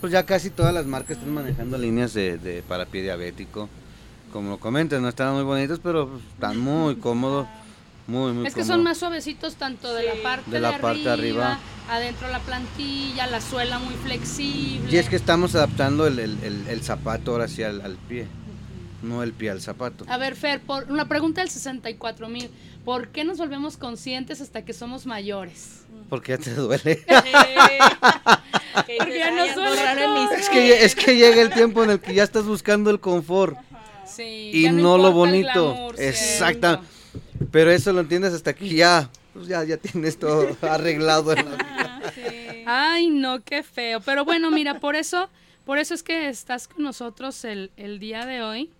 Pues 0.00 0.12
ya 0.12 0.26
casi 0.26 0.50
todas 0.50 0.74
las 0.74 0.84
marcas 0.86 1.16
están 1.18 1.32
manejando 1.32 1.78
líneas 1.78 2.12
de, 2.12 2.36
de 2.36 2.62
para 2.62 2.86
pie 2.86 3.02
diabético. 3.02 3.68
Como 4.32 4.50
lo 4.50 4.58
comentas, 4.58 5.00
no 5.00 5.08
están 5.08 5.34
muy 5.34 5.42
bonitos, 5.44 5.78
pero 5.82 6.18
están 6.34 6.58
muy 6.58 6.96
cómodos. 6.96 7.46
Muy, 8.06 8.32
muy 8.32 8.46
Es 8.46 8.54
que 8.54 8.64
son 8.64 8.82
más 8.82 8.98
suavecitos 8.98 9.54
tanto 9.54 9.94
de 9.94 10.02
la 10.04 10.14
parte 10.22 10.50
De 10.50 10.56
de, 10.56 10.60
la 10.60 10.78
parte 10.80 11.08
arriba, 11.08 11.52
arriba. 11.52 11.58
adentro 11.88 12.28
la 12.30 12.40
plantilla, 12.40 13.26
la 13.28 13.40
suela 13.40 13.78
muy 13.78 13.94
flexible. 13.94 14.90
Y 14.90 14.96
es 14.96 15.08
que 15.08 15.14
estamos 15.16 15.54
adaptando 15.54 16.06
el, 16.08 16.18
el- 16.18 16.38
el- 16.42 16.66
el 16.68 16.82
zapato 16.82 17.30
ahora 17.30 17.46
sí 17.46 17.62
al, 17.62 17.80
al 17.80 17.94
pie, 17.96 18.26
no 19.02 19.22
el 19.22 19.32
pie 19.32 19.50
al 19.50 19.60
zapato. 19.60 20.04
A 20.08 20.16
ver, 20.16 20.34
Fer, 20.34 20.60
por 20.60 20.90
una 20.90 21.06
pregunta 21.06 21.42
del 21.42 21.50
64 21.50 22.28
mil. 22.28 22.50
¿Por 22.84 23.08
qué 23.08 23.22
nos 23.22 23.38
volvemos 23.38 23.76
conscientes 23.76 24.40
hasta 24.40 24.64
que 24.64 24.72
somos 24.72 25.06
mayores? 25.06 25.82
Porque 26.08 26.32
ya 26.32 26.38
te 26.38 26.54
duele. 26.54 27.04
Porque 28.74 29.18
ya 29.18 29.30
nos 29.30 29.48
algo 29.50 29.60
duele 29.60 30.24
es, 30.40 30.48
que, 30.48 30.84
es 30.84 30.94
que 30.96 31.16
llega 31.16 31.40
el 31.42 31.50
tiempo 31.50 31.84
en 31.84 31.90
el 31.90 32.00
que 32.00 32.14
ya 32.14 32.24
estás 32.24 32.44
buscando 32.46 32.90
el 32.90 32.98
confort 32.98 33.56
Sí, 34.14 34.50
y 34.52 34.70
no, 34.70 34.98
lo 34.98 35.12
bonito. 35.12 35.72
glamour, 35.72 35.96
cierto. 35.96 36.80
Pero 37.50 37.70
eso 37.70 37.92
lo 37.92 38.00
entiendes 38.00 38.32
hasta 38.32 38.54
que 38.54 38.68
ya, 38.68 39.10
pues 39.34 39.46
ya, 39.46 39.64
ya 39.64 39.76
tienes 39.76 40.18
todo 40.18 40.48
arreglado. 40.62 41.32
en 41.32 41.44
la 41.44 41.56
vida. 41.56 42.02
Ay, 42.66 43.10
no, 43.10 43.40
qué 43.40 43.62
feo. 43.62 44.00
Pero 44.00 44.24
bueno, 44.24 44.50
mira, 44.50 44.80
por 44.80 44.96
eso, 44.96 45.28
por 45.64 45.78
eso 45.78 45.94
es 45.94 46.02
que 46.02 46.28
estás 46.28 46.68
con 46.68 46.84
nosotros 46.84 47.44
el, 47.44 47.70
el 47.76 47.98
día 47.98 48.26
de 48.26 48.42
hoy. 48.42 48.70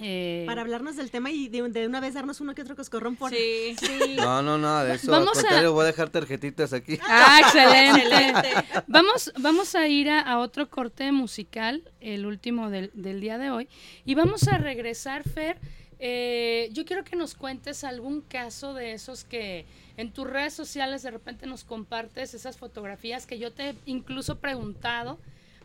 Eh, 0.00 0.44
Para 0.46 0.60
hablarnos 0.62 0.96
del 0.96 1.10
tema 1.10 1.30
y 1.30 1.48
de, 1.48 1.68
de 1.70 1.86
una 1.86 2.00
vez 2.00 2.14
darnos 2.14 2.40
uno 2.40 2.54
que 2.54 2.62
otro 2.62 2.76
coscorrón 2.76 3.16
por... 3.16 3.30
Sí. 3.30 3.74
No, 4.16 4.42
no, 4.42 4.56
nada 4.58 4.84
de 4.84 4.94
eso. 4.94 5.10
Vamos 5.10 5.30
Al 5.32 5.38
a- 5.38 5.42
contrario, 5.42 5.72
voy 5.72 5.82
a 5.82 5.86
dejar 5.86 6.10
tarjetitas 6.10 6.72
aquí. 6.72 6.98
Ah, 7.08 7.40
excelente. 7.42 8.50
Vamos, 8.86 9.32
vamos 9.38 9.74
a 9.74 9.88
ir 9.88 10.08
a, 10.10 10.20
a 10.20 10.38
otro 10.38 10.68
corte 10.70 11.10
musical, 11.12 11.82
el 12.00 12.26
último 12.26 12.70
del, 12.70 12.90
del 12.94 13.20
día 13.20 13.38
de 13.38 13.50
hoy. 13.50 13.68
Y 14.04 14.14
vamos 14.14 14.46
a 14.48 14.58
regresar, 14.58 15.22
Fer. 15.28 15.58
Eh, 16.00 16.68
yo 16.72 16.84
quiero 16.84 17.02
que 17.02 17.16
nos 17.16 17.34
cuentes 17.34 17.82
algún 17.82 18.20
caso 18.20 18.72
de 18.74 18.92
esos 18.92 19.24
que 19.24 19.66
en 19.96 20.12
tus 20.12 20.28
redes 20.28 20.54
sociales 20.54 21.02
de 21.02 21.10
repente 21.10 21.46
nos 21.46 21.64
compartes 21.64 22.34
esas 22.34 22.56
fotografías 22.56 23.26
que 23.26 23.38
yo 23.40 23.52
te 23.52 23.70
he 23.70 23.74
incluso 23.86 24.38
preguntado. 24.38 25.18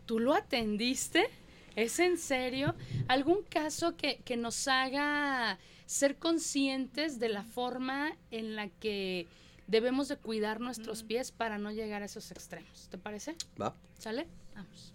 ¿Tú 0.08 0.20
lo 0.20 0.34
atendiste? 0.34 1.30
¿Es 1.76 2.00
en 2.00 2.18
serio? 2.18 2.76
¿Algún 3.08 3.44
caso 3.44 3.96
que, 3.96 4.18
que 4.18 4.38
nos 4.38 4.68
haga 4.68 5.58
ser 5.86 6.18
conscientes 6.18 7.20
de 7.20 7.30
la 7.30 7.44
forma 7.44 8.12
en 8.32 8.56
la 8.56 8.70
que 8.70 9.28
debemos 9.68 10.08
de 10.08 10.18
cuidar 10.18 10.60
nuestros 10.60 11.04
pies 11.04 11.32
para 11.32 11.58
no 11.58 11.72
llegar 11.72 12.02
a 12.02 12.06
esos 12.06 12.32
extremos? 12.32 12.88
¿Te 12.90 12.98
parece? 12.98 13.36
Va. 13.60 13.74
¿Sale? 13.98 14.28
Vamos. 14.56 14.94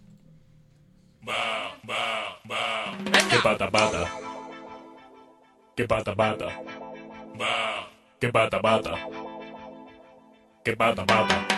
Que 3.29 3.37
pata 3.43 3.69
pata. 3.69 4.09
Que 5.75 5.85
pata 5.85 6.15
pata. 6.15 6.61
Que 8.19 8.29
pata 8.29 8.61
pata. 8.61 8.95
Que 10.63 10.75
pata 10.75 11.05
pata. 11.05 11.48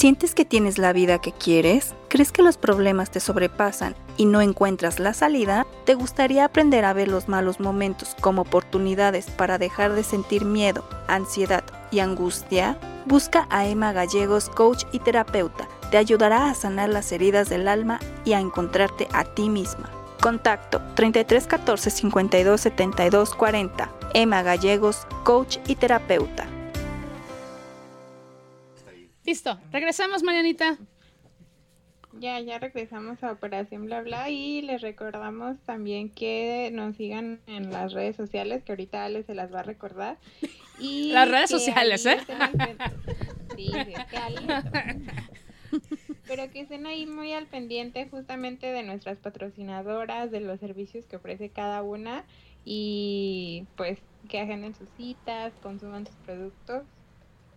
¿Sientes 0.00 0.34
que 0.34 0.46
tienes 0.46 0.78
la 0.78 0.94
vida 0.94 1.20
que 1.20 1.30
quieres? 1.30 1.94
¿Crees 2.08 2.32
que 2.32 2.40
los 2.40 2.56
problemas 2.56 3.10
te 3.10 3.20
sobrepasan 3.20 3.94
y 4.16 4.24
no 4.24 4.40
encuentras 4.40 4.98
la 4.98 5.12
salida? 5.12 5.66
¿Te 5.84 5.92
gustaría 5.92 6.46
aprender 6.46 6.86
a 6.86 6.94
ver 6.94 7.08
los 7.08 7.28
malos 7.28 7.60
momentos 7.60 8.16
como 8.18 8.40
oportunidades 8.40 9.26
para 9.28 9.58
dejar 9.58 9.92
de 9.92 10.02
sentir 10.02 10.46
miedo, 10.46 10.88
ansiedad 11.06 11.64
y 11.90 11.98
angustia? 11.98 12.78
Busca 13.04 13.46
a 13.50 13.66
Emma 13.66 13.92
Gallegos, 13.92 14.48
coach 14.48 14.84
y 14.90 15.00
terapeuta. 15.00 15.68
Te 15.90 15.98
ayudará 15.98 16.48
a 16.48 16.54
sanar 16.54 16.88
las 16.88 17.12
heridas 17.12 17.50
del 17.50 17.68
alma 17.68 18.00
y 18.24 18.32
a 18.32 18.40
encontrarte 18.40 19.06
a 19.12 19.24
ti 19.24 19.50
misma. 19.50 19.90
Contacto 20.22 20.80
33 20.94 21.46
14 21.46 21.90
52 21.90 22.58
72 22.58 23.34
40. 23.34 23.90
Emma 24.14 24.42
Gallegos, 24.42 25.06
coach 25.24 25.58
y 25.66 25.74
terapeuta. 25.74 26.46
Listo, 29.30 29.60
regresamos, 29.70 30.24
Marianita. 30.24 30.76
Ya, 32.14 32.40
ya 32.40 32.58
regresamos 32.58 33.22
a 33.22 33.30
Operación 33.30 33.84
Bla 33.86 34.02
Bla 34.02 34.28
y 34.28 34.60
les 34.60 34.82
recordamos 34.82 35.56
también 35.60 36.10
que 36.10 36.70
nos 36.72 36.96
sigan 36.96 37.38
en 37.46 37.70
las 37.70 37.92
redes 37.92 38.16
sociales, 38.16 38.64
que 38.64 38.72
ahorita 38.72 39.04
Ale 39.04 39.22
se 39.22 39.36
las 39.36 39.54
va 39.54 39.60
a 39.60 39.62
recordar. 39.62 40.18
Y 40.80 41.12
Las 41.12 41.28
redes 41.30 41.50
sociales, 41.50 42.04
¿eh? 42.06 42.16
Sí, 43.54 43.66
sí, 43.70 43.92
es 43.92 44.04
que 44.06 44.16
Ale- 44.16 44.40
Pero 46.26 46.50
que 46.50 46.60
estén 46.62 46.86
ahí 46.86 47.06
muy 47.06 47.32
al 47.34 47.46
pendiente 47.46 48.08
justamente 48.10 48.66
de 48.72 48.82
nuestras 48.82 49.18
patrocinadoras, 49.18 50.32
de 50.32 50.40
los 50.40 50.58
servicios 50.58 51.04
que 51.06 51.16
ofrece 51.16 51.50
cada 51.50 51.82
una 51.82 52.24
y 52.64 53.66
pues 53.76 53.98
que 54.28 54.40
agenden 54.40 54.74
sus 54.74 54.88
citas, 54.96 55.52
consuman 55.62 56.04
sus 56.06 56.16
productos 56.16 56.82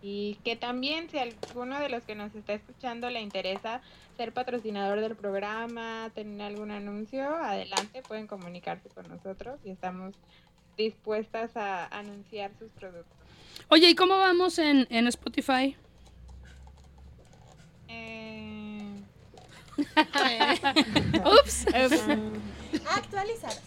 y 0.06 0.34
que 0.44 0.54
también 0.54 1.08
si 1.08 1.16
alguno 1.18 1.80
de 1.80 1.88
los 1.88 2.02
que 2.02 2.14
nos 2.14 2.34
está 2.34 2.52
escuchando 2.52 3.08
le 3.08 3.22
interesa 3.22 3.80
ser 4.18 4.32
patrocinador 4.34 5.00
del 5.00 5.16
programa, 5.16 6.10
tener 6.14 6.42
algún 6.42 6.70
anuncio, 6.72 7.26
adelante, 7.36 8.02
pueden 8.02 8.26
comunicarse 8.26 8.90
con 8.90 9.08
nosotros 9.08 9.58
y 9.64 9.70
estamos 9.70 10.14
dispuestas 10.76 11.56
a 11.56 11.86
anunciar 11.86 12.50
sus 12.58 12.70
productos. 12.72 13.16
Oye, 13.70 13.88
¿y 13.88 13.94
cómo 13.94 14.18
vamos 14.18 14.58
en, 14.58 14.86
en 14.90 15.06
Spotify? 15.06 15.74
Eh, 17.88 19.00
Ups. 21.24 21.66
Actualizadas. 22.90 23.62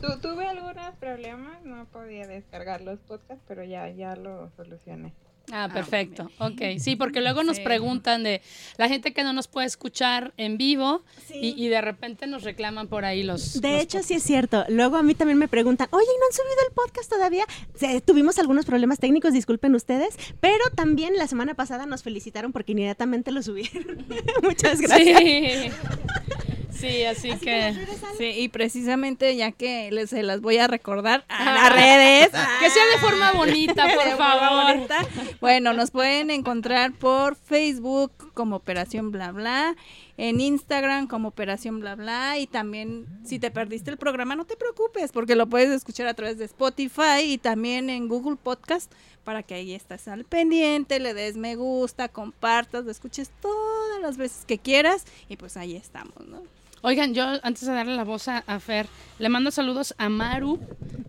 tu- 0.00 0.20
tuve 0.20 0.46
algunos 0.46 0.94
problemas, 0.96 1.62
no 1.64 1.86
podía 1.86 2.26
descargar 2.26 2.82
los 2.82 2.98
podcasts, 3.00 3.42
pero 3.48 3.64
ya, 3.64 3.88
ya 3.88 4.14
lo 4.14 4.50
solucioné. 4.56 5.14
Ah, 5.52 5.68
perfecto. 5.72 6.30
Ok, 6.38 6.78
sí, 6.78 6.96
porque 6.96 7.20
luego 7.20 7.42
nos 7.42 7.56
Sí. 7.58 7.62
preguntan 7.64 8.22
de 8.22 8.42
la 8.76 8.88
gente 8.88 9.12
que 9.12 9.22
no 9.24 9.32
nos 9.32 9.48
puede 9.48 9.66
escuchar 9.66 10.32
en 10.36 10.56
vivo 10.58 11.02
y, 11.34 11.54
y 11.62 11.68
de 11.68 11.80
repente 11.80 12.26
nos 12.26 12.42
reclaman 12.44 12.88
por 12.88 13.04
ahí 13.04 13.22
los... 13.22 13.60
De 13.60 13.72
los 13.72 13.82
hecho, 13.82 14.02
sí 14.02 14.14
es 14.14 14.22
cierto. 14.22 14.64
Luego 14.68 14.96
a 14.96 15.02
mí 15.02 15.14
también 15.14 15.38
me 15.38 15.48
preguntan, 15.48 15.88
oye, 15.90 16.04
¿y 16.04 16.18
no 16.18 16.26
han 16.26 16.32
subido 16.32 16.68
el 16.68 16.74
podcast 16.74 17.10
todavía? 17.10 17.44
Se- 17.74 18.00
tuvimos 18.00 18.38
algunos 18.38 18.66
problemas 18.66 18.98
técnicos, 18.98 19.32
disculpen 19.32 19.74
ustedes, 19.74 20.16
pero 20.40 20.64
también 20.74 21.16
la 21.16 21.26
semana 21.26 21.54
pasada 21.54 21.86
nos 21.86 22.02
felicitaron 22.02 22.52
porque 22.52 22.72
inmediatamente 22.72 23.32
lo 23.32 23.42
subieron. 23.42 24.06
Muchas 24.42 24.80
gracias. 24.80 25.18
Sí. 25.18 25.70
Sí, 26.78 27.04
así, 27.04 27.30
que... 27.38 27.74
Sí, 28.18 28.24
y 28.26 28.48
precisamente 28.48 29.34
ya 29.36 29.50
que 29.52 29.90
les, 29.90 30.10
se 30.10 30.22
las 30.22 30.40
voy 30.40 30.58
a 30.58 30.66
recordar 30.68 31.24
a 31.28 31.38
Ah. 31.38 31.54
las 31.54 31.72
redes. 31.72 32.28
Que 32.60 32.70
sea 32.70 32.86
de 32.94 32.98
forma 32.98 33.32
bonita, 33.32 33.84
por 33.94 34.16
favor. 34.16 34.74
bonita. 34.74 35.06
Bueno, 35.40 35.72
nos 35.72 35.90
pueden 35.90 36.30
encontrar 36.30 36.92
por 36.92 37.34
Facebook 37.36 38.12
como 38.34 38.56
Operación 38.56 39.10
Bla 39.10 39.32
Bla, 39.32 39.74
en 40.16 40.40
Instagram 40.40 41.06
como 41.08 41.28
Operación 41.28 41.80
Bla 41.80 41.94
Bla 41.96 42.38
y 42.38 42.46
también 42.46 43.06
si 43.24 43.38
te 43.38 43.50
perdiste 43.50 43.90
el 43.90 43.96
programa 43.98 44.34
no 44.36 44.44
te 44.44 44.56
preocupes 44.56 45.12
porque 45.12 45.34
lo 45.36 45.46
puedes 45.48 45.70
escuchar 45.70 46.06
a 46.08 46.14
través 46.14 46.38
de 46.38 46.44
Spotify 46.44 47.22
y 47.24 47.38
también 47.38 47.88
en 47.90 48.08
Google 48.08 48.36
Podcast 48.36 48.92
para 49.24 49.42
que 49.42 49.54
ahí 49.54 49.74
estés 49.74 50.08
al 50.08 50.24
pendiente, 50.24 50.98
le 51.00 51.14
des 51.14 51.36
me 51.36 51.54
gusta, 51.56 52.08
compartas, 52.08 52.84
lo 52.84 52.90
escuches 52.90 53.30
todas 53.40 54.00
las 54.00 54.16
veces 54.16 54.44
que 54.44 54.58
quieras 54.58 55.04
y 55.28 55.36
pues 55.36 55.56
ahí 55.56 55.76
estamos, 55.76 56.26
¿no? 56.26 56.42
Oigan, 56.82 57.14
yo 57.14 57.24
antes 57.42 57.66
de 57.66 57.72
darle 57.72 57.96
la 57.96 58.04
voz 58.04 58.28
a, 58.28 58.38
a 58.46 58.60
Fer, 58.60 58.86
le 59.18 59.28
mando 59.28 59.50
saludos 59.50 59.94
a 59.98 60.08
Maru. 60.08 60.60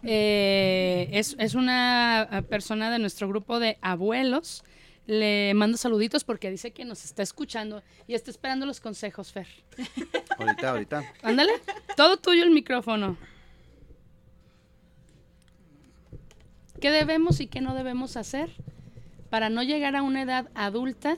eh, 0.04 1.10
es, 1.14 1.36
es 1.40 1.54
una 1.56 2.44
persona 2.50 2.90
de 2.92 3.00
nuestro 3.00 3.28
grupo 3.28 3.60
de 3.60 3.78
abuelos. 3.82 4.64
Le 5.06 5.54
mando 5.56 5.78
saluditos 5.78 6.24
porque 6.24 6.52
dice 6.52 6.72
que 6.72 6.86
nos 6.86 7.04
está 7.04 7.24
escuchando 7.24 7.82
y 8.08 8.14
está 8.14 8.30
esperando 8.30 8.66
los 8.68 8.80
consejos, 8.80 9.32
Fer. 9.32 9.48
Ahorita, 10.38 10.70
ahorita. 10.70 11.14
Ándale, 11.24 11.54
todo 11.98 12.18
tuyo 12.18 12.44
el 12.44 12.52
micrófono. 12.52 13.18
¿Qué 16.80 16.92
debemos 16.92 17.40
y 17.42 17.48
qué 17.48 17.60
no 17.60 17.74
debemos 17.76 18.18
hacer 18.18 18.52
para 19.30 19.50
no 19.50 19.64
llegar 19.64 19.96
a 19.96 20.02
una 20.04 20.22
edad 20.22 20.50
adulta 20.56 21.18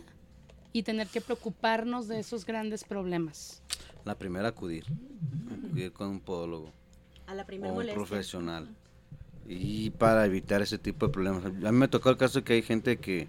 y 0.73 0.83
tener 0.83 1.07
que 1.07 1.21
preocuparnos 1.21 2.07
de 2.07 2.19
esos 2.19 2.45
grandes 2.45 2.83
problemas? 2.83 3.61
La 4.05 4.15
primera 4.15 4.49
acudir. 4.49 4.85
Acudir 5.51 5.91
con 5.91 6.07
un 6.09 6.19
podólogo 6.19 6.71
A 7.27 7.35
la 7.35 7.43
o 7.43 7.45
primera 7.45 7.69
un 7.71 7.75
molestia. 7.75 7.95
profesional. 7.95 8.67
Y 9.47 9.89
para 9.91 10.25
evitar 10.25 10.61
ese 10.61 10.77
tipo 10.77 11.07
de 11.07 11.13
problemas. 11.13 11.45
A 11.45 11.49
mí 11.71 11.77
me 11.77 11.87
tocó 11.87 12.09
el 12.09 12.17
caso 12.17 12.43
que 12.43 12.53
hay 12.53 12.61
gente 12.61 12.97
que, 12.97 13.27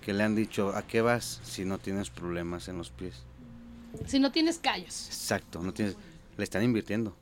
que 0.00 0.12
le 0.12 0.22
han 0.24 0.34
dicho, 0.34 0.74
¿a 0.74 0.82
qué 0.82 1.00
vas 1.00 1.40
si 1.44 1.64
no 1.64 1.78
tienes 1.78 2.10
problemas 2.10 2.68
en 2.68 2.78
los 2.78 2.90
pies? 2.90 3.22
Si 4.06 4.18
no 4.18 4.32
tienes 4.32 4.58
callos. 4.58 5.06
Exacto, 5.06 5.62
no 5.62 5.72
tienes, 5.72 5.96
le 6.36 6.44
están 6.44 6.62
invirtiendo 6.62 7.16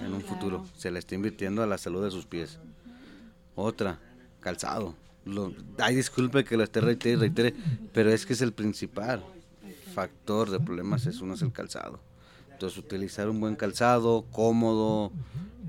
en 0.00 0.12
un 0.12 0.22
futuro, 0.22 0.66
se 0.76 0.90
le 0.90 0.98
está 0.98 1.14
invirtiendo 1.14 1.62
a 1.62 1.66
la 1.66 1.78
salud 1.78 2.02
de 2.04 2.10
sus 2.10 2.26
pies. 2.26 2.58
Otra, 3.54 3.98
calzado. 4.40 4.94
Lo, 5.24 5.52
ay, 5.78 5.96
disculpe 5.96 6.44
que 6.44 6.56
lo 6.56 6.62
esté 6.64 6.80
reitere 6.80 7.16
reitere, 7.16 7.54
pero 7.92 8.10
es 8.12 8.24
que 8.26 8.32
es 8.32 8.40
el 8.42 8.52
principal 8.52 9.24
factor 9.96 10.50
de 10.50 10.60
problemas, 10.60 11.06
es 11.06 11.22
uno 11.22 11.32
es 11.32 11.40
el 11.40 11.52
calzado. 11.52 12.00
Entonces 12.52 12.78
utilizar 12.78 13.30
un 13.30 13.40
buen 13.40 13.56
calzado, 13.56 14.26
cómodo, 14.30 15.10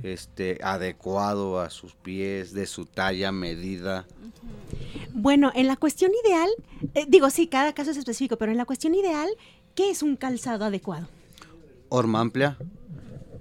este, 0.03 0.59
adecuado 0.61 1.61
a 1.61 1.69
sus 1.69 1.93
pies, 1.95 2.51
de 2.51 2.65
su 2.65 2.85
talla, 2.85 3.31
medida. 3.31 4.05
Bueno, 5.13 5.53
en 5.55 5.67
la 5.67 5.77
cuestión 5.77 6.11
ideal, 6.25 6.49
eh, 6.93 7.05
digo, 7.07 7.29
sí, 7.29 7.47
cada 7.47 7.71
caso 7.73 7.91
es 7.91 7.97
específico, 7.97 8.35
pero 8.35 8.51
en 8.51 8.57
la 8.57 8.65
cuestión 8.65 8.95
ideal, 8.95 9.29
¿qué 9.75 9.91
es 9.91 10.03
un 10.03 10.17
calzado 10.17 10.65
adecuado? 10.65 11.07
Horma 11.87 12.19
amplia, 12.19 12.57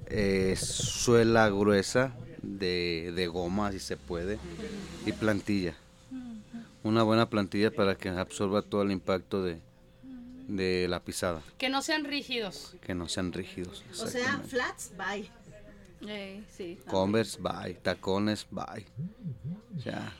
eh, 0.07 0.55
suela 0.57 1.49
gruesa 1.49 2.15
de, 2.43 3.13
de 3.17 3.27
goma, 3.27 3.73
si 3.73 3.81
se 3.81 3.97
puede, 3.97 4.39
y 5.05 5.11
plantilla. 5.11 5.75
Una 6.85 7.03
buena 7.03 7.29
plantilla 7.29 7.73
para 7.73 7.97
que 7.97 8.09
absorba 8.09 8.63
todo 8.63 8.83
el 8.83 8.93
impacto 8.93 9.43
de, 9.43 9.66
de 10.47 10.87
la 10.89 11.01
pisada, 11.01 11.43
Que 11.59 11.69
no 11.69 11.83
sean 11.83 12.05
rígidos. 12.05 12.75
que 12.85 12.95
no 12.95 13.09
sean 13.09 13.33
rígidos. 13.33 13.83
O 14.01 14.07
sea, 14.07 14.41
flats, 14.49 14.93
bye. 14.97 15.31
sí. 16.57 16.79
Converse, 16.89 17.39
bye. 17.41 17.75
Tacones, 17.75 18.47
bye. 18.51 18.87
Ya. 19.85 20.13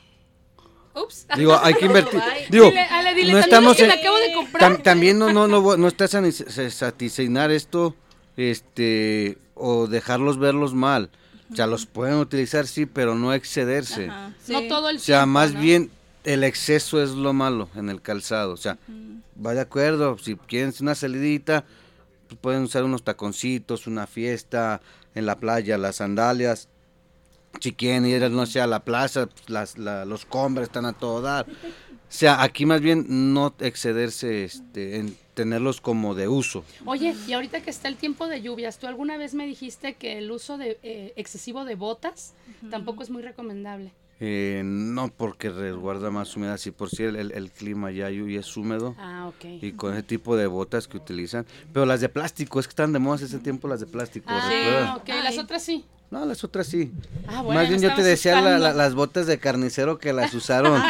Ups. 0.95 1.27
Digo, 1.37 1.57
hay 1.61 1.73
que 1.75 1.85
invertir. 1.91 2.19
Digo, 2.49 2.65
Dile, 2.69 2.81
Ale, 2.81 3.13
dile, 3.13 3.33
no 3.33 3.39
también 3.39 3.43
estamos 3.43 3.79
en- 3.79 3.91
acabo 3.91 4.17
de 4.17 4.33
comprar. 4.33 4.61
Tam- 4.71 4.83
también 4.83 5.19
no, 5.19 5.31
no, 5.31 5.47
no, 5.47 5.77
no 5.77 5.87
está 5.87 6.05
sani- 6.07 6.31
se- 6.31 6.71
satisfinar 6.71 7.51
esto, 7.51 7.95
este, 8.35 9.37
o 9.55 9.87
dejarlos 9.87 10.39
verlos 10.39 10.73
mal. 10.73 11.09
O 11.51 11.55
sea, 11.55 11.65
los 11.67 11.85
pueden 11.85 12.15
utilizar, 12.17 12.67
sí, 12.67 12.85
pero 12.85 13.15
no 13.15 13.33
excederse. 13.33 14.07
No 14.47 14.63
todo 14.67 14.89
el 14.89 14.97
O 14.97 14.99
sea, 14.99 15.19
tiempo, 15.19 15.27
más 15.33 15.53
¿no? 15.53 15.61
bien 15.61 15.91
el 16.27 16.43
exceso 16.43 17.01
es 17.01 17.11
lo 17.11 17.31
malo 17.33 17.69
en 17.75 17.89
el 17.89 18.01
calzado. 18.01 18.51
O 18.53 18.57
sea, 18.57 18.77
va 19.43 19.53
de 19.53 19.61
acuerdo, 19.61 20.17
si 20.17 20.35
quieren 20.35 20.73
una 20.81 20.93
salidita, 20.93 21.63
pues 22.27 22.39
pueden 22.41 22.63
usar 22.63 22.83
unos 22.83 23.03
taconcitos, 23.03 23.87
una 23.87 24.05
fiesta 24.07 24.81
en 25.15 25.25
la 25.25 25.39
playa, 25.39 25.77
las 25.77 25.95
sandalias. 25.97 26.67
Si 27.61 27.71
quieren 27.71 28.05
ir, 28.05 28.29
no 28.29 28.45
sé, 28.45 28.59
a 28.59 28.67
la 28.67 28.81
plaza, 28.83 29.27
pues, 29.27 29.49
las, 29.49 29.77
la- 29.77 30.03
los 30.05 30.25
combres 30.25 30.67
están 30.67 30.85
a 30.85 30.93
todo 30.93 31.21
dar. 31.21 31.45
O 31.49 32.09
sea, 32.09 32.43
aquí 32.43 32.65
más 32.65 32.81
bien 32.81 33.33
no 33.33 33.53
excederse 33.59 34.43
este, 34.43 34.97
en 34.97 35.17
tenerlos 35.33 35.79
como 35.81 36.13
de 36.13 36.27
uso. 36.27 36.63
Oye, 36.85 37.15
y 37.27 37.33
ahorita 37.33 37.61
que 37.61 37.69
está 37.69 37.87
el 37.87 37.95
tiempo 37.95 38.27
de 38.27 38.41
lluvias, 38.41 38.79
tú 38.79 38.87
alguna 38.87 39.17
vez 39.17 39.33
me 39.33 39.45
dijiste 39.47 39.93
que 39.95 40.17
el 40.17 40.29
uso 40.31 40.57
de 40.57 40.77
eh, 40.83 41.13
excesivo 41.15 41.63
de 41.63 41.75
botas 41.75 42.33
tampoco 42.69 43.01
es 43.03 43.09
muy 43.09 43.21
recomendable. 43.21 43.91
Eh, 44.19 44.61
no 44.65 45.09
porque 45.09 45.49
resguarda 45.51 46.09
más 46.09 46.35
humedad, 46.35 46.57
si 46.57 46.71
por 46.71 46.89
si 46.89 47.03
el, 47.03 47.15
el- 47.17 47.31
el 47.33 47.51
clima 47.51 47.91
ya 47.91 48.09
es 48.09 48.57
húmedo. 48.57 48.95
Ah. 48.97 49.29
Y 49.61 49.73
con 49.73 49.93
ese 49.93 50.03
tipo 50.03 50.35
de 50.35 50.47
botas 50.47 50.87
que 50.87 50.97
utilizan. 50.97 51.45
Pero 51.71 51.85
las 51.85 52.01
de 52.01 52.09
plástico, 52.09 52.59
es 52.59 52.65
que 52.67 52.71
están 52.71 52.93
de 52.93 52.99
moda 52.99 53.23
ese 53.23 53.37
tiempo 53.39 53.67
las 53.67 53.79
de 53.79 53.85
plástico. 53.85 54.25
Ah, 54.29 54.49
¿recuerdan? 54.49 54.95
ok, 54.97 55.23
las 55.23 55.37
otras 55.37 55.63
sí. 55.63 55.85
No, 56.09 56.25
las 56.25 56.41
otras 56.45 56.67
sí. 56.67 56.91
Ah, 57.27 57.41
bueno, 57.41 57.59
Más 57.59 57.67
bien 57.67 57.81
yo 57.81 57.93
te 57.93 58.01
decía 58.01 58.35
la- 58.35 58.41
la- 58.41 58.49
asustando. 58.55 58.77
las 58.77 58.95
botas 58.95 59.27
de 59.27 59.39
carnicero 59.39 59.99
que 59.99 60.13
las 60.13 60.33
usaron, 60.33 60.81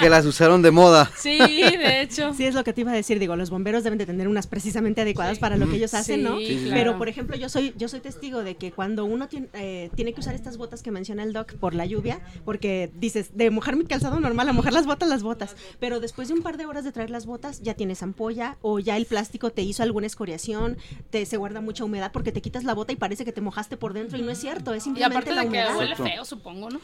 que 0.00 0.10
las 0.10 0.26
usaron 0.26 0.62
de 0.62 0.72
moda. 0.72 1.08
Sí, 1.16 1.38
de 1.38 2.00
hecho. 2.02 2.34
Sí, 2.34 2.44
es 2.44 2.56
lo 2.56 2.64
que 2.64 2.72
te 2.72 2.80
iba 2.80 2.90
a 2.90 2.94
decir, 2.94 3.20
digo, 3.20 3.36
los 3.36 3.50
bomberos 3.50 3.84
deben 3.84 3.98
de 3.98 4.06
tener 4.06 4.26
unas 4.26 4.48
precisamente 4.48 5.02
adecuadas 5.02 5.38
para 5.38 5.56
lo 5.56 5.68
que 5.68 5.76
ellos 5.76 5.94
hacen, 5.94 6.16
Sí, 6.16 6.22
¿no? 6.24 6.38
Sí. 6.38 6.58
Pero, 6.64 6.72
claro. 6.82 6.98
por 6.98 7.08
ejemplo, 7.08 7.36
yo 7.36 7.48
soy 7.48 7.72
yo 7.78 7.86
soy 7.88 8.00
testigo 8.00 8.42
de 8.42 8.56
que 8.56 8.72
cuando 8.72 9.04
uno 9.04 9.28
tiene, 9.28 9.46
eh, 9.52 9.90
tiene 9.94 10.12
que 10.12 10.18
usar 10.20 10.34
estas 10.34 10.56
botas 10.56 10.82
que 10.82 10.90
menciona 10.90 11.22
el 11.22 11.32
doc 11.32 11.54
por 11.54 11.74
la 11.74 11.86
lluvia, 11.86 12.20
porque 12.44 12.90
dices, 12.98 13.36
de 13.36 13.50
mojar 13.50 13.76
mi 13.76 13.84
calzado 13.84 14.18
normal 14.18 14.48
a 14.48 14.52
mojar 14.52 14.72
las 14.72 14.86
botas, 14.86 15.08
las 15.08 15.22
botas, 15.22 15.54
pero 15.78 16.00
después 16.00 16.26
de 16.26 16.34
un 16.34 16.42
par 16.42 16.56
de 16.56 16.66
horas 16.66 16.82
de 16.82 16.90
traer 16.90 17.10
las 17.10 17.26
botas, 17.26 17.62
ya 17.62 17.74
tienes 17.74 18.02
ampolla 18.02 18.56
o 18.60 18.80
ya 18.80 18.96
el 18.96 19.06
plástico 19.06 19.50
te 19.50 19.62
hizo 19.62 19.84
alguna 19.84 20.08
escoriación, 20.08 20.78
te 21.10 21.24
se 21.26 21.36
guarda 21.36 21.60
mucha 21.60 21.84
humedad 21.84 22.10
porque 22.12 22.32
te 22.32 22.40
quitas 22.42 22.64
la 22.64 22.74
bota 22.74 22.92
y 22.92 22.96
parece 22.96 23.24
que 23.24 23.32
te 23.32 23.40
mojaste 23.40 23.76
por 23.76 23.92
dentro 23.92 24.18
y 24.18 24.22
no 24.22 24.32
es 24.32 24.38
cierto, 24.38 24.63
es 24.72 24.86
Y 24.86 25.02
aparte 25.02 25.32
la 25.34 25.42
de 25.44 25.50
que 25.50 25.64
huele 25.76 25.96
feo, 25.96 26.24
supongo, 26.24 26.70
¿no? 26.70 26.80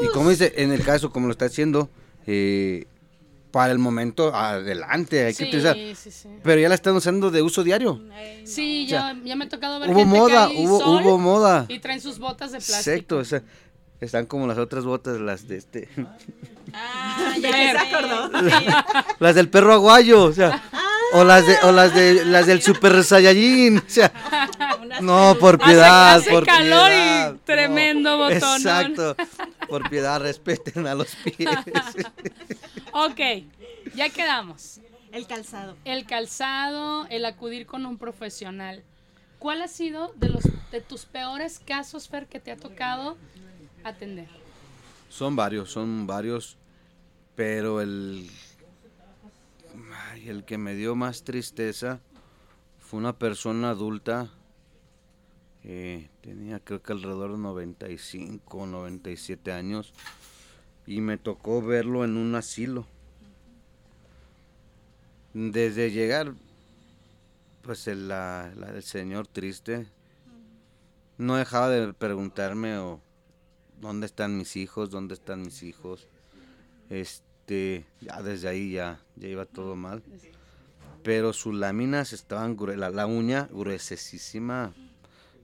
Y 0.00 0.06
como 0.08 0.30
dice, 0.30 0.52
en 0.56 0.72
el 0.72 0.84
caso, 0.84 1.10
como 1.10 1.26
lo 1.26 1.32
está 1.32 1.46
haciendo, 1.46 1.88
eh, 2.26 2.86
para 3.50 3.72
el 3.72 3.78
momento, 3.78 4.34
adelante, 4.34 5.24
hay 5.26 5.34
que 5.34 5.44
utilizar. 5.44 5.76
sí, 5.76 6.10
sí. 6.10 6.28
Pero 6.42 6.60
ya 6.60 6.68
la 6.68 6.74
están 6.74 6.94
usando 6.96 7.30
de 7.30 7.40
uso 7.42 7.62
diario. 7.62 8.00
Sí, 8.44 8.84
O 8.86 8.88
sea, 8.90 9.12
ya, 9.14 9.20
ya 9.24 9.36
me 9.36 9.44
ha 9.44 9.48
tocado 9.48 9.78
ver 9.80 9.88
hubo 9.90 9.98
gente 10.00 10.12
que 10.12 10.18
moda, 10.18 10.46
hay 10.46 10.66
hubo- 10.66 10.80
sol 10.80 11.02
hubo 11.02 11.18
moda. 11.18 11.66
Y 11.68 11.78
traen 11.78 12.00
sus 12.00 12.18
botas 12.18 12.50
de 12.52 12.58
plástico. 12.58 12.90
Exacto, 12.90 13.16
o 13.18 13.24
sea, 13.24 13.42
están 14.00 14.26
como 14.26 14.46
las 14.48 14.58
otras 14.58 14.84
botas, 14.84 15.20
las 15.20 15.46
de 15.48 15.56
este. 15.58 15.88
Ah, 16.72 17.34
Ya 17.40 17.52
se 17.52 17.70
sé. 17.70 17.78
acordó. 17.78 18.30
las 19.20 19.34
del 19.36 19.48
perro 19.48 19.72
aguayo, 19.74 20.24
o 20.24 20.32
sea. 20.32 20.60
O 21.14 21.22
las 21.24 21.46
de, 21.46 21.56
o 21.62 21.70
las 21.72 21.94
de 21.94 22.24
las 22.24 22.46
del 22.46 22.60
Super 22.60 23.02
Saiyajin, 23.04 23.78
o 23.86 23.88
sea. 23.88 24.12
No, 25.00 25.36
por 25.38 25.56
Hace- 25.56 25.64
piedad, 25.72 26.14
hace 26.16 26.30
por 26.30 26.44
calor 26.44 26.90
y 26.90 26.94
piedad. 26.94 27.36
tremendo 27.44 28.16
botonón. 28.18 28.56
Exacto. 28.56 29.16
Por 29.68 29.88
piedad, 29.88 30.20
respeten 30.20 30.86
a 30.86 30.94
los 30.94 31.14
pies. 31.16 31.48
Ok, 32.92 33.20
ya 33.96 34.08
quedamos. 34.08 34.80
El 35.10 35.26
calzado. 35.26 35.76
El 35.84 36.06
calzado, 36.06 37.06
el 37.10 37.24
acudir 37.24 37.66
con 37.66 37.86
un 37.86 37.98
profesional. 37.98 38.82
¿Cuál 39.38 39.62
ha 39.62 39.68
sido 39.68 40.12
de 40.16 40.28
los 40.28 40.42
de 40.70 40.80
tus 40.80 41.04
peores 41.04 41.60
casos, 41.64 42.08
Fer, 42.08 42.26
que 42.26 42.40
te 42.40 42.50
ha 42.52 42.56
tocado 42.56 43.16
atender? 43.82 44.28
Son 45.10 45.34
varios, 45.36 45.70
son 45.70 46.06
varios, 46.06 46.56
pero 47.36 47.80
el, 47.80 48.28
el 50.28 50.44
que 50.44 50.58
me 50.58 50.74
dio 50.74 50.94
más 50.94 51.24
tristeza 51.24 52.00
fue 52.78 52.98
una 53.00 53.16
persona 53.18 53.70
adulta, 53.70 54.30
eh, 55.64 56.08
tenía 56.20 56.60
creo 56.60 56.82
que 56.82 56.92
alrededor 56.92 57.32
de 57.32 57.38
95 57.38 58.58
o 58.58 58.66
97 58.66 59.52
años, 59.52 59.92
y 60.86 61.00
me 61.00 61.16
tocó 61.16 61.62
verlo 61.62 62.04
en 62.04 62.16
un 62.16 62.34
asilo. 62.34 62.86
Desde 65.32 65.90
llegar, 65.90 66.34
pues 67.62 67.88
el, 67.88 68.08
la- 68.08 68.52
la- 68.56 68.70
el 68.70 68.82
señor 68.82 69.26
triste 69.26 69.86
no 71.18 71.36
dejaba 71.36 71.70
de 71.70 71.92
preguntarme 71.92 72.74
dónde 73.80 74.06
están 74.06 74.36
mis 74.36 74.56
hijos, 74.56 74.90
dónde 74.90 75.14
están 75.14 75.42
mis 75.42 75.62
hijos. 75.62 76.06
Este, 76.90 77.24
ya 77.46 78.22
desde 78.22 78.48
ahí 78.48 78.72
ya, 78.72 79.00
ya 79.16 79.28
iba 79.28 79.44
todo 79.44 79.76
mal. 79.76 80.02
Pero 81.02 81.32
sus 81.32 81.54
láminas 81.54 82.12
estaban, 82.12 82.56
la, 82.76 82.90
la 82.90 83.06
uña 83.06 83.48
gruesísima, 83.52 84.72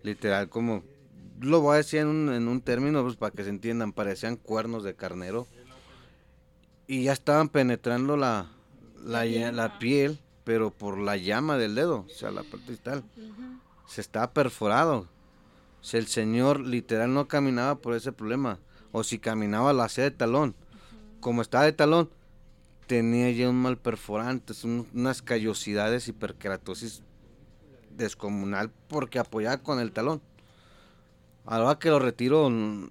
literal 0.02 0.48
como, 0.48 0.82
lo 1.40 1.60
voy 1.60 1.74
a 1.74 1.76
decir 1.78 2.00
en 2.00 2.08
un, 2.08 2.32
en 2.32 2.48
un 2.48 2.60
término 2.60 3.02
pues, 3.02 3.16
para 3.16 3.34
que 3.34 3.44
se 3.44 3.50
entiendan, 3.50 3.92
parecían 3.92 4.36
cuernos 4.36 4.84
de 4.84 4.94
carnero. 4.94 5.46
Y 6.86 7.04
ya 7.04 7.12
estaban 7.12 7.48
penetrando 7.48 8.16
la, 8.16 8.48
la, 9.04 9.24
la 9.24 9.78
piel, 9.78 10.18
pero 10.44 10.70
por 10.70 10.98
la 10.98 11.16
llama 11.16 11.56
del 11.56 11.74
dedo, 11.74 12.06
o 12.08 12.08
sea, 12.08 12.30
la 12.30 12.42
parte 12.42 12.72
distal. 12.72 13.04
Se 13.86 14.00
estaba 14.00 14.32
perforado. 14.32 15.06
O 15.80 15.84
sea, 15.84 16.00
el 16.00 16.06
señor 16.06 16.60
literal 16.60 17.14
no 17.14 17.28
caminaba 17.28 17.76
por 17.76 17.94
ese 17.94 18.12
problema. 18.12 18.58
O 18.92 19.04
si 19.04 19.18
caminaba, 19.18 19.72
lo 19.72 19.82
hacía 19.82 20.04
de 20.04 20.10
talón. 20.10 20.54
Como 21.20 21.42
estaba 21.42 21.64
de 21.64 21.72
talón, 21.72 22.08
tenía 22.86 23.30
ya 23.30 23.48
un 23.48 23.56
mal 23.56 23.76
perforante, 23.78 24.52
un- 24.64 24.88
unas 24.94 25.22
callosidades, 25.22 26.08
hiperkeratosis 26.08 27.02
descomunal 27.96 28.70
porque 28.88 29.18
apoyaba 29.18 29.58
con 29.58 29.78
el 29.80 29.92
talón. 29.92 30.20
A 31.46 31.58
la 31.58 31.64
hora 31.64 31.78
que 31.78 31.90
lo 31.90 31.98
retiro, 31.98 32.48
mm, 32.48 32.90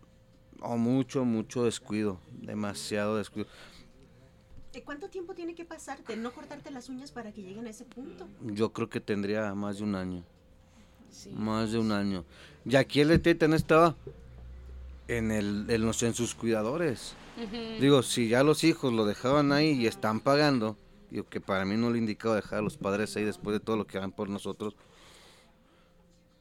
oh, 0.62 0.78
mucho, 0.78 1.26
mucho 1.26 1.64
descuido, 1.64 2.20
demasiado 2.42 3.18
descuido. 3.18 3.48
¿De 4.74 4.84
¿Cuánto 4.84 5.10
tiempo 5.10 5.34
tiene 5.34 5.56
que 5.56 5.66
pasar 5.66 6.04
de 6.06 6.16
no 6.16 6.32
cortarte 6.32 6.70
las 6.70 6.90
uñas 6.90 7.12
para 7.12 7.32
que 7.32 7.42
lleguen 7.42 7.66
a 7.66 7.72
ese 7.72 7.86
punto? 7.86 8.28
Yo 8.46 8.72
creo 8.72 8.88
que 8.90 9.00
tendría 9.00 9.54
más 9.56 9.80
de 9.80 9.84
un 9.84 9.96
año. 9.96 10.24
Más 11.34 11.72
de 11.72 11.80
un 11.80 11.92
año. 11.92 12.24
Y 12.66 12.76
aquí 12.76 13.02
el 13.02 13.08
detalle 13.08 13.48
no 13.48 13.56
estaba 13.56 13.96
en, 15.08 15.32
el, 15.32 15.66
en, 15.70 15.82
los, 15.86 16.04
en 16.04 16.14
sus 16.14 16.36
cuidadores. 16.36 17.16
Digo, 17.80 18.04
si 18.04 18.28
ya 18.28 18.44
los 18.44 18.64
hijos 18.64 18.92
lo 18.92 19.06
dejaban 19.06 19.52
ahí 19.52 19.72
y 19.72 19.88
están 19.88 20.20
pagando, 20.20 20.78
digo 21.10 21.26
que 21.30 21.40
para 21.40 21.64
mí 21.66 21.78
no 21.78 21.90
le 21.90 21.98
indicaba 21.98 22.36
dejar 22.36 22.60
a 22.60 22.62
los 22.62 22.78
padres 22.78 23.16
ahí 23.16 23.24
después 23.24 23.54
de 23.54 23.60
todo 23.60 23.78
lo 23.78 23.88
que 23.88 23.98
hagan 23.98 24.12
por 24.12 24.30
nosotros. 24.30 24.76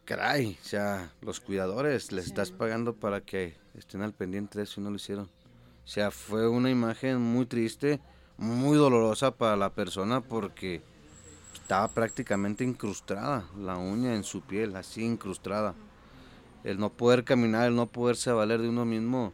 Caray, 0.04 0.58
o 0.60 0.64
sea, 0.64 1.12
los 1.20 1.38
cuidadores 1.38 2.12
les 2.12 2.26
estás 2.26 2.50
pagando 2.50 2.94
para 2.94 3.20
que 3.20 3.56
estén 3.74 4.02
al 4.02 4.14
pendiente 4.14 4.58
de 4.58 4.64
eso 4.64 4.80
y 4.80 4.84
no 4.84 4.90
lo 4.90 4.96
hicieron. 4.96 5.26
O 5.84 5.88
sea, 5.88 6.10
fue 6.10 6.48
una 6.48 6.70
imagen 6.70 7.20
muy 7.20 7.46
triste, 7.46 8.00
muy 8.36 8.76
dolorosa 8.76 9.30
para 9.30 9.56
la 9.56 9.70
persona 9.70 10.20
porque 10.20 10.82
estaba 11.54 11.88
prácticamente 11.88 12.64
incrustada 12.64 13.44
la 13.56 13.76
uña 13.76 14.14
en 14.14 14.24
su 14.24 14.40
piel, 14.40 14.74
así 14.76 15.04
incrustada. 15.04 15.74
El 16.64 16.78
no 16.78 16.90
poder 16.90 17.24
caminar, 17.24 17.68
el 17.68 17.76
no 17.76 17.86
poderse 17.86 18.32
valer 18.32 18.62
de 18.62 18.68
uno 18.68 18.84
mismo, 18.84 19.32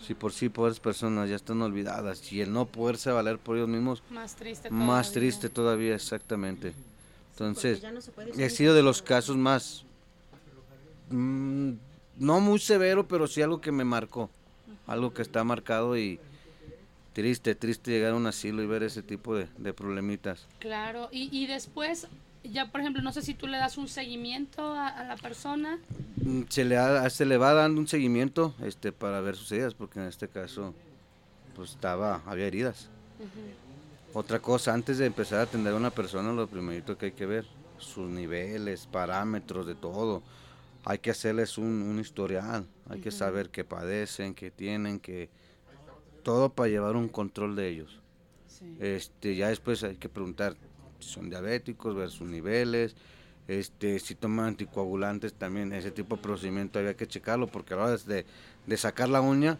si 0.00 0.14
por 0.14 0.32
sí 0.32 0.48
pobres 0.48 0.80
personas 0.80 1.28
ya 1.30 1.36
están 1.36 1.62
olvidadas, 1.62 2.30
y 2.32 2.40
el 2.40 2.52
no 2.52 2.66
poderse 2.66 3.10
valer 3.10 3.38
por 3.38 3.56
ellos 3.56 3.68
mismos, 3.68 4.02
Más 4.10 4.34
triste 4.36 4.70
más 4.70 5.06
todavía. 5.06 5.12
triste 5.12 5.48
todavía, 5.48 5.94
exactamente. 5.94 6.74
Entonces, 7.32 7.82
no 7.82 7.88
he 7.90 8.30
usar 8.46 8.50
sido 8.50 8.74
de 8.74 8.82
los 8.82 9.02
casos 9.02 9.36
más, 9.36 9.84
mm, 11.10 11.72
no 12.18 12.40
muy 12.40 12.58
severo, 12.58 13.06
pero 13.08 13.26
sí 13.26 13.42
algo 13.42 13.60
que 13.60 13.72
me 13.72 13.84
marcó, 13.84 14.30
algo 14.86 15.12
que 15.12 15.22
está 15.22 15.42
marcado 15.44 15.96
y 15.98 16.20
triste, 17.12 17.54
triste 17.54 17.90
llegar 17.90 18.12
a 18.12 18.16
un 18.16 18.26
asilo 18.26 18.62
y 18.62 18.66
ver 18.66 18.82
ese 18.82 19.02
tipo 19.02 19.34
de, 19.34 19.48
de 19.58 19.72
problemitas. 19.72 20.46
Claro, 20.58 21.08
y, 21.10 21.28
y 21.36 21.46
después, 21.46 22.06
ya 22.52 22.70
por 22.70 22.80
ejemplo, 22.80 23.02
no 23.02 23.12
sé 23.12 23.22
si 23.22 23.34
tú 23.34 23.46
le 23.46 23.58
das 23.58 23.76
un 23.78 23.88
seguimiento 23.88 24.62
a, 24.74 24.88
a 24.88 25.04
la 25.04 25.16
persona. 25.16 25.78
Mm, 26.16 26.42
se 26.48 26.64
le, 26.64 26.76
ha- 26.76 27.08
se 27.10 27.24
le 27.24 27.36
va 27.38 27.52
dando 27.54 27.80
un 27.80 27.88
seguimiento 27.88 28.54
este 28.62 28.92
para 28.92 29.20
ver 29.20 29.36
sus 29.36 29.50
heridas 29.52 29.74
porque 29.74 29.98
en 30.00 30.06
este 30.06 30.28
caso 30.28 30.74
pues 31.56 31.70
estaba 31.70 32.22
había 32.26 32.46
heridas. 32.46 32.88
Otra 34.12 34.38
cosa 34.40 34.72
antes 34.72 34.98
de 34.98 35.06
empezar 35.06 35.40
a 35.40 35.42
atender 35.42 35.72
a 35.72 35.76
una 35.76 35.90
persona 35.90 36.32
lo 36.32 36.46
primerito 36.46 36.96
que 36.96 37.06
hay 37.06 37.12
que 37.12 37.26
ver 37.26 37.44
sus 37.78 38.08
niveles 38.08 38.86
parámetros 38.86 39.66
de 39.66 39.74
todo. 39.74 40.22
Hay 40.84 40.98
que 40.98 41.10
hacerles 41.10 41.58
un, 41.58 41.66
un 41.82 41.98
historial 41.98 42.66
hay 42.90 43.00
que 43.00 43.10
saber 43.10 43.48
qué 43.48 43.64
padecen 43.64 44.34
qué 44.34 44.50
tienen 44.50 45.00
que 45.00 45.30
todo 46.22 46.50
para 46.50 46.68
llevar 46.68 46.96
un 46.96 47.08
control 47.08 47.56
de 47.56 47.68
ellos. 47.68 47.98
Este 48.80 49.34
ya 49.34 49.48
después 49.48 49.82
hay 49.82 49.96
que 49.96 50.08
preguntar 50.08 50.56
si 51.04 51.10
son 51.12 51.28
diabéticos 51.30 51.94
ver 51.94 52.10
sus 52.10 52.26
niveles 52.28 52.96
este 53.46 53.98
si 53.98 54.14
toman 54.14 54.46
anticoagulantes 54.46 55.34
también 55.34 55.72
ese 55.72 55.90
tipo 55.90 56.16
de 56.16 56.22
procedimiento 56.22 56.78
había 56.78 56.94
que 56.96 57.06
checarlo 57.06 57.46
porque 57.46 57.74
a 57.74 57.76
la 57.76 57.84
hora 57.84 57.96
de, 57.98 58.24
de 58.66 58.76
sacar 58.76 59.08
la 59.10 59.20
uña 59.20 59.58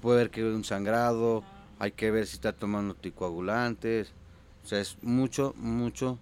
puede 0.00 0.18
ver 0.18 0.30
que 0.30 0.40
hay 0.40 0.46
un 0.48 0.64
sangrado 0.64 1.44
hay 1.78 1.92
que 1.92 2.10
ver 2.10 2.26
si 2.26 2.34
está 2.34 2.52
tomando 2.52 2.94
anticoagulantes 2.94 4.12
o 4.64 4.66
sea 4.66 4.80
es 4.80 4.96
mucho 5.02 5.54
mucho 5.58 6.18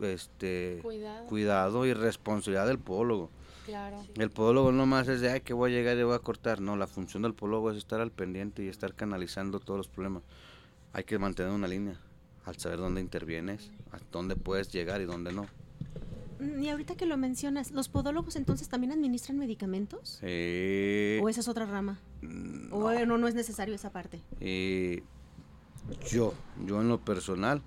este 0.00 0.80
Cuidado. 0.82 1.26
cuidado 1.26 1.86
y 1.86 1.94
responsabilidad 1.94 2.66
del 2.66 2.78
podólogo 2.78 3.30
Claro. 3.64 4.04
el 4.16 4.28
podólogo 4.30 4.72
no 4.72 4.86
más 4.86 5.06
es 5.06 5.20
de, 5.20 5.30
ay, 5.30 5.40
que 5.42 5.54
voy 5.54 5.70
a 5.70 5.74
llegar 5.76 5.96
y 5.96 6.02
voy 6.02 6.16
a 6.16 6.18
cortar. 6.18 6.60
No, 6.60 6.74
la 6.76 6.88
función 6.88 7.22
del 7.22 7.32
podólogo 7.32 7.70
es 7.70 7.76
estar 7.76 8.00
al 8.00 8.10
pendiente 8.10 8.64
y 8.64 8.66
estar 8.66 8.92
canalizando 8.92 9.60
todos 9.60 9.78
los 9.78 9.88
problemas. 9.88 10.24
Hay 10.92 11.04
que 11.04 11.16
mantener 11.16 11.52
una 11.52 11.68
línea, 11.68 11.96
al 12.44 12.56
saber 12.58 12.78
dónde 12.78 13.00
intervienes, 13.00 13.70
a 13.92 13.98
dónde 14.10 14.36
puedes 14.36 14.70
llegar 14.72 15.00
y 15.00 15.04
dónde 15.04 15.32
no. 15.32 15.46
Mm, 16.40 16.62
Y 16.62 16.68
ahorita 16.70 16.96
que 16.96 17.06
lo 17.06 17.16
mencionas, 17.16 17.70
¿los 17.70 17.88
podólogos 17.88 18.36
entonces 18.36 18.68
también 18.68 18.92
administran 18.92 19.38
medicamentos? 19.38 20.18
Eh, 20.22 21.20
¿O 21.22 21.28
esa 21.28 21.40
es 21.40 21.48
otra 21.48 21.66
rama? 21.66 22.00
¿O 22.70 22.90
no, 23.06 23.18
no 23.18 23.28
es 23.28 23.34
necesario 23.34 23.74
esa 23.74 23.90
parte? 23.90 24.20
eh, 24.40 25.02
yo, 26.08 26.32
yo 26.64 26.80
en 26.80 26.88
lo 26.88 27.00
personal, 27.00 27.60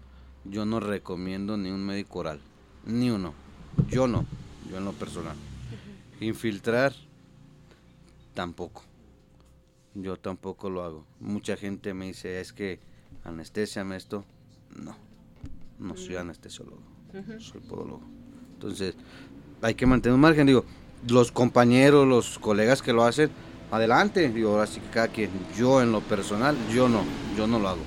yo 0.45 0.65
no 0.65 0.79
recomiendo 0.79 1.57
ni 1.57 1.69
un 1.69 1.85
médico 1.85 2.19
oral, 2.19 2.39
ni 2.85 3.09
uno. 3.11 3.33
Yo 3.89 4.07
no, 4.07 4.25
yo 4.69 4.77
en 4.77 4.85
lo 4.85 4.93
personal. 4.93 5.35
Infiltrar, 6.21 6.93
tampoco. 8.33 8.83
Yo 9.93 10.17
tampoco 10.17 10.69
lo 10.69 10.83
hago. 10.83 11.05
Mucha 11.19 11.57
gente 11.57 11.93
me 11.93 12.07
dice, 12.07 12.39
es 12.39 12.53
que 12.53 12.79
anestesiame 13.23 13.95
esto. 13.97 14.23
No, 14.73 14.95
no 15.79 15.97
soy 15.97 16.15
anestesiólogo, 16.15 16.81
soy 17.39 17.61
podólogo. 17.61 18.01
Entonces, 18.53 18.95
hay 19.61 19.75
que 19.75 19.85
mantener 19.85 20.15
un 20.15 20.21
margen. 20.21 20.47
Digo, 20.47 20.65
los 21.07 21.31
compañeros, 21.31 22.07
los 22.07 22.39
colegas 22.39 22.81
que 22.81 22.93
lo 22.93 23.03
hacen, 23.03 23.29
adelante. 23.71 24.29
Digo, 24.29 24.51
ahora 24.51 24.67
sí 24.67 24.79
que 24.79 24.89
cada 24.89 25.07
quien. 25.09 25.29
Yo 25.57 25.81
en 25.81 25.91
lo 25.91 26.01
personal, 26.01 26.55
yo 26.73 26.89
no, 26.89 27.03
yo 27.37 27.47
no 27.47 27.59
lo 27.59 27.69
hago. 27.69 27.83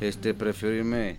Este, 0.00 0.34
prefiero 0.34 0.74
irme 0.74 1.18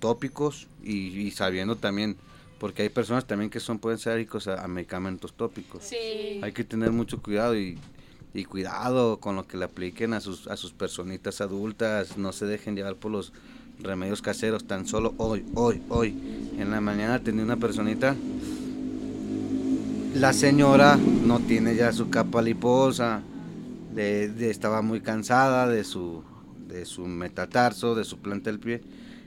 tópicos 0.00 0.68
y, 0.82 1.18
y 1.20 1.30
sabiendo 1.30 1.76
también, 1.76 2.16
porque 2.60 2.82
hay 2.82 2.88
personas 2.88 3.26
también 3.26 3.50
que 3.50 3.58
son 3.58 3.78
pueden 3.78 3.98
ser 3.98 4.12
adictos 4.12 4.46
a, 4.48 4.62
a 4.62 4.68
medicamentos 4.68 5.32
tópicos. 5.32 5.84
Sí. 5.84 6.40
Hay 6.42 6.52
que 6.52 6.62
tener 6.62 6.92
mucho 6.92 7.22
cuidado 7.22 7.56
y, 7.56 7.78
y 8.34 8.44
cuidado 8.44 9.18
con 9.18 9.34
lo 9.34 9.46
que 9.46 9.56
le 9.56 9.64
apliquen 9.64 10.12
a 10.12 10.20
sus, 10.20 10.46
a 10.46 10.56
sus 10.56 10.72
personitas 10.72 11.40
adultas. 11.40 12.18
No 12.18 12.32
se 12.32 12.46
dejen 12.46 12.76
llevar 12.76 12.96
por 12.96 13.10
los 13.10 13.32
remedios 13.80 14.22
caseros. 14.22 14.64
Tan 14.66 14.86
solo 14.86 15.14
hoy, 15.18 15.44
hoy, 15.54 15.82
hoy. 15.88 16.16
En 16.58 16.70
la 16.70 16.80
mañana 16.80 17.18
tenía 17.20 17.42
una 17.44 17.56
personita. 17.56 18.14
La 20.14 20.32
señora 20.32 20.96
no 20.96 21.40
tiene 21.40 21.74
ya 21.74 21.92
su 21.92 22.08
capa 22.10 22.42
liposa. 22.42 23.22
de- 23.94 24.28
de- 24.28 24.50
estaba 24.50 24.82
muy 24.82 25.00
cansada 25.00 25.68
de 25.68 25.84
su, 25.84 26.24
de 26.66 26.84
su 26.84 27.06
metatarso, 27.06 27.94
de 27.94 28.02
su 28.02 28.18
planta 28.18 28.50
del 28.50 28.58
pie. 28.58 28.82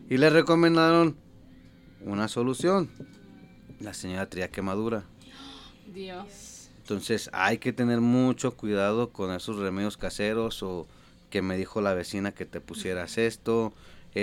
Y 0.09 0.17
le 0.17 0.29
recomendaron 0.29 1.15
una 2.05 2.27
solución. 2.27 2.89
La 3.79 3.93
señora 3.93 4.27
traía 4.27 4.49
quemadura. 4.51 5.05
Dios. 5.93 6.69
Entonces 6.79 7.29
hay 7.31 7.59
que 7.59 7.71
tener 7.71 8.01
mucho 8.01 8.55
cuidado 8.57 9.11
con 9.11 9.31
esos 9.33 9.55
remedios 9.57 9.95
caseros 9.95 10.61
o 10.63 10.85
que 11.29 11.41
me 11.41 11.55
dijo 11.55 11.79
la 11.79 11.93
vecina 11.93 12.33
que 12.33 12.45
te 12.45 12.59
pusieras 12.59 13.17
esto, 13.17 13.71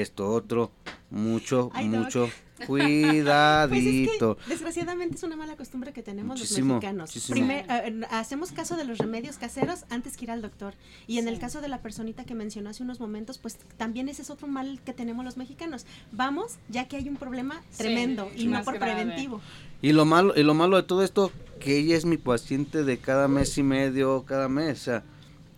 esto, 0.01 0.29
otro. 0.29 0.71
Mucho, 1.11 1.71
Ay, 1.75 1.87
mucho 1.89 2.29
Pues 2.67 2.85
es 2.85 3.07
cuidadito. 3.09 4.37
que, 4.37 4.49
desgraciadamente 4.51 5.17
es 5.17 5.23
una 5.25 5.37
mala 5.37 5.57
costumbre 5.57 5.93
que 5.93 6.03
tenemos 6.03 6.39
Muchísimo, 6.39 6.75
los 6.75 6.83
mexicanos. 6.83 7.27
Primer- 7.29 7.67
eh, 7.69 8.01
hacemos 8.11 8.53
caso 8.53 8.77
de 8.77 8.85
los 8.85 8.99
remedios 8.99 9.39
caseros 9.39 9.85
antes 9.91 10.17
que 10.17 10.25
ir 10.27 10.31
al 10.31 10.41
doctor. 10.41 10.75
Y 11.09 11.19
en 11.19 11.27
el 11.27 11.39
caso 11.41 11.61
de 11.61 11.69
la 11.69 11.83
personita 11.83 12.25
que 12.25 12.35
mencionó 12.35 12.71
hace 12.71 12.83
unos 12.85 13.01
momentos, 13.01 13.39
pues 13.39 13.59
también 13.77 14.09
ese 14.09 14.23
es 14.23 14.31
otro 14.31 14.47
mal 14.47 14.81
que 14.85 14.93
tenemos 14.93 15.25
los 15.25 15.37
mexicanos. 15.37 15.85
Vamos, 16.13 16.53
ya 16.69 16.87
que 16.87 16.97
hay 16.97 17.09
un 17.09 17.17
problema 17.17 17.61
Sí, 17.71 17.79
tremendo 17.79 18.31
y 18.37 18.47
no 18.47 18.63
por 18.63 18.75
grave. 18.79 18.93
preventivo. 18.95 19.41
Y 19.83 19.93
lo 19.93 20.05
malo, 20.05 20.33
y 20.37 20.43
lo 20.45 20.55
malo 20.55 20.77
de 20.77 20.85
todo 20.85 21.03
esto, 21.03 21.33
que 21.59 21.77
ella 21.79 21.97
es 21.97 22.05
mi 22.05 22.19
paciente 22.19 22.85
de 22.85 22.99
cada 22.99 23.27
mes 23.27 23.59
y 23.59 23.63
medio, 23.65 24.25
cada 24.27 24.49
mes, 24.49 24.81
o 24.81 24.85
sea, 24.85 25.03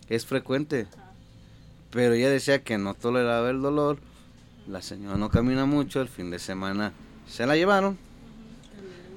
es 0.09 0.25
frecuente. 0.25 0.87
Pero 1.91 2.13
ella 2.15 2.29
decía 2.29 2.63
que 2.63 2.77
no 2.79 2.95
toleraba 2.95 3.49
el 3.51 3.61
dolor. 3.61 3.99
La 4.67 4.81
señora 4.81 5.17
no 5.17 5.29
camina 5.29 5.65
mucho, 5.65 6.01
el 6.01 6.07
fin 6.07 6.29
de 6.29 6.39
semana 6.39 6.93
se 7.27 7.45
la 7.45 7.55
llevaron. 7.55 7.97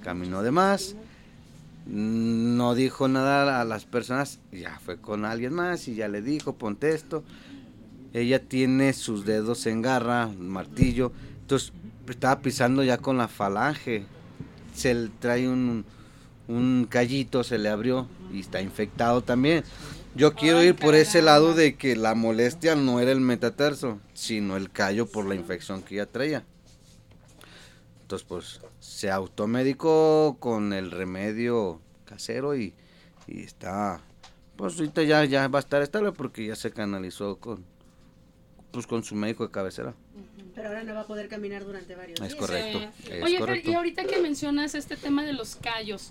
Caminó 0.03 0.43
de 0.43 0.51
más. 0.51 0.95
No 1.87 2.75
dijo 2.75 3.09
nada 3.09 3.61
a 3.61 3.65
las 3.65 3.85
personas, 3.85 4.39
ya 4.53 4.79
fue 4.85 4.99
con 4.99 5.25
alguien 5.25 5.55
más 5.55 5.89
y 5.89 5.95
ya 5.95 6.09
le 6.09 6.23
dijo, 6.23 6.55
ponte 6.55 6.95
esto. 6.95 7.25
Ella 8.13 8.41
tiene 8.41 8.93
sus 8.93 9.25
dedos 9.25 9.67
en 9.67 9.83
garra, 9.83 10.29
martillo. 10.39 11.13
Entonces 11.41 11.73
estaba 12.09 12.41
pisando 12.41 12.83
ya 12.85 12.99
con 12.99 13.17
la 13.17 13.29
falange 13.29 14.07
se 14.75 14.95
le 14.95 15.09
trae 15.21 15.49
un, 15.49 15.85
un 16.49 16.87
callito, 16.89 17.45
se 17.45 17.59
le 17.59 17.69
abrió 17.69 18.09
y 18.33 18.41
está 18.41 18.61
infectado 18.61 19.23
también. 19.23 19.65
Yo 20.15 20.35
quiero 20.35 20.63
ir 20.63 20.75
por 20.75 20.95
ese 20.95 21.23
lado 21.23 21.55
de 21.55 21.77
que 21.77 21.95
la 21.97 22.15
molestia 22.15 22.75
no 22.75 23.01
era 23.01 23.13
el 23.13 23.21
metatarso, 23.21 24.01
sino 24.13 24.57
el 24.57 24.71
callo 24.71 25.07
por 25.07 25.27
la 25.27 25.35
infección 25.37 25.83
que 25.83 25.95
ella 25.95 26.07
traía. 26.07 26.45
Entonces, 28.03 28.27
pues, 28.29 28.61
se 28.81 29.11
automedicó 29.11 30.37
con 30.41 30.73
el 30.73 30.91
remedio 30.91 31.81
casero 32.05 32.57
y, 32.57 32.75
y 33.29 33.43
está, 33.45 34.01
pues 34.57 34.75
ahorita 34.79 35.05
ya, 35.05 35.25
ya 35.25 35.47
va 35.47 35.61
a 35.61 35.63
estar 35.63 35.81
estable 35.81 36.11
porque 36.11 36.45
ya 36.45 36.57
se 36.57 36.73
canalizó 36.73 37.37
con, 37.39 37.65
pues, 38.73 38.89
con 38.89 39.05
su 39.05 39.15
médico 39.15 39.47
de 39.47 39.53
cabecera. 39.53 39.95
Pero 40.57 40.69
ahora 40.69 40.83
no 40.83 40.93
va 40.95 41.03
a 41.03 41.07
poder 41.07 41.29
caminar 41.29 41.65
durante 41.65 41.95
varios 41.95 42.21
Es 42.21 42.29
días. 42.31 42.35
correcto. 42.41 42.79
Sí. 43.05 43.11
es 43.13 43.23
Oye, 43.23 43.33
Fer, 43.39 43.41
correcto. 43.47 43.71
y 43.71 43.75
ahorita 43.75 44.05
que 44.05 44.21
mencionas 44.21 44.75
este 44.75 44.97
tema 44.97 45.25
de 45.25 45.33
los 45.35 45.55
callos, 45.55 46.11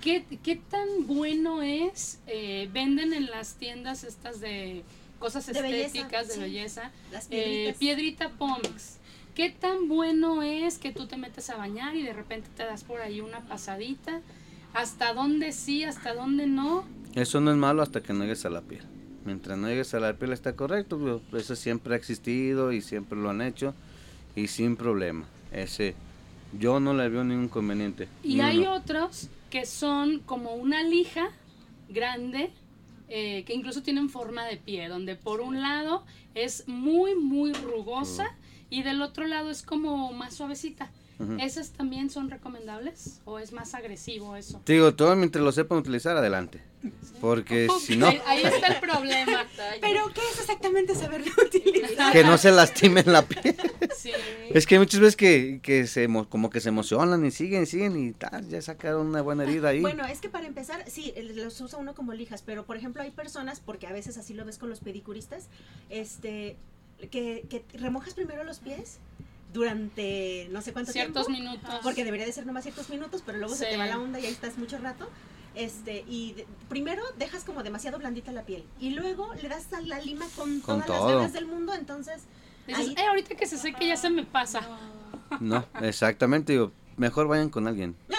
¿qué, 0.00 0.24
qué 0.42 0.56
tan 0.56 1.06
bueno 1.06 1.62
es? 1.62 2.18
eh, 2.26 2.68
venden 2.72 3.12
en 3.12 3.26
las 3.26 3.54
tiendas 3.54 4.04
estas 4.04 4.40
de 4.40 4.82
cosas 5.18 5.46
De 5.46 5.60
belleza, 5.60 5.86
estéticas, 5.86 6.28
de 6.28 6.34
sí. 6.34 6.40
belleza, 6.40 6.90
Las 7.12 7.26
eh, 7.30 7.74
piedritas. 7.74 7.76
piedrita 7.78 8.28
Pomix. 8.30 8.96
¿Qué 9.34 9.50
tan 9.50 9.88
bueno 9.88 10.42
es 10.42 10.78
que 10.78 10.92
tú 10.92 11.06
te 11.06 11.16
metes 11.16 11.50
a 11.50 11.56
bañar 11.56 11.94
y 11.96 12.02
de 12.02 12.12
repente 12.12 12.48
te 12.56 12.64
das 12.64 12.84
por 12.84 13.00
ahí 13.00 13.20
una 13.20 13.40
pasadita? 13.40 14.20
¿Hasta 14.74 15.12
dónde 15.14 15.52
sí, 15.52 15.84
hasta 15.84 16.14
dónde 16.14 16.46
no? 16.46 16.84
Eso 17.14 17.40
no 17.40 17.50
es 17.50 17.56
malo 17.56 17.82
hasta 17.82 18.02
que 18.02 18.12
no 18.12 18.22
llegues 18.22 18.44
a 18.44 18.50
la 18.50 18.60
piel. 18.62 18.82
Mientras 19.24 19.58
no 19.58 19.68
llegues 19.68 19.92
a 19.94 20.00
la 20.00 20.14
piel 20.14 20.32
está 20.32 20.54
correcto, 20.56 21.20
eso 21.32 21.54
siempre 21.56 21.94
ha 21.94 21.96
existido 21.96 22.72
y 22.72 22.80
siempre 22.80 23.18
lo 23.18 23.30
han 23.30 23.42
hecho 23.42 23.74
y 24.34 24.46
sin 24.48 24.76
problema. 24.76 25.26
Ese 25.52 25.94
yo 26.58 26.80
no 26.80 26.94
le 26.94 27.08
veo 27.08 27.24
ningún 27.24 27.44
inconveniente. 27.44 28.08
Y 28.22 28.34
ni 28.34 28.40
hay 28.40 28.58
uno. 28.58 28.74
otros 28.74 29.28
que 29.50 29.66
son 29.66 30.20
como 30.20 30.54
una 30.54 30.82
lija 30.82 31.30
grande, 31.88 32.50
eh, 33.08 33.44
que 33.44 33.54
incluso 33.54 33.82
tienen 33.82 34.08
forma 34.08 34.44
de 34.44 34.56
pie, 34.56 34.88
donde 34.88 35.16
por 35.16 35.40
un 35.40 35.60
lado 35.60 36.04
es 36.34 36.66
muy, 36.68 37.14
muy 37.14 37.52
rugosa 37.52 38.34
y 38.70 38.82
del 38.82 39.02
otro 39.02 39.26
lado 39.26 39.50
es 39.50 39.62
como 39.62 40.12
más 40.12 40.34
suavecita. 40.34 40.90
¿Esas 41.38 41.70
también 41.70 42.08
son 42.08 42.30
recomendables 42.30 43.20
o 43.24 43.38
es 43.38 43.52
más 43.52 43.74
agresivo 43.74 44.36
eso? 44.36 44.60
Te 44.64 44.74
Digo, 44.74 44.94
todo 44.94 45.14
mientras 45.16 45.44
lo 45.44 45.52
sepan 45.52 45.78
utilizar, 45.78 46.16
adelante. 46.16 46.62
Porque 47.20 47.68
si 47.78 47.96
no, 47.96 48.06
Ahí, 48.26 48.42
está 48.42 48.68
el 48.68 48.80
problema. 48.80 49.44
Pero 49.80 50.08
¿qué 50.14 50.22
es 50.32 50.40
exactamente 50.40 50.94
saberlo 50.94 51.30
utilizar? 51.46 52.12
que 52.12 52.24
no 52.24 52.38
se 52.38 52.50
lastimen 52.50 53.04
la 53.06 53.26
piel. 53.26 53.54
Sí. 53.94 54.12
Es 54.48 54.66
que 54.66 54.76
hay 54.76 54.78
muchas 54.78 55.00
veces 55.00 55.16
que, 55.16 55.60
que 55.62 55.86
se 55.86 56.08
como 56.28 56.48
que 56.48 56.60
se 56.60 56.70
emocionan 56.70 57.24
y 57.26 57.30
siguen, 57.30 57.66
siguen 57.66 58.02
y 58.02 58.12
tal, 58.12 58.48
ya 58.48 58.62
sacaron 58.62 59.08
una 59.08 59.20
buena 59.20 59.44
herida 59.44 59.68
ahí. 59.68 59.80
Bueno, 59.80 60.06
es 60.06 60.20
que 60.20 60.30
para 60.30 60.46
empezar, 60.46 60.82
sí, 60.88 61.12
los 61.34 61.60
usa 61.60 61.78
uno 61.78 61.94
como 61.94 62.14
lijas, 62.14 62.42
pero 62.42 62.64
por 62.64 62.78
ejemplo 62.78 63.02
hay 63.02 63.10
personas, 63.10 63.60
porque 63.60 63.86
a 63.86 63.92
veces 63.92 64.16
así 64.16 64.32
lo 64.32 64.46
ves 64.46 64.56
con 64.56 64.70
los 64.70 64.80
pedicuristas, 64.80 65.48
este, 65.90 66.56
que, 67.10 67.44
que 67.50 67.62
remojas 67.78 68.14
primero 68.14 68.42
los 68.42 68.60
pies 68.60 68.98
durante 69.52 70.48
no 70.50 70.62
sé 70.62 70.72
cuánto 70.72 70.92
Ciertos 70.92 71.26
tiempo. 71.26 71.50
minutos. 71.50 71.74
Porque 71.82 72.04
debería 72.04 72.26
de 72.26 72.32
ser 72.32 72.46
nomás 72.46 72.62
ciertos 72.64 72.88
minutos, 72.90 73.22
pero 73.24 73.38
luego 73.38 73.54
se 73.54 73.66
te 73.66 73.76
va 73.76 73.86
la 73.86 73.98
onda 73.98 74.18
y 74.20 74.26
ahí 74.26 74.32
estás 74.32 74.58
mucho 74.58 74.78
rato. 74.78 75.08
Este, 75.54 76.04
y 76.08 76.32
de- 76.34 76.46
primero 76.68 77.02
dejas 77.18 77.42
como 77.42 77.62
demasiado 77.64 77.98
blandita 77.98 78.30
la 78.30 78.42
piel 78.44 78.64
y 78.78 78.90
luego 78.90 79.34
le 79.42 79.48
das 79.48 79.72
a 79.72 79.80
la 79.80 79.98
lima 79.98 80.24
con, 80.36 80.60
Con 80.60 80.82
todas 80.82 81.00
todo. 81.00 81.08
las 81.08 81.16
ganas 81.16 81.32
del 81.32 81.46
mundo, 81.46 81.74
entonces 81.74 82.22
Dices, 82.68 82.88
ahí- 82.88 82.94
"Eh, 82.96 83.06
ahorita 83.08 83.34
que 83.34 83.46
se 83.46 83.58
seque 83.58 83.86
ya 83.88 83.96
se 83.96 84.10
me 84.10 84.22
pasa. 84.24 84.60
No, 85.40 85.64
exactamente, 85.80 86.52
digo, 86.52 86.70
mejor 86.96 87.26
vayan 87.26 87.50
con 87.50 87.66
alguien. 87.66 87.96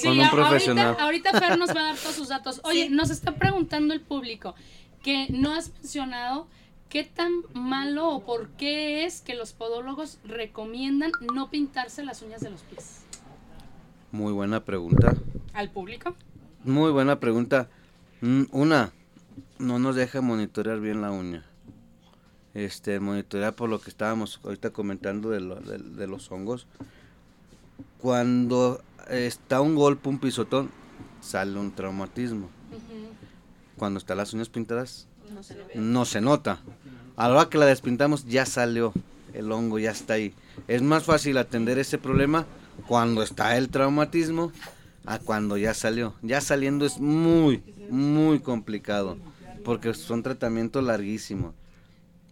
Sí, 0.00 0.06
Con 0.06 0.18
un 0.18 0.24
a- 0.24 0.30
profesional. 0.30 0.96
Ahorita, 0.98 1.30
ahorita 1.30 1.40
Fer 1.40 1.58
nos 1.58 1.70
va 1.76 1.80
a 1.80 1.84
dar 1.88 1.96
todos 1.96 2.14
sus 2.14 2.28
datos. 2.28 2.60
Oye, 2.64 2.84
Sí. 2.84 2.88
nos 2.88 3.10
está 3.10 3.34
preguntando 3.34 3.92
el 3.92 4.00
público 4.00 4.54
que 5.02 5.26
no 5.28 5.52
has 5.52 5.70
mencionado 5.74 6.46
qué 6.90 7.04
tan 7.04 7.32
malo 7.54 8.08
o 8.10 8.24
por 8.24 8.48
qué 8.50 9.04
es 9.06 9.22
que 9.22 9.34
los 9.34 9.52
podólogos 9.54 10.18
recomiendan 10.24 11.12
no 11.34 11.48
pintarse 11.50 12.02
las 12.04 12.20
uñas 12.20 12.40
de 12.42 12.50
los 12.50 12.60
pies. 12.62 13.00
Muy 14.12 14.32
buena 14.32 14.64
pregunta. 14.64 15.14
¿Al 15.54 15.70
público? 15.70 16.14
Muy 16.64 16.90
buena 16.90 17.20
pregunta. 17.20 17.70
Mm, 18.20 18.42
Una, 18.50 18.92
no 19.58 19.78
nos 19.78 19.96
deja 19.96 20.20
monitorear 20.20 20.80
bien 20.80 21.00
la 21.00 21.10
uña. 21.10 21.46
Este, 22.52 22.98
monitorear 22.98 23.54
por 23.54 23.70
lo 23.70 23.80
que 23.80 23.88
estábamos 23.90 24.40
ahorita 24.44 24.70
comentando 24.70 25.30
de, 25.30 25.40
lo- 25.40 25.54
de- 25.60 25.78
de 25.78 26.06
los 26.08 26.30
hongos. 26.32 26.66
Cuando 28.00 28.82
está 29.08 29.60
un 29.60 29.74
golpe, 29.74 30.08
un 30.08 30.18
pisotón, 30.18 30.70
sale 31.20 31.58
un 31.58 31.72
traumatismo. 31.72 32.48
Cuando 33.76 33.98
están 33.98 34.16
las 34.18 34.34
uñas 34.34 34.48
pintadas, 34.48 35.06
no 35.34 36.04
se 36.04 36.20
no 36.20 36.26
nota. 36.26 36.60
A 37.16 37.28
la 37.28 37.34
hora 37.34 37.48
que 37.50 37.58
la 37.58 37.66
despintamos 37.66 38.26
ya 38.26 38.46
salió 38.46 38.92
el 39.34 39.50
hongo, 39.52 39.78
ya 39.78 39.90
está 39.90 40.14
ahí. 40.14 40.34
Es 40.68 40.82
más 40.82 41.04
fácil 41.04 41.36
atender 41.38 41.78
ese 41.78 41.98
problema 41.98 42.46
cuando 42.86 43.22
está 43.22 43.56
el 43.56 43.68
traumatismo 43.68 44.52
a 45.06 45.18
cuando 45.18 45.56
ya 45.56 45.74
salió. 45.74 46.14
Ya 46.22 46.40
saliendo 46.40 46.86
es 46.86 46.98
muy, 46.98 47.62
muy 47.90 48.40
complicado 48.40 49.18
porque 49.64 49.92
son 49.94 50.22
tratamientos 50.22 50.82
larguísimos. 50.84 51.54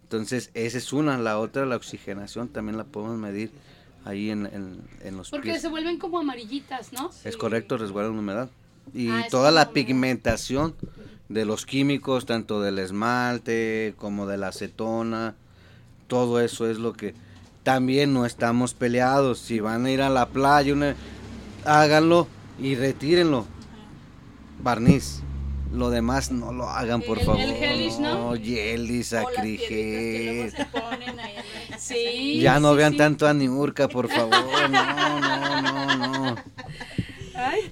Entonces, 0.04 0.50
esa 0.54 0.78
es 0.78 0.92
una. 0.92 1.18
La 1.18 1.38
otra, 1.38 1.66
la 1.66 1.76
oxigenación, 1.76 2.48
también 2.48 2.78
la 2.78 2.84
podemos 2.84 3.18
medir 3.18 3.50
ahí 4.06 4.30
en, 4.30 4.46
en- 4.46 4.80
en 5.02 5.16
los 5.18 5.28
Porque 5.30 5.50
pies. 5.50 5.60
se 5.62 5.68
vuelven 5.68 5.98
como 5.98 6.18
amarillitas, 6.18 6.92
¿no? 6.94 7.10
Es 7.24 7.36
correcto, 7.36 7.76
resguardan 7.76 8.18
humedad. 8.18 8.48
Y 8.94 9.10
Ah, 9.10 9.26
toda 9.30 9.50
la 9.50 9.62
humedad. 9.64 9.72
pigmentación 9.74 10.74
de 11.28 11.44
los 11.44 11.66
químicos, 11.66 12.24
tanto 12.26 12.60
del 12.62 12.78
esmalte 12.78 13.94
como 13.98 14.26
de 14.26 14.38
la 14.38 14.48
acetona. 14.48 15.34
Todo 16.06 16.40
eso 16.40 16.70
es 16.70 16.78
lo 16.78 16.92
que 16.94 17.14
también 17.62 18.14
no 18.14 18.24
estamos 18.24 18.72
peleados. 18.74 19.38
Si 19.38 19.60
van 19.60 19.84
a 19.86 19.90
ir 19.90 20.00
a 20.02 20.08
la 20.08 20.26
playa, 20.28 20.72
una- 20.72 20.96
háganlo 21.64 22.26
y 22.60 22.74
retírenlo. 22.76 23.46
Barniz. 24.62 25.22
Lo 25.70 25.90
demás 25.90 26.30
no 26.32 26.50
lo 26.50 26.66
hagan, 26.70 27.02
por 27.02 27.18
El- 27.18 27.20
el 27.20 27.26
favor. 27.26 27.40
gelish, 27.58 27.98
¿no? 27.98 28.34
Yelis, 28.36 29.12
acrigel. 29.12 30.54
Sí. 31.78 32.40
Ya 32.40 32.58
no 32.58 32.70
sí, 32.72 32.76
vean 32.78 32.92
sí. 32.92 32.98
tanto 32.98 33.26
a 33.28 33.34
Niurka, 33.34 33.86
por 33.86 34.08
favor. 34.08 34.34
No, 34.70 35.20
no, 35.20 35.62
no, 35.62 35.96
no. 36.34 36.36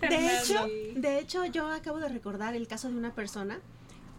De 0.09 0.39
hecho, 0.39 0.67
de 0.95 1.19
hecho, 1.19 1.45
yo 1.47 1.71
acabo 1.71 1.99
de 1.99 2.09
recordar 2.09 2.55
el 2.55 2.67
caso 2.69 2.89
de 2.89 2.97
una 2.97 3.15
persona 3.15 3.59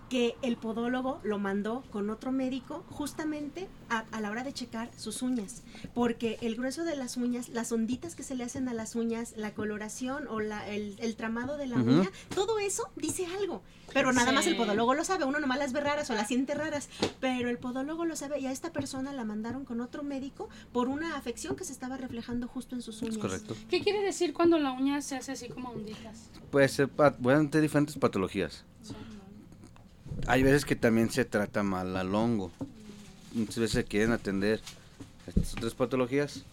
que 0.10 0.36
el 0.42 0.56
podólogo 0.56 1.20
lo 1.24 1.38
mandó 1.38 1.84
con 1.92 2.10
otro 2.10 2.32
médico 2.32 2.86
justamente 2.90 3.68
a, 3.90 4.06
a 4.12 4.22
la 4.22 4.32
hora 4.32 4.44
de 4.44 4.54
checar 4.54 4.90
sus 4.96 5.22
uñas, 5.22 5.64
porque 5.94 6.38
el 6.42 6.56
grueso 6.56 6.84
de 6.86 6.96
las 6.96 7.18
uñas, 7.18 7.50
las 7.50 7.72
onditas 7.74 8.16
que 8.16 8.24
se 8.24 8.34
le 8.36 8.44
hacen 8.46 8.70
a 8.70 8.74
las 8.74 8.96
uñas, 8.96 9.34
la 9.36 9.54
coloración 9.54 10.28
o 10.30 10.40
la, 10.40 10.68
el, 10.70 10.96
el 11.00 11.16
tramado 11.18 11.58
de 11.58 11.68
la 11.68 11.76
uña, 11.78 12.10
todo 12.34 12.58
eso 12.60 12.90
dice 12.96 13.26
algo, 13.40 13.62
pero 13.94 14.14
nada 14.14 14.32
más 14.32 14.48
el 14.48 14.56
podólogo 14.56 14.94
lo 14.94 15.04
sabe, 15.04 15.26
uno 15.26 15.40
nomás 15.42 15.58
las 15.60 15.74
ve 15.74 15.82
raras 15.82 16.10
o 16.10 16.14
las 16.14 16.28
siente 16.30 16.54
raras, 16.54 16.88
pero 17.20 17.50
el 17.50 17.58
podólogo 17.58 18.06
lo 18.06 18.16
sabe 18.16 18.40
y 18.40 18.46
a 18.48 18.52
esta 18.52 18.72
persona 18.72 19.12
la 19.12 19.26
mandaron 19.26 19.66
con 19.66 19.82
otro 19.82 20.04
médico 20.04 20.48
por 20.72 20.88
una 20.88 21.18
afección 21.18 21.56
que 21.58 21.66
se 21.66 21.74
estaba 21.74 21.98
reflejando 21.98 22.48
justo 22.48 22.76
en 22.76 22.82
sus 22.82 23.02
uñas. 23.02 23.18
correcto. 23.18 23.56
¿Qué 23.70 23.82
quiere 23.82 24.02
decir 24.04 24.34
cuando 24.34 24.58
la 24.58 24.72
uña 24.72 25.02
se 25.02 25.18
hace 25.18 25.34
así 25.34 25.50
como 25.50 25.70
onditas? 25.70 26.30
Puede 26.50 26.70
ser, 26.70 26.88
pat- 26.88 27.18
pueden 27.18 27.50
tener 27.50 27.64
diferentes 27.64 27.98
patologías. 27.98 28.64
Hay 30.28 30.44
veces 30.44 30.66
que 30.66 30.76
también 30.76 31.10
se 31.10 31.26
trata 31.26 31.64
mal 31.64 31.96
al 31.96 32.14
hongo. 32.14 32.52
Muchas 33.34 33.58
veces 33.58 33.72
se 33.72 33.84
quieren 33.86 34.12
atender 34.12 34.62
estas 35.26 35.54
otras 35.54 35.74
patologías 35.74 36.44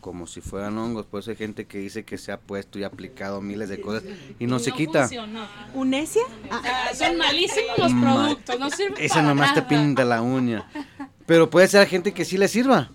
como 0.00 0.26
si 0.26 0.40
fueran 0.40 0.78
hongos. 0.78 1.06
Por 1.06 1.20
eso 1.20 1.30
hay 1.30 1.36
gente 1.36 1.66
que 1.66 1.78
dice 1.78 2.04
que 2.04 2.18
se 2.18 2.32
ha 2.32 2.38
puesto 2.38 2.78
y 2.78 2.84
aplicado 2.84 3.40
miles 3.40 3.68
de 3.68 3.80
cosas 3.80 4.02
y 4.38 4.46
no, 4.46 4.58
se 4.58 4.72
quita. 4.72 5.02
funcionó. 5.02 5.46
¿Unesia? 5.74 6.22
Ah, 6.50 6.90
son 6.94 7.18
malísimos 7.18 7.78
los 7.78 7.92
productos, 7.92 8.58
no 8.58 8.70
sirven 8.70 8.94
Ese 8.98 9.14
para 9.14 9.22
nomás 9.22 9.54
te 9.54 9.62
pinta 9.62 10.04
la 10.04 10.22
uña. 10.22 10.68
Pero 11.26 11.50
puede 11.50 11.68
ser 11.68 11.86
gente 11.86 12.12
que 12.12 12.24
sí 12.24 12.38
le 12.38 12.48
sirva. 12.48 12.90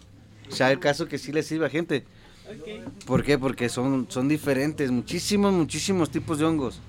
O 0.50 0.56
sea, 0.56 0.72
el 0.72 0.80
caso 0.80 1.08
que 1.08 1.18
sí 1.18 1.32
le 1.32 1.44
sirva 1.44 1.68
a 1.68 1.70
gente. 1.70 2.06
¿Por 3.06 3.24
qué? 3.24 3.38
Porque 3.38 3.70
son, 3.70 4.08
son 4.10 4.28
diferentes, 4.28 4.92
muchísimos, 4.92 5.54
muchísimos 5.54 6.10
tipos 6.10 6.40
de 6.40 6.46
hongos. 6.46 6.82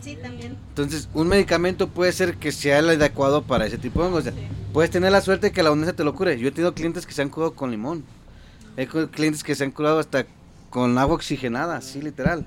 Sí, 0.00 0.16
también. 0.22 0.56
Entonces, 0.70 1.08
un 1.14 1.28
medicamento 1.28 1.88
puede 1.88 2.12
ser 2.12 2.36
que 2.36 2.52
sea 2.52 2.78
el 2.78 2.90
adecuado 2.90 3.42
para 3.42 3.66
ese 3.66 3.78
tipo 3.78 4.00
de 4.00 4.06
hongos. 4.08 4.20
O 4.26 4.30
sea, 4.30 4.32
puedes 4.72 4.90
tener 4.90 5.10
la 5.12 5.20
suerte 5.20 5.52
que 5.52 5.62
la 5.62 5.72
onesa 5.72 5.92
te 5.94 6.04
lo 6.04 6.14
cure. 6.14 6.38
Yo 6.38 6.48
he 6.48 6.52
tenido 6.52 6.74
clientes 6.74 7.06
que 7.06 7.12
se 7.12 7.22
han 7.22 7.28
curado 7.30 7.54
con 7.54 7.70
limón. 7.70 8.04
Hay 8.76 8.86
cu- 8.86 9.08
clientes 9.08 9.42
que 9.42 9.54
se 9.54 9.64
han 9.64 9.70
curado 9.70 9.98
hasta 9.98 10.26
con 10.70 10.96
agua 10.98 11.14
oxigenada, 11.16 11.80
sí, 11.80 12.02
literal. 12.02 12.46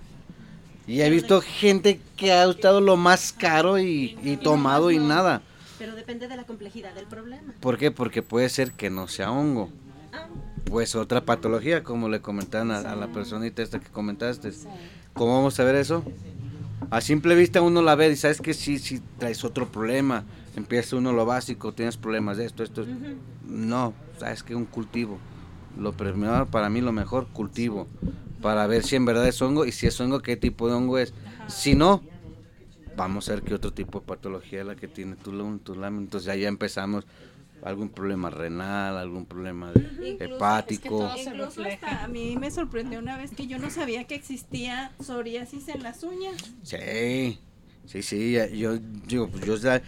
Y 0.88 1.02
he 1.02 1.10
visto 1.10 1.42
gente 1.42 2.00
que 2.16 2.32
ha 2.32 2.46
gustado 2.46 2.82
lo 2.82 2.98
más 2.98 3.32
caro 3.34 3.80
y, 3.80 4.18
y 4.24 4.38
tomado 4.38 4.92
y 4.92 5.00
nada. 5.00 5.42
Pero 5.78 5.96
depende 5.96 6.28
de 6.28 6.36
la 6.36 6.44
complejidad 6.46 6.94
del 6.94 7.06
problema. 7.06 7.54
¿Por 7.60 7.78
qué? 7.78 7.92
Porque 7.92 8.22
puede 8.22 8.50
ser 8.50 8.72
que 8.74 8.90
no 8.90 9.08
sea 9.08 9.32
hongo. 9.32 9.70
Pues 10.66 10.96
otra 10.96 11.22
patología, 11.22 11.84
como 11.84 12.10
le 12.10 12.22
comentaban 12.22 12.70
a, 12.72 12.80
a 12.80 12.96
la 12.96 13.08
personita 13.08 13.62
esta 13.64 13.80
que 13.80 13.90
comentaste. 13.90 14.52
¿Cómo 15.14 15.36
vamos 15.38 15.60
a 15.60 15.64
ver 15.64 15.76
eso? 15.76 16.04
A 16.90 17.02
simple 17.02 17.36
vista 17.36 17.62
uno 17.62 17.82
la 17.82 17.96
ve 17.96 18.10
y 18.10 18.16
sabes 18.16 18.42
que 18.42 18.54
sí, 18.54 18.80
sí 18.80 19.02
traes 19.18 19.44
otro 19.44 19.72
problema. 19.72 20.24
Empieza 20.56 20.96
uno 20.96 21.14
lo 21.14 21.26
básico, 21.26 21.74
tienes 21.74 21.98
problemas 21.98 22.38
de 22.38 22.46
esto, 22.46 22.64
esto. 22.64 22.86
No, 23.46 23.94
sabes 24.18 24.44
que 24.44 24.56
un 24.56 24.66
cultivo. 24.66 25.20
Lo 25.78 25.94
primero 25.94 26.48
para 26.48 26.70
mí 26.70 26.82
lo 26.82 26.92
mejor, 26.92 27.28
cultivo. 27.28 27.88
Para 28.42 28.66
ver 28.68 28.84
si 28.84 28.96
en 28.96 29.06
verdad 29.06 29.28
es 29.28 29.42
hongo 29.42 29.66
y 29.66 29.72
si 29.72 29.88
es 29.88 30.00
hongo, 30.00 30.22
qué 30.22 30.36
tipo 30.38 30.68
de 30.68 30.74
hongo 30.74 30.98
es. 30.98 31.14
Si 31.48 31.76
no, 31.76 32.02
vamos 32.96 33.30
a 33.30 33.34
ver 33.34 33.44
qué 33.44 33.54
otro 33.54 33.72
tipo 33.72 34.00
de 34.00 34.06
patología 34.06 34.62
es 34.62 34.66
la 34.66 34.76
que 34.76 34.88
tiene 34.88 35.16
tu, 35.16 35.32
tu 35.60 35.76
lámina. 35.76 36.04
Entonces 36.04 36.28
ya, 36.28 36.36
ya 36.36 36.48
empezamos 36.48 37.06
algún 37.64 37.90
problema 37.90 38.30
renal, 38.30 38.98
algún 38.98 39.26
problema 39.26 39.72
de- 39.72 39.80
Incluso- 40.12 40.36
hepático. 40.36 41.12
Incluso 41.18 41.64
hasta 41.64 42.04
a 42.04 42.08
mí 42.08 42.38
me 42.38 42.52
sorprendió 42.52 43.00
una 43.00 43.18
vez 43.18 43.32
que 43.36 43.48
yo 43.48 43.60
no 43.60 43.70
sabía 43.70 44.04
que 44.06 44.16
existía 44.16 44.92
psoriasis 45.00 45.68
en 45.70 45.84
las 45.84 46.04
uñas. 46.04 46.36
Sí, 46.64 47.40
sí, 47.86 48.02
sí, 48.02 48.32
ya- 48.34 48.48
yo, 48.48 48.78
yo, 49.08 49.28
pues, 49.30 49.46
yo 49.46 49.56
ya 49.58 49.82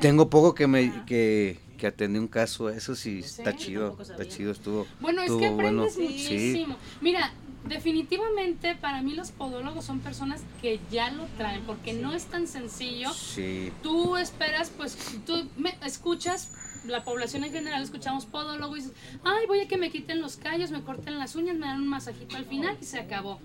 tengo 0.00 0.28
poco 0.28 0.54
que 0.54 0.66
me 0.66 1.04
que, 1.06 1.58
que 1.78 1.86
atendí 1.86 2.18
un 2.18 2.28
caso, 2.28 2.68
eso 2.70 2.94
sí, 2.94 3.20
está 3.20 3.54
chido, 3.56 3.96
está 4.00 4.26
chido, 4.26 4.52
estuvo, 4.52 4.86
Bueno, 5.00 5.22
es 5.22 5.30
que 5.32 5.46
aprendes 5.46 5.94
bueno, 5.96 6.10
muchísimo. 6.10 6.76
Mira, 7.00 7.32
definitivamente 7.68 8.74
para 8.76 9.02
mí 9.02 9.14
los 9.14 9.30
podólogos 9.32 9.84
son 9.84 10.00
personas 10.00 10.42
que 10.62 10.80
ya 10.90 11.10
lo 11.10 11.24
traen, 11.36 11.62
porque 11.64 11.92
no 11.92 12.12
es 12.14 12.24
tan 12.26 12.46
sencillo. 12.46 13.12
sí, 13.12 13.72
Tú 13.82 14.16
esperas, 14.16 14.70
pues, 14.76 14.96
tú 15.26 15.48
me 15.56 15.74
escuchas, 15.84 16.50
la 16.84 17.02
población 17.02 17.44
en 17.44 17.52
general 17.52 17.82
escuchamos 17.82 18.26
podólogo 18.26 18.76
y 18.76 18.80
dices, 18.80 18.94
ay, 19.24 19.46
voy 19.46 19.60
a 19.60 19.68
que 19.68 19.76
me 19.76 19.90
quiten 19.90 20.20
los 20.20 20.36
callos, 20.36 20.70
me 20.70 20.82
corten 20.82 21.18
las 21.18 21.34
uñas, 21.36 21.56
me 21.56 21.66
dan 21.66 21.80
un 21.80 21.88
masajito 21.88 22.36
al 22.36 22.44
final 22.44 22.76
y 22.80 22.84
se 22.84 22.98
acabó. 22.98 23.40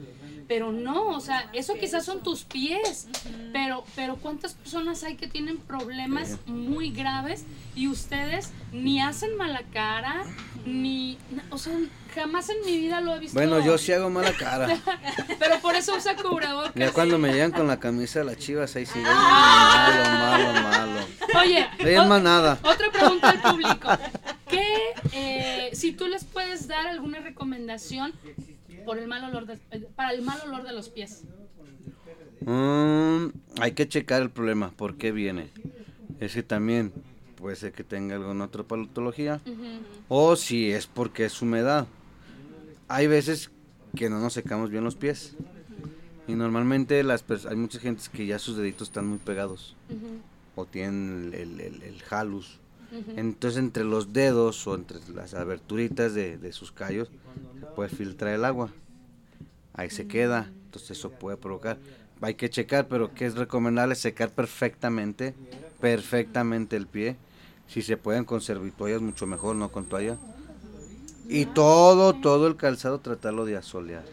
Pero 0.52 0.74
no, 0.74 1.08
o 1.08 1.22
sea, 1.22 1.50
eso 1.54 1.76
quizás 1.76 2.04
son 2.04 2.24
tus 2.24 2.44
pies, 2.44 3.08
pero, 3.54 3.86
pero 3.96 4.18
¿cuántas 4.18 4.54
personas 4.54 5.02
hay 5.06 5.16
que 5.16 5.26
tienen 5.26 5.58
problemas 5.58 6.40
muy 6.46 6.92
graves 6.92 7.46
y 7.74 7.88
ustedes 7.88 8.52
ni 8.74 9.02
hacen 9.02 9.38
mala 9.38 9.62
cara, 9.72 10.26
ni, 10.66 11.18
o 11.52 11.58
sea, 11.58 11.72
jamás 12.14 12.50
en 12.50 12.58
mi 12.66 12.78
vida 12.82 13.00
lo 13.00 13.16
he 13.16 13.20
visto. 13.20 13.34
Bueno, 13.34 13.64
yo 13.64 13.78
sí 13.78 13.94
hago 13.94 14.10
mala 14.10 14.34
cara. 14.34 14.78
pero 15.40 15.58
por 15.62 15.74
eso 15.76 15.96
usa 15.96 16.18
cubrebocas. 16.18 16.74
Ya 16.76 16.92
cuando 16.92 17.18
me 17.18 17.32
llegan 17.32 17.54
con 17.54 17.68
la 17.68 17.80
camisa 17.80 18.20
de 18.20 18.26
las 18.26 18.38
chivas, 18.38 18.76
ahí 18.76 18.86
sí, 18.86 19.00
malo, 19.00 20.04
malo, 20.04 20.54
malo. 20.64 21.00
Oye, 21.40 21.66
es 21.80 21.98
o- 21.98 22.06
más 22.08 22.22
nada. 22.22 22.60
Otra 22.62 22.92
pregunta 22.92 23.30
al 23.30 23.42
público. 23.42 23.88
¿Qué, 24.50 24.66
eh, 25.14 25.70
si 25.72 25.94
tú 25.94 26.08
les 26.08 26.26
puedes 26.26 26.68
dar 26.68 26.88
alguna 26.88 27.20
recomendación 27.20 28.12
por 28.86 28.98
el 28.98 29.08
mal 29.08 29.24
olor 29.24 29.46
de- 29.46 29.58
para 29.96 30.14
el 30.14 30.22
mal 30.22 30.40
olor 30.48 30.64
de 30.64 30.74
los 30.74 30.90
pies? 30.90 31.24
Mm, 32.42 33.28
hay 33.60 33.72
que 33.74 33.88
checar 33.88 34.22
el 34.22 34.30
problema, 34.32 34.72
por 34.72 34.98
qué 34.98 35.12
viene. 35.12 35.50
Es 36.20 36.34
que 36.34 36.44
también 36.44 36.92
puede 37.36 37.56
ser 37.56 37.72
que 37.72 37.84
tenga 37.84 38.16
alguna 38.16 38.46
otra 38.46 38.64
patología. 38.64 39.42
O 40.08 40.36
si 40.36 40.72
es 40.72 40.88
porque 40.88 41.26
es 41.26 41.42
humedad. 41.42 41.88
Hay 42.88 43.08
veces 43.08 43.52
que 43.96 44.10
no 44.10 44.20
nos 44.20 44.34
secamos 44.34 44.70
bien 44.70 44.84
los 44.84 44.96
pies. 44.96 45.36
Y 46.28 46.34
normalmente 46.36 47.04
las 47.04 47.24
hay 47.50 47.56
mucha 47.56 47.80
gente 47.80 48.04
que 48.14 48.26
ya 48.26 48.40
sus 48.40 48.56
deditos 48.58 48.88
están 48.90 49.08
muy 49.08 49.18
pegados. 49.18 49.76
O 50.56 50.66
tienen 50.66 51.32
el, 51.34 51.60
el, 51.60 51.82
el 51.84 52.02
jalus. 52.04 52.60
Entonces 53.16 53.60
entre 53.60 53.84
los 53.84 54.14
dedos 54.14 54.68
o 54.68 54.76
entre 54.76 55.00
las 55.14 55.34
aberturitas 55.34 56.14
de, 56.14 56.38
de 56.38 56.52
sus 56.52 56.72
callos 56.72 57.10
se 57.60 57.66
puede 57.68 57.90
filtrar 57.90 58.34
el 58.34 58.46
agua. 58.46 58.70
Ahí 59.74 59.90
se 59.90 60.08
queda. 60.08 60.52
Entonces 60.66 60.92
eso 60.92 61.10
puede 61.12 61.38
provocar. 61.38 61.78
Hay 62.22 62.36
que 62.36 62.50
checar, 62.50 62.88
pero 62.88 63.14
que 63.14 63.26
es 63.26 63.36
recomendable 63.36 63.96
secar 63.96 64.30
perfectamente, 64.30 65.34
perfectamente 65.80 66.76
el 66.76 66.86
pie. 66.86 67.18
Si 67.68 67.82
se 67.82 67.98
pueden 67.98 68.26
con 68.26 68.42
servitoallas, 68.42 69.02
mucho 69.02 69.26
mejor, 69.26 69.56
no 69.56 69.70
con 69.70 69.86
toalla. 69.86 70.18
Y 71.28 71.46
todo, 71.46 72.14
todo 72.14 72.48
el 72.48 72.58
calzado 72.58 73.00
tratarlo 73.00 73.46
de 73.46 73.58
asolear. 73.58 74.04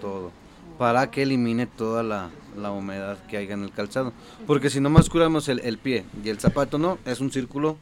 Todo. 0.00 0.30
Para 0.78 1.10
que 1.10 1.22
elimine 1.22 1.66
toda 1.66 2.02
la, 2.02 2.30
la 2.56 2.70
humedad 2.70 3.18
que 3.26 3.36
haya 3.36 3.54
en 3.54 3.64
el 3.64 3.72
calzado. 3.72 4.12
Porque 4.46 4.70
si 4.70 4.80
nomás 4.80 5.10
curamos 5.10 5.48
el, 5.48 5.60
el 5.60 5.78
pie 5.78 6.04
y 6.24 6.28
el 6.28 6.38
zapato 6.40 6.78
no, 6.78 6.98
es 7.04 7.20
un 7.20 7.30
círculo 7.30 7.76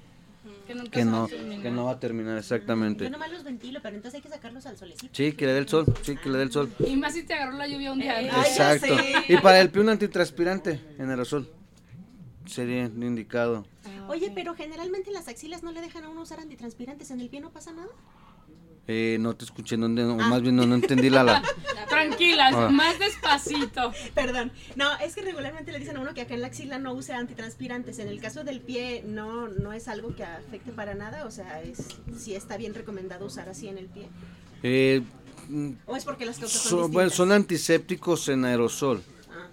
Que 0.90 1.04
nunca 1.04 1.04
no, 1.04 1.26
que 1.62 1.70
no 1.70 1.84
va 1.86 1.92
a 1.92 2.00
terminar 2.00 2.38
exactamente. 2.38 3.04
Yo 3.04 3.10
nomás 3.10 3.30
los 3.30 3.44
ventilo, 3.44 3.80
pero 3.82 3.96
entonces 3.96 4.18
hay 4.18 4.22
que 4.22 4.28
sacarlos 4.28 4.66
al 4.66 4.76
solecito. 4.76 5.12
Sí, 5.12 5.32
que 5.32 5.46
le 5.46 5.52
dé 5.52 5.58
el 5.58 5.68
sol, 5.68 5.86
sí, 6.02 6.16
que 6.16 6.28
le 6.28 6.38
dé 6.38 6.44
el 6.44 6.52
sol. 6.52 6.72
Y 6.86 6.96
más 6.96 7.14
si 7.14 7.24
te 7.24 7.34
agarró 7.34 7.56
la 7.56 7.66
lluvia 7.66 7.92
un 7.92 7.98
día 7.98 8.18
antes. 8.18 8.34
Exacto. 8.34 8.94
Y 9.28 9.36
para 9.38 9.60
el 9.60 9.70
pie 9.70 9.82
un 9.82 9.88
antitranspirante 9.90 10.80
en 10.98 11.10
aerosol. 11.10 11.50
Sería 12.46 12.84
indicado. 12.84 13.64
Oye, 14.08 14.32
pero 14.34 14.54
generalmente 14.54 15.12
las 15.12 15.28
axilas 15.28 15.62
no 15.62 15.70
le 15.70 15.80
dejan 15.80 16.04
a 16.04 16.08
uno 16.08 16.22
usar 16.22 16.40
antitranspirantes. 16.40 17.10
¿En 17.10 17.20
el 17.20 17.28
pie 17.28 17.40
no 17.40 17.50
pasa 17.50 17.72
nada? 17.72 17.90
Eh, 18.88 19.16
no 19.20 19.34
te 19.34 19.44
escuché, 19.44 19.76
no, 19.76 19.88
no, 19.88 20.16
más 20.16 20.42
bien 20.42 20.56
no, 20.56 20.66
no 20.66 20.74
entendí 20.74 21.08
la... 21.08 21.22
la 21.22 21.42
Tranquila, 21.88 22.50
Ah. 22.52 22.68
más 22.70 22.98
despacito. 22.98 23.92
Perdón. 24.14 24.50
No, 24.76 24.88
es 24.98 25.14
que 25.14 25.22
regularmente 25.22 25.70
le 25.72 25.78
dicen 25.78 25.96
a 25.96 26.00
uno 26.00 26.14
que 26.14 26.22
acá 26.22 26.34
en 26.34 26.40
la 26.40 26.46
axila 26.48 26.78
no 26.78 26.94
use 26.94 27.12
antitranspirantes. 27.12 27.98
En 27.98 28.08
el 28.08 28.20
caso 28.20 28.44
del 28.44 28.60
pie 28.60 29.04
no, 29.06 29.46
no 29.48 29.72
es 29.72 29.88
algo 29.88 30.16
que 30.16 30.24
afecte 30.24 30.72
para 30.72 30.94
nada. 30.94 31.24
O 31.26 31.30
sea, 31.30 31.62
es 31.62 31.88
sí 32.18 32.34
está 32.34 32.56
bien 32.56 32.74
recomendado 32.74 33.26
usar 33.26 33.48
así 33.48 33.68
en 33.68 33.78
el 33.78 33.86
pie. 33.86 34.08
Eh, 34.62 35.02
¿O 35.86 35.94
es 35.96 36.04
porque 36.04 36.24
las 36.24 36.38
causas 36.38 36.60
son 36.62 36.80
son, 36.82 36.92
bueno, 36.92 37.10
son 37.10 37.30
antisépticos 37.30 38.28
en 38.30 38.44
aerosol. 38.46 39.02
Ah. 39.30 39.46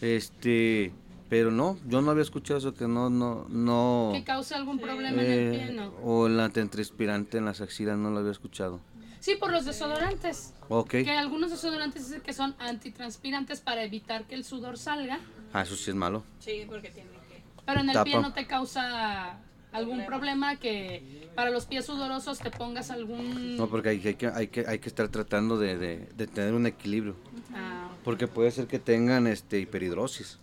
Este, 0.00 0.92
Pero 1.28 1.50
no, 1.50 1.76
yo 1.86 2.02
no 2.02 2.10
había 2.12 2.22
escuchado 2.22 2.58
eso, 2.58 2.72
que 2.74 2.86
no, 2.86 3.10
no, 3.10 3.46
no... 3.48 4.10
Que 4.12 4.22
cause 4.22 4.54
algún 4.54 4.78
problema 4.78 5.20
en 5.22 5.30
el 5.30 5.54
eh, 5.54 5.58
pie, 5.66 5.74
¿no? 5.74 5.88
o 6.02 6.26
el 6.28 6.38
antitranspirante 6.38 7.38
en 7.38 7.44
las 7.46 7.60
axilas, 7.60 7.98
no 7.98 8.10
lo 8.10 8.18
había 8.20 8.30
escuchado. 8.30 8.80
Sí, 9.18 9.34
por 9.34 9.50
los 9.50 9.64
desodorantes. 9.64 10.54
Ok. 10.68 10.90
Que 10.90 11.10
algunos 11.10 11.50
desodorantes 11.50 12.06
dicen 12.06 12.20
que 12.20 12.32
son 12.32 12.54
antitranspirantes 12.60 13.60
para 13.60 13.82
evitar 13.82 14.24
que 14.26 14.34
el 14.36 14.44
sudor 14.44 14.78
salga, 14.78 15.18
Ah, 15.52 15.62
eso 15.62 15.74
sí 15.74 15.90
es 15.90 15.96
malo. 15.96 16.22
Sí, 16.38 16.64
porque 16.68 16.90
tiene 16.90 17.10
que... 17.28 17.42
pero 17.64 17.80
en 17.80 17.88
el 17.88 17.94
Tapa. 17.94 18.04
pie 18.04 18.20
no 18.20 18.32
te 18.32 18.46
causa 18.46 19.38
algún 19.72 20.04
problema 20.06 20.56
que 20.56 21.28
para 21.34 21.50
los 21.50 21.66
pies 21.66 21.86
sudorosos 21.86 22.38
te 22.38 22.50
pongas 22.50 22.90
algún... 22.90 23.56
No, 23.56 23.68
porque 23.68 23.88
hay, 23.90 24.02
hay 24.06 24.14
que, 24.14 24.26
hay, 24.28 24.46
que, 24.48 24.64
hay 24.66 24.78
que 24.78 24.88
estar 24.88 25.08
tratando 25.08 25.58
de, 25.58 25.76
de- 25.76 26.08
de 26.16 26.26
tener 26.26 26.54
un 26.54 26.66
equilibrio. 26.66 27.16
Ah, 27.54 27.88
Porque 28.04 28.26
puede 28.28 28.50
ser 28.52 28.66
que 28.66 28.78
tengan 28.78 29.26
este 29.26 29.58
hiperhidrosis. 29.60 30.38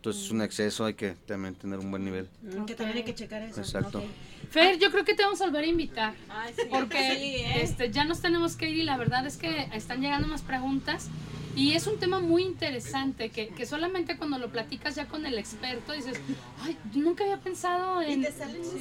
Entonces, 0.00 0.30
un 0.30 0.40
exceso 0.40 0.86
hay 0.86 0.94
que 0.94 1.10
también 1.26 1.54
tener 1.54 1.78
un 1.78 1.90
buen 1.90 2.02
nivel. 2.02 2.26
Que 2.66 2.74
también 2.74 2.96
hay 2.96 3.04
que 3.04 3.14
checar 3.14 3.42
eso. 3.42 3.60
Exacto. 3.60 3.98
Ok. 3.98 4.04
Fer, 4.48 4.78
yo 4.78 4.90
creo 4.90 5.04
que 5.04 5.12
te 5.14 5.22
vamos 5.22 5.42
a 5.42 5.44
volver 5.44 5.64
a 5.64 5.66
invitar. 5.66 6.14
Ay, 6.30 6.54
sí. 6.56 6.62
Porque 6.70 6.96
Sí, 6.96 7.24
¿eh? 7.36 7.62
este, 7.62 7.90
ya 7.90 8.04
nos 8.06 8.22
tenemos 8.22 8.56
que 8.56 8.70
ir 8.70 8.78
y 8.78 8.82
la 8.82 8.96
verdad 8.96 9.26
es 9.26 9.36
que 9.36 9.68
están 9.74 10.00
llegando 10.00 10.26
más 10.26 10.40
preguntas. 10.40 11.10
Y 11.54 11.72
es 11.72 11.86
un 11.86 11.98
tema 11.98 12.20
muy 12.20 12.44
interesante 12.44 13.28
que, 13.28 13.48
que 13.48 13.66
solamente 13.66 14.16
cuando 14.16 14.38
lo 14.38 14.50
platicas 14.50 14.94
ya 14.94 15.06
con 15.06 15.26
el 15.26 15.36
experto 15.36 15.92
dices, 15.92 16.18
ay, 16.62 16.78
nunca 16.94 17.24
había 17.24 17.38
pensado 17.38 18.00
en, 18.00 18.24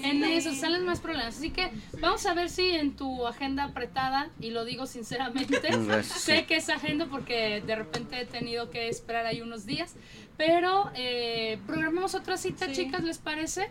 en 0.04 0.24
eso, 0.24 0.54
salen 0.54 0.86
más 0.86 1.00
problemas. 1.02 1.36
Así 1.38 1.50
que 1.50 1.72
vamos 2.00 2.26
a 2.28 2.34
ver 2.34 2.50
si 2.50 2.70
en 2.70 2.96
tu 2.96 3.26
agenda 3.26 3.66
apretada, 3.66 4.30
y 4.40 4.52
lo 4.52 4.66
digo 4.66 4.86
sinceramente, 4.86 5.60
sé 6.04 6.46
que 6.46 6.58
es 6.58 6.70
agenda 6.70 7.08
porque 7.08 7.62
de 7.66 7.76
repente 7.76 8.22
he 8.22 8.26
tenido 8.26 8.70
que 8.70 8.88
esperar 8.88 9.26
ahí 9.26 9.42
unos 9.42 9.66
días, 9.66 9.96
pero 10.40 10.90
eh, 10.96 11.60
programamos 11.68 12.16
otra 12.16 12.38
cita, 12.38 12.72
chicas, 12.72 13.04
¿les 13.04 13.18
parece? 13.18 13.70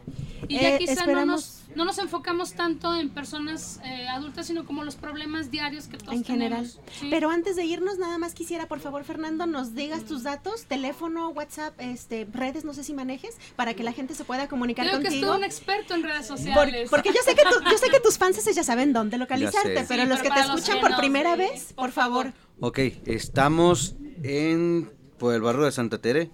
Y 0.48 0.60
ya 0.60 0.74
Eh, 0.74 0.78
quizá 0.78 1.06
no 1.06 1.24
nos, 1.24 1.62
no 1.74 1.86
nos 1.86 1.96
enfocamos 1.98 2.52
tanto 2.52 2.94
en 2.94 3.08
personas 3.08 3.80
eh, 3.86 4.06
adultas, 4.06 4.48
sino 4.48 4.66
como 4.66 4.84
los 4.84 4.94
problemas 4.94 5.50
diarios 5.50 5.86
que 5.88 5.96
todos 5.96 6.12
en 6.12 6.24
general. 6.24 6.66
tenemos. 6.70 6.80
Sí. 7.00 7.06
Pero 7.08 7.30
antes 7.30 7.56
de 7.56 7.64
irnos, 7.64 7.96
nada 7.98 8.18
más 8.18 8.34
quisiera, 8.34 8.66
por 8.68 8.80
favor, 8.80 9.02
Fernando, 9.04 9.46
nos 9.46 9.74
digas 9.74 10.04
tus 10.04 10.24
datos, 10.24 10.66
teléfono, 10.66 11.30
WhatsApp, 11.30 11.74
este, 11.80 12.28
redes, 12.30 12.66
no 12.66 12.74
sé 12.74 12.84
si 12.84 12.92
manejes, 12.92 13.38
para 13.56 13.72
que 13.72 13.82
la 13.82 13.92
gente 13.94 14.14
se 14.14 14.24
pueda 14.24 14.46
comunicar 14.46 14.86
Creo 14.86 15.00
que 15.00 15.06
es 15.08 15.14
contigo. 15.14 15.26
todo 15.28 15.38
un 15.38 15.44
experto 15.44 15.94
en 15.94 16.02
redes 16.02 16.28
Por- 16.28 16.36
sociales. 16.36 16.90
porque 16.90 17.08
yo 17.14 17.20
sé 17.24 17.34
que 17.34 17.44
tu- 17.44 17.70
yo 17.70 17.78
sé 17.78 17.88
que 17.90 18.00
tus 18.00 18.18
fans 18.18 18.44
ya 18.54 18.62
saben 18.62 18.92
dónde 18.92 19.16
localizarte, 19.16 19.86
pero 19.88 20.02
Sí, 20.02 20.08
los 20.10 20.18
pero 20.20 20.34
que 20.34 20.40
te 20.42 20.46
los 20.48 20.58
escuchan 20.60 20.80
que 20.82 20.86
por 20.86 20.96
primera 20.98 21.32
sí, 21.32 21.38
vez, 21.38 21.72
por 21.72 21.92
favor. 21.92 22.34
Ok, 22.60 22.78
estamos 23.06 23.96
en 24.22 24.92
por 25.18 25.34
el 25.34 25.40
barrio 25.40 25.64
de 25.64 25.72
Santa 25.72 25.98
Tere. 25.98 26.30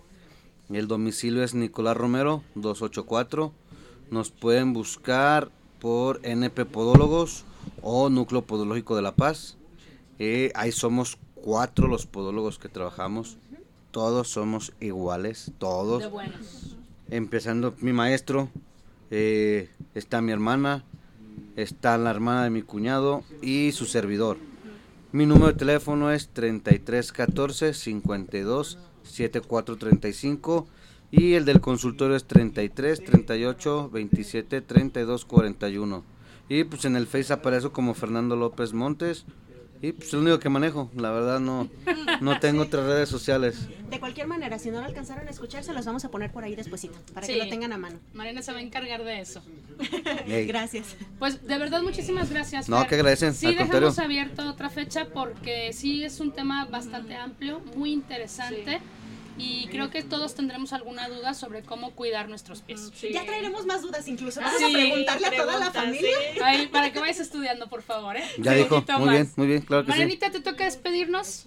El 0.70 0.88
domicilio 0.88 1.44
es 1.44 1.54
Nicolás 1.54 1.96
Romero, 1.96 2.42
284. 2.54 3.52
Nos 4.10 4.30
pueden 4.30 4.72
buscar 4.72 5.50
por 5.78 6.20
NP 6.22 6.64
Podólogos 6.64 7.44
o 7.82 8.08
Núcleo 8.08 8.42
Podológico 8.42 8.96
de 8.96 9.02
La 9.02 9.14
Paz. 9.14 9.58
Eh, 10.18 10.52
ahí 10.54 10.72
somos 10.72 11.18
cuatro 11.34 11.86
los 11.86 12.06
podólogos 12.06 12.58
que 12.58 12.70
trabajamos. 12.70 13.36
Todos 13.90 14.28
somos 14.28 14.72
iguales, 14.80 15.52
todos. 15.58 16.02
De 16.02 16.08
buenos. 16.08 16.76
Empezando 17.10 17.74
mi 17.80 17.92
maestro, 17.92 18.48
eh, 19.10 19.68
está 19.94 20.22
mi 20.22 20.32
hermana, 20.32 20.82
está 21.56 21.98
la 21.98 22.10
hermana 22.10 22.44
de 22.44 22.50
mi 22.50 22.62
cuñado 22.62 23.22
y 23.42 23.72
su 23.72 23.84
servidor. 23.84 24.38
Mi 25.12 25.26
número 25.26 25.48
de 25.48 25.58
teléfono 25.58 26.10
es 26.10 26.28
3314 26.30 27.74
52 27.74 28.78
7435 29.04 30.66
y 31.10 31.34
el 31.34 31.44
del 31.44 31.60
consultorio 31.60 32.16
es 32.16 32.24
33 32.24 33.04
38 33.04 33.90
27 33.90 34.60
32 34.60 35.24
41. 35.24 36.04
Y 36.48 36.64
pues 36.64 36.84
en 36.84 36.96
el 36.96 37.06
Face 37.06 37.32
aparezco 37.32 37.72
como 37.72 37.94
Fernando 37.94 38.36
López 38.36 38.72
Montes 38.72 39.24
y 39.88 39.92
pues 39.92 40.08
es 40.08 40.12
lo 40.14 40.20
único 40.20 40.38
que 40.38 40.48
manejo, 40.48 40.90
la 40.96 41.10
verdad 41.10 41.40
no 41.40 41.68
no 42.20 42.38
tengo 42.40 42.62
otras 42.62 42.84
redes 42.86 43.08
sociales. 43.08 43.68
De 43.90 44.00
cualquier 44.00 44.26
manera, 44.26 44.58
si 44.58 44.70
no 44.70 44.80
lo 44.80 44.86
alcanzaron 44.86 45.26
a 45.28 45.30
escuchar, 45.30 45.62
se 45.64 45.72
los 45.72 45.84
vamos 45.86 46.04
a 46.04 46.10
poner 46.10 46.30
por 46.32 46.42
ahí 46.44 46.54
despuesito, 46.56 46.98
para 47.12 47.26
Sí. 47.26 47.32
que 47.34 47.38
lo 47.38 47.48
tengan 47.48 47.72
a 47.72 47.78
mano. 47.78 47.98
Mariana 48.12 48.42
se 48.42 48.52
va 48.52 48.58
a 48.58 48.62
encargar 48.62 49.04
de 49.04 49.20
eso. 49.20 49.42
Gracias. 50.46 50.96
Pues 51.18 51.46
de 51.46 51.58
verdad 51.58 51.82
muchísimas 51.82 52.30
gracias. 52.30 52.68
No, 52.68 52.78
Fer. 52.80 52.88
que 52.88 52.94
agradecen, 52.96 53.34
Sí, 53.34 53.46
al 53.46 53.52
dejamos 53.52 53.70
contrario. 53.94 54.04
abierta 54.04 54.50
otra 54.50 54.70
fecha 54.70 55.06
porque 55.12 55.72
sí 55.72 56.04
es 56.04 56.20
un 56.20 56.32
tema 56.32 56.64
bastante 56.66 57.14
amplio, 57.16 57.60
muy 57.76 57.92
interesante. 57.92 58.80
Y 59.36 59.66
creo 59.66 59.90
que 59.90 60.02
todos 60.02 60.34
tendremos 60.34 60.72
alguna 60.72 61.08
duda 61.08 61.34
sobre 61.34 61.62
cómo 61.62 61.90
cuidar 61.90 62.28
nuestros 62.28 62.62
pies. 62.62 62.92
Ya 63.12 63.24
traeremos 63.24 63.66
más 63.66 63.82
dudas 63.82 64.06
incluso. 64.06 64.40
Vamos 64.40 64.58
Sí, 64.58 64.64
a 64.64 64.72
preguntarle 64.72 65.26
a 65.26 65.36
toda 65.36 65.58
la 65.58 65.70
familia. 65.70 66.16
Ahí, 66.44 66.68
para 66.68 66.92
que 66.92 67.00
vayas 67.00 67.18
estudiando, 67.18 67.66
por 67.68 67.82
favor, 67.82 68.16
¿eh? 68.16 68.22
Ya 68.38 68.52
dijo, 68.52 68.84
muy 68.98 69.06
más. 69.06 69.10
bien, 69.14 69.30
muy 69.36 69.46
bien, 69.48 69.62
claro 69.62 69.84
que 69.84 70.16
¿te 70.30 70.40
toca 70.40 70.64
despedirnos? 70.64 71.46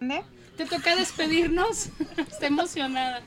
¿Dónde? 0.00 0.22
¿Te 0.56 0.66
toca 0.66 0.96
despedirnos? 0.96 1.88
Está 2.30 2.46
emocionada. 2.46 3.20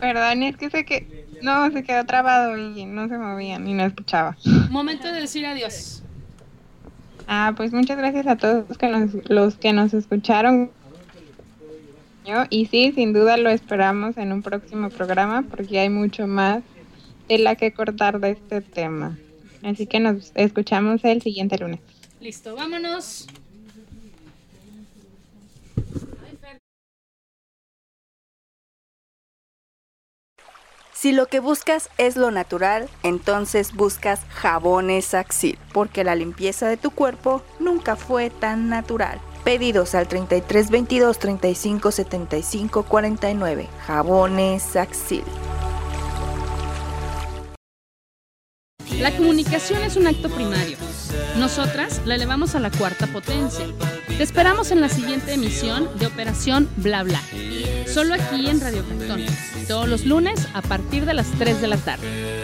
Perdón, 0.00 0.42
es 0.42 0.56
que 0.56 0.70
sé 0.70 0.84
que 0.84 1.26
no 1.42 1.70
se 1.70 1.82
quedó 1.82 2.04
trabado 2.04 2.56
y 2.56 2.84
no 2.84 3.08
se 3.08 3.18
movía 3.18 3.58
ni 3.58 3.74
no 3.74 3.84
escuchaba. 3.84 4.36
Momento 4.70 5.08
de 5.08 5.20
decir 5.20 5.46
adiós. 5.46 6.02
Ah, 7.28 7.52
pues 7.56 7.72
muchas 7.72 7.96
gracias 7.98 8.26
a 8.26 8.36
todos 8.36 8.68
los 8.68 8.78
que 8.78 8.88
nos, 8.88 9.10
los 9.28 9.56
que 9.56 9.72
nos 9.72 9.94
escucharon. 9.94 10.70
Y 12.50 12.66
sí, 12.66 12.92
sin 12.92 13.12
duda 13.12 13.36
lo 13.36 13.50
esperamos 13.50 14.16
en 14.16 14.32
un 14.32 14.42
próximo 14.42 14.90
programa 14.90 15.42
porque 15.42 15.78
hay 15.78 15.88
mucho 15.88 16.26
más 16.26 16.62
de 17.28 17.38
la 17.38 17.54
que 17.54 17.72
cortar 17.72 18.20
de 18.20 18.30
este 18.32 18.60
tema. 18.60 19.16
Así 19.62 19.86
que 19.86 20.00
nos 20.00 20.32
escuchamos 20.34 21.04
el 21.04 21.22
siguiente 21.22 21.58
lunes. 21.58 21.80
Listo, 22.20 22.54
vámonos. 22.56 23.26
Si 30.92 31.12
lo 31.12 31.26
que 31.26 31.40
buscas 31.40 31.90
es 31.98 32.16
lo 32.16 32.30
natural, 32.30 32.88
entonces 33.02 33.74
buscas 33.74 34.24
jabones 34.30 35.12
Axil, 35.14 35.58
porque 35.72 36.04
la 36.04 36.14
limpieza 36.14 36.68
de 36.68 36.78
tu 36.78 36.90
cuerpo 36.90 37.42
nunca 37.60 37.96
fue 37.96 38.30
tan 38.30 38.70
natural. 38.70 39.20
Pedidos 39.46 39.94
al 39.94 40.08
33 40.08 40.70
22 40.70 41.18
35 41.20 41.92
75 41.92 42.82
49. 42.82 43.68
Jabones 43.86 44.74
Axil. 44.74 45.22
La 48.98 49.16
comunicación 49.16 49.84
es 49.84 49.94
un 49.94 50.08
acto 50.08 50.28
primario. 50.30 50.76
Nosotras 51.38 52.02
la 52.04 52.16
elevamos 52.16 52.56
a 52.56 52.58
la 52.58 52.72
cuarta 52.72 53.06
potencia. 53.06 53.66
Te 54.08 54.24
esperamos 54.24 54.72
en 54.72 54.80
la 54.80 54.88
siguiente 54.88 55.34
emisión 55.34 55.96
de 55.96 56.08
Operación 56.08 56.68
Bla 56.78 57.04
Bla. 57.04 57.20
Solo 57.86 58.14
aquí 58.14 58.48
en 58.48 58.60
Radio 58.60 58.84
Cantón. 58.88 59.24
Todos 59.68 59.88
los 59.88 60.06
lunes 60.06 60.48
a 60.54 60.62
partir 60.62 61.06
de 61.06 61.14
las 61.14 61.30
3 61.38 61.60
de 61.60 61.68
la 61.68 61.76
tarde. 61.76 62.35